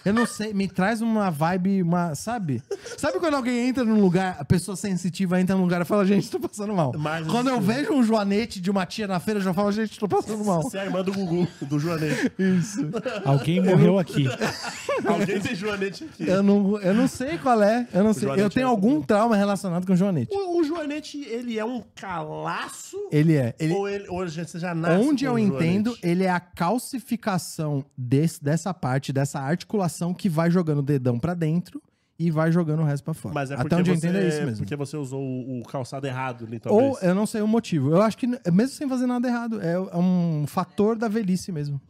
Eu 0.05 0.13
não 0.13 0.27
sei, 0.27 0.53
me 0.53 0.69
traz 0.69 1.01
uma 1.01 1.31
vibe, 1.31 1.83
uma. 1.83 2.15
Sabe? 2.15 2.63
Sabe 2.99 3.19
quando 3.19 3.35
alguém 3.35 3.69
entra 3.69 3.83
num 3.83 3.99
lugar, 4.01 4.37
a 4.39 4.45
pessoa 4.45 4.77
sensitiva 4.77 5.41
entra 5.41 5.57
num 5.57 5.63
lugar 5.63 5.81
e 5.81 5.85
fala, 5.87 6.05
gente, 6.05 6.31
tô 6.31 6.39
passando 6.39 6.75
mal. 6.75 6.93
Mas 6.99 7.27
quando 7.27 7.49
eu 7.49 7.59
vejo 7.61 7.93
um 7.93 8.03
joanete 8.03 8.61
de 8.61 8.71
uma 8.71 8.85
tia 8.85 9.07
na 9.07 9.19
feira, 9.19 9.41
eu 9.41 9.45
já 9.45 9.55
falo, 9.55 9.73
gente, 9.73 9.99
tô 9.99 10.07
passando 10.07 10.45
mal. 10.45 10.63
Você 10.63 10.77
é 10.77 10.83
a 10.83 10.85
irmã 10.85 11.03
do 11.03 11.13
Gugu, 11.13 11.49
do 11.63 11.79
Joanete. 11.79 12.31
Isso. 12.39 12.81
Alguém 13.25 13.54
morreu 13.61 13.99
aqui. 13.99 14.27
Alguém 15.05 15.41
tem 15.41 15.55
Joanete 15.55 16.05
aqui. 16.05 16.27
Eu 16.29 16.43
não, 16.43 16.79
eu 16.81 16.95
não 16.95 17.09
sei 17.09 17.37
qual 17.39 17.63
é. 17.63 17.87
Eu 17.93 18.05
não 18.05 18.13
sei. 18.13 18.29
Eu 18.31 18.49
tenho 18.49 18.67
é 18.67 18.69
algum 18.69 19.03
trauma 19.03 19.37
relacionado 19.37 19.87
com 19.87 19.93
o 19.93 19.97
joanete. 19.97 20.35
O, 20.35 20.61
o 20.61 20.65
Joanete, 20.65 21.19
ele 21.25 21.59
é 21.59 21.65
um 21.65 21.83
calaço? 21.95 22.97
Ele 23.11 23.35
é. 23.35 23.55
Ele, 23.59 23.75
Ou 23.75 23.89
ele, 23.89 24.09
ou 24.09 24.27
você 24.29 24.59
já 24.59 24.75
nasce 24.75 25.05
onde 25.05 25.25
com 25.25 25.31
eu 25.31 25.35
o 25.35 25.39
entendo, 25.39 25.97
ele 26.03 26.25
é 26.25 26.31
a 26.31 26.41
calcificação 26.41 27.85
desse, 27.97 28.43
dessa 28.43 28.73
parte, 28.73 29.13
dessa 29.13 29.41
articulação 29.41 30.15
que 30.15 30.29
vai 30.29 30.51
jogando 30.51 30.79
o 30.79 30.83
dedão 30.83 31.19
pra 31.19 31.35
dentro. 31.35 31.83
e 32.19 32.31
vai 32.31 32.53
jogando 32.53 32.81
o 32.81 32.85
resto 32.85 33.03
pra 33.05 33.13
fora. 33.15 33.35
Mas 33.35 33.51
é 33.51 33.55
Até 33.55 33.63
porque, 33.65 33.75
onde 33.75 33.91
eu 33.91 33.97
você, 33.97 34.07
entendo 34.07 34.23
é 34.23 34.29
isso 34.29 34.43
mesmo. 34.43 34.59
porque 34.59 34.77
você 34.77 34.97
usou 34.97 35.21
o, 35.21 35.61
o 35.61 35.65
calçado 35.65 36.07
errado 36.07 36.45
ali, 36.47 36.61
talvez. 36.61 36.91
Ou 36.93 36.99
eu 37.01 37.15
não 37.15 37.27
sei 37.27 37.43
o 37.43 37.49
motivo. 37.49 37.91
Eu 37.91 38.01
acho 38.03 38.17
que, 38.17 38.27
mesmo 38.27 38.69
sem 38.69 38.89
fazer 38.89 39.07
nada 39.07 39.27
errado, 39.27 39.61
é, 39.61 39.73
é 39.73 39.97
um 39.99 40.45
fator 40.47 40.97
da 40.97 41.09
velhice 41.09 41.51
mesmo. 41.51 41.81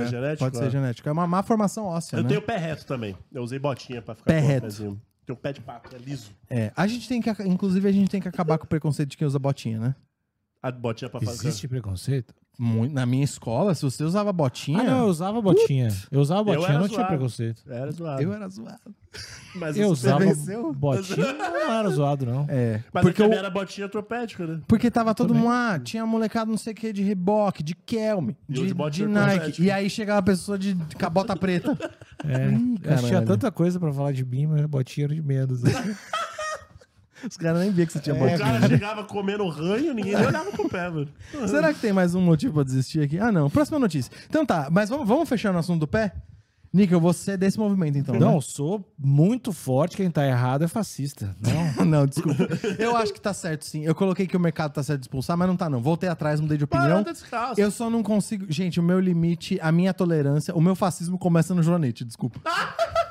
É 0.00 0.06
genético, 0.06 0.38
Pode 0.38 0.56
ser 0.56 0.64
é. 0.66 0.70
genético. 0.70 1.08
É 1.08 1.12
uma 1.12 1.26
má 1.26 1.42
formação 1.42 1.84
óssea, 1.86 2.16
Eu 2.16 2.22
né? 2.22 2.28
tenho 2.28 2.42
pé 2.42 2.56
reto 2.56 2.86
também. 2.86 3.16
Eu 3.32 3.42
usei 3.42 3.58
botinha 3.58 4.00
pra 4.00 4.14
ficar 4.14 4.26
Pé 4.32 4.40
com 4.40 4.46
o 4.46 4.48
reto. 4.48 4.62
pezinho. 4.62 5.02
Tenho 5.26 5.36
pé 5.36 5.52
de 5.52 5.60
pato, 5.60 5.94
é 5.94 5.98
liso. 5.98 6.32
É, 6.50 6.72
a 6.76 6.86
gente 6.86 7.08
tem 7.08 7.20
que, 7.22 7.30
inclusive, 7.44 7.88
a 7.88 7.92
gente 7.92 8.10
tem 8.10 8.20
que 8.20 8.28
acabar 8.28 8.58
com 8.58 8.64
o 8.64 8.68
preconceito 8.68 9.10
de 9.10 9.16
quem 9.16 9.26
usa 9.26 9.38
botinha, 9.38 9.78
né? 9.78 9.94
A 10.62 10.70
botinha 10.70 11.08
pra 11.10 11.20
fazer. 11.20 11.48
Existe 11.48 11.68
preconceito? 11.68 12.34
Muito- 12.58 12.92
na 12.94 13.06
minha 13.06 13.24
escola, 13.24 13.74
se 13.74 13.82
você 13.82 14.04
usava 14.04 14.32
botinha, 14.32 14.80
Ah, 14.80 14.84
não, 14.84 14.98
eu 15.00 15.06
usava 15.06 15.40
botinha. 15.40 15.88
Eu 16.10 16.20
usava 16.20 16.44
botinha, 16.44 16.68
era 16.68 16.78
não 16.78 16.86
tinha 16.86 16.98
zoado. 16.98 17.08
preconceito. 17.08 17.62
Era 17.68 17.90
zoado. 17.90 18.22
eu 18.22 18.32
era 18.32 18.48
zoado. 18.48 18.94
Mas 19.54 19.76
Eu 19.76 19.88
você- 19.88 20.06
usava 20.06 20.20
venceu? 20.20 20.72
botinha, 20.72 21.16
não 21.32 21.72
era 21.72 21.90
zoado, 21.90 22.24
não. 22.26 22.46
É, 22.48 22.82
Mas 22.92 23.02
porque, 23.02 23.22
eu- 23.22 23.32
era 23.32 23.50
botinha 23.50 23.86
ortopédica, 23.86 24.46
né? 24.46 24.60
porque 24.68 24.90
tava 24.90 25.14
todo 25.14 25.34
mundo 25.34 25.48
lá, 25.48 25.78
tinha 25.78 26.04
molecada 26.06 26.50
não 26.50 26.56
sei 26.58 26.72
o 26.72 26.76
que, 26.76 26.92
de 26.92 27.02
reboque, 27.02 27.62
de 27.62 27.74
Kelme, 27.74 28.36
E 28.48 28.52
eu 28.58 28.66
de, 28.66 28.74
de 28.74 28.90
de 28.90 29.06
Nike. 29.06 29.62
E 29.62 29.70
aí 29.70 29.90
chegava 29.90 30.20
a 30.20 30.22
pessoa 30.22 30.58
de, 30.58 30.74
de 30.74 30.96
cabota 30.96 31.34
preta. 31.36 31.76
É, 32.24 32.50
Ih, 32.50 32.78
eu 32.84 33.08
tinha 33.08 33.22
tanta 33.22 33.50
coisa 33.50 33.80
pra 33.80 33.92
falar 33.92 34.12
de 34.12 34.24
mim, 34.24 34.46
mas 34.46 34.64
botinha 34.66 35.06
era 35.06 35.14
de 35.14 35.22
menos. 35.22 35.62
Os 37.28 37.36
caras 37.36 37.60
nem 37.60 37.70
viam 37.70 37.86
que 37.86 37.92
você 37.92 38.00
tinha 38.00 38.14
O 38.14 38.18
botinha. 38.18 38.38
cara 38.38 38.68
chegava 38.68 39.04
comendo 39.04 39.48
ranho, 39.48 39.94
ninguém 39.94 40.14
nem 40.14 40.26
olhava 40.26 40.50
pro 40.52 40.68
pé, 40.68 40.88
mano. 40.88 41.08
Será 41.46 41.72
que 41.72 41.80
tem 41.80 41.92
mais 41.92 42.14
um 42.14 42.20
motivo 42.20 42.54
pra 42.54 42.62
desistir 42.62 43.00
aqui? 43.00 43.18
Ah, 43.18 43.30
não. 43.32 43.48
Próxima 43.48 43.78
notícia. 43.78 44.12
Então 44.28 44.44
tá, 44.44 44.68
mas 44.70 44.88
vamos, 44.88 45.06
vamos 45.06 45.28
fechar 45.28 45.52
no 45.52 45.58
assunto 45.58 45.80
do 45.80 45.86
pé? 45.88 46.12
Níquel, 46.72 46.98
você 46.98 47.32
é 47.32 47.36
desse 47.36 47.58
movimento, 47.58 47.98
então. 47.98 48.14
Não, 48.14 48.30
né? 48.30 48.36
eu 48.36 48.40
sou 48.40 48.82
muito 48.98 49.52
forte, 49.52 49.94
quem 49.94 50.10
tá 50.10 50.26
errado 50.26 50.64
é 50.64 50.68
fascista. 50.68 51.36
Não. 51.38 51.84
Não, 51.84 52.06
desculpa. 52.06 52.48
Eu 52.78 52.96
acho 52.96 53.12
que 53.12 53.20
tá 53.20 53.34
certo, 53.34 53.66
sim. 53.66 53.84
Eu 53.84 53.94
coloquei 53.94 54.26
que 54.26 54.36
o 54.36 54.40
mercado 54.40 54.72
tá 54.72 54.82
certo 54.82 55.00
de 55.00 55.04
expulsar, 55.04 55.36
mas 55.36 55.48
não 55.48 55.56
tá, 55.56 55.68
não. 55.68 55.82
Voltei 55.82 56.08
atrás, 56.08 56.40
mudei 56.40 56.56
de 56.56 56.64
opinião. 56.64 56.88
Parada 56.88 57.12
descalço. 57.12 57.60
Eu 57.60 57.70
só 57.70 57.90
não 57.90 58.02
consigo. 58.02 58.46
Gente, 58.48 58.80
o 58.80 58.82
meu 58.82 58.98
limite, 58.98 59.58
a 59.60 59.70
minha 59.70 59.92
tolerância, 59.92 60.54
o 60.54 60.60
meu 60.62 60.74
fascismo 60.74 61.18
começa 61.18 61.54
no 61.54 61.62
joanete, 61.62 62.04
desculpa. 62.04 62.40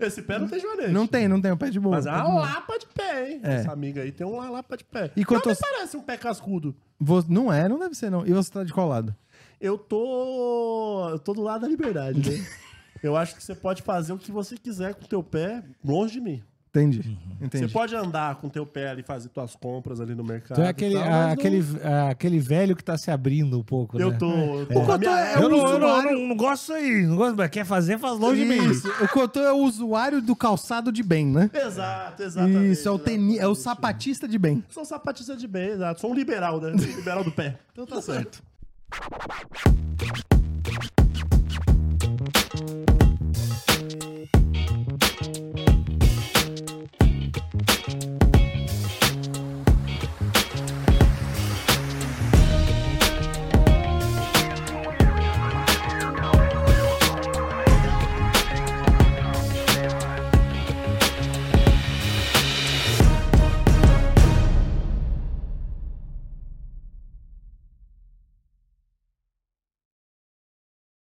Esse 0.00 0.22
pé 0.22 0.38
não 0.38 0.48
tem 0.48 0.60
joanete. 0.60 0.90
Não 0.92 1.06
tem, 1.06 1.28
não 1.28 1.40
tem 1.40 1.50
o 1.52 1.56
pé 1.56 1.70
de 1.70 1.78
boa. 1.80 1.96
Mas 1.96 2.06
é 2.06 2.10
uma 2.10 2.22
boa. 2.24 2.40
lapa 2.42 2.78
de 2.78 2.86
pé, 2.86 3.30
hein? 3.32 3.40
É. 3.42 3.54
Essa 3.56 3.72
amiga 3.72 4.02
aí 4.02 4.12
tem 4.12 4.26
uma 4.26 4.48
lapa 4.50 4.76
de 4.76 4.84
pé. 4.84 5.10
E 5.16 5.24
quanto 5.24 5.46
não 5.46 5.52
me 5.54 5.58
parece 5.60 5.96
um 5.96 6.02
pé 6.02 6.16
cascudo. 6.16 6.74
Vo- 6.98 7.24
Não 7.28 7.52
é, 7.52 7.68
não 7.68 7.78
deve 7.78 7.94
ser, 7.94 8.10
não. 8.10 8.26
E 8.26 8.32
você 8.32 8.50
tá 8.50 8.64
de 8.64 8.72
qual 8.72 8.88
lado? 8.88 9.14
Eu 9.60 9.76
tô. 9.78 11.08
Eu 11.10 11.18
tô 11.18 11.32
do 11.32 11.42
lado 11.42 11.62
da 11.62 11.68
liberdade, 11.68 12.18
né? 12.30 12.46
Eu 13.02 13.16
acho 13.16 13.34
que 13.36 13.42
você 13.42 13.54
pode 13.54 13.82
fazer 13.82 14.12
o 14.14 14.18
que 14.18 14.32
você 14.32 14.56
quiser 14.56 14.94
com 14.94 15.04
o 15.04 15.08
teu 15.08 15.22
pé 15.22 15.62
longe 15.84 16.14
de 16.14 16.20
mim. 16.20 16.42
Entendi. 16.74 17.16
Entendi. 17.40 17.66
Você 17.68 17.72
pode 17.72 17.94
andar 17.94 18.34
com 18.36 18.48
o 18.48 18.50
teu 18.50 18.66
pé 18.66 18.88
ali, 18.90 19.04
fazer 19.04 19.28
tuas 19.28 19.54
compras 19.54 20.00
ali 20.00 20.12
no 20.12 20.24
mercado. 20.24 20.56
Tu 20.56 20.60
é 20.62 20.64
e 20.64 20.68
aquele, 20.68 20.94
tal, 20.94 21.04
ah, 21.04 21.08
mas 21.08 21.24
não- 21.26 21.32
aquele, 21.32 21.64
ah, 21.84 22.08
aquele 22.10 22.38
velho 22.40 22.74
que 22.74 22.82
tá 22.82 22.98
se 22.98 23.12
abrindo 23.12 23.56
um 23.58 23.62
pouco, 23.62 23.96
Eu 24.00 24.10
né? 24.10 24.16
tô. 24.18 24.26
Eu 24.32 24.66
tô 24.66 24.72
O 24.72 24.74
com 24.74 24.80
a 24.82 24.84
Cotô 24.86 24.98
minha 24.98 25.20
é 25.20 25.34
Eu, 25.36 25.46
um 25.46 25.50
não, 25.50 25.58
eu, 25.58 25.78
não, 25.78 25.88
eu 25.88 25.94
usuário- 25.94 26.18
não, 26.18 26.28
não 26.28 26.36
gosto 26.36 26.60
disso 26.62 26.72
aí. 26.72 27.06
Não 27.06 27.16
gosto, 27.16 27.36
mas 27.36 27.50
quer 27.50 27.64
fazer, 27.64 27.96
faz 27.98 28.18
longe 28.18 28.44
de 28.44 28.48
mim. 28.48 28.58
O 29.02 29.08
Cotô 29.08 29.38
é 29.40 29.52
o 29.52 29.58
usuário 29.58 30.20
do 30.20 30.34
calçado 30.34 30.90
de 30.90 31.02
bem, 31.04 31.26
né? 31.26 31.48
Exato, 31.54 32.22
exatamente. 32.24 32.72
Isso, 32.72 32.88
é 32.88 32.90
o, 32.90 32.98
teni... 32.98 33.38
é 33.38 33.46
o 33.46 33.54
sapatista 33.54 34.26
de 34.26 34.36
bem. 34.38 34.64
Sou 34.70 34.84
sapatista 34.84 35.36
de 35.36 35.46
bem, 35.46 35.68
exato. 35.70 36.00
Sou 36.00 36.10
um 36.10 36.14
liberal, 36.14 36.60
né? 36.60 36.72
liberal 36.96 37.22
do 37.22 37.30
pé. 37.30 37.56
Então 37.72 37.86
tá 37.86 38.02
certo. 38.02 38.42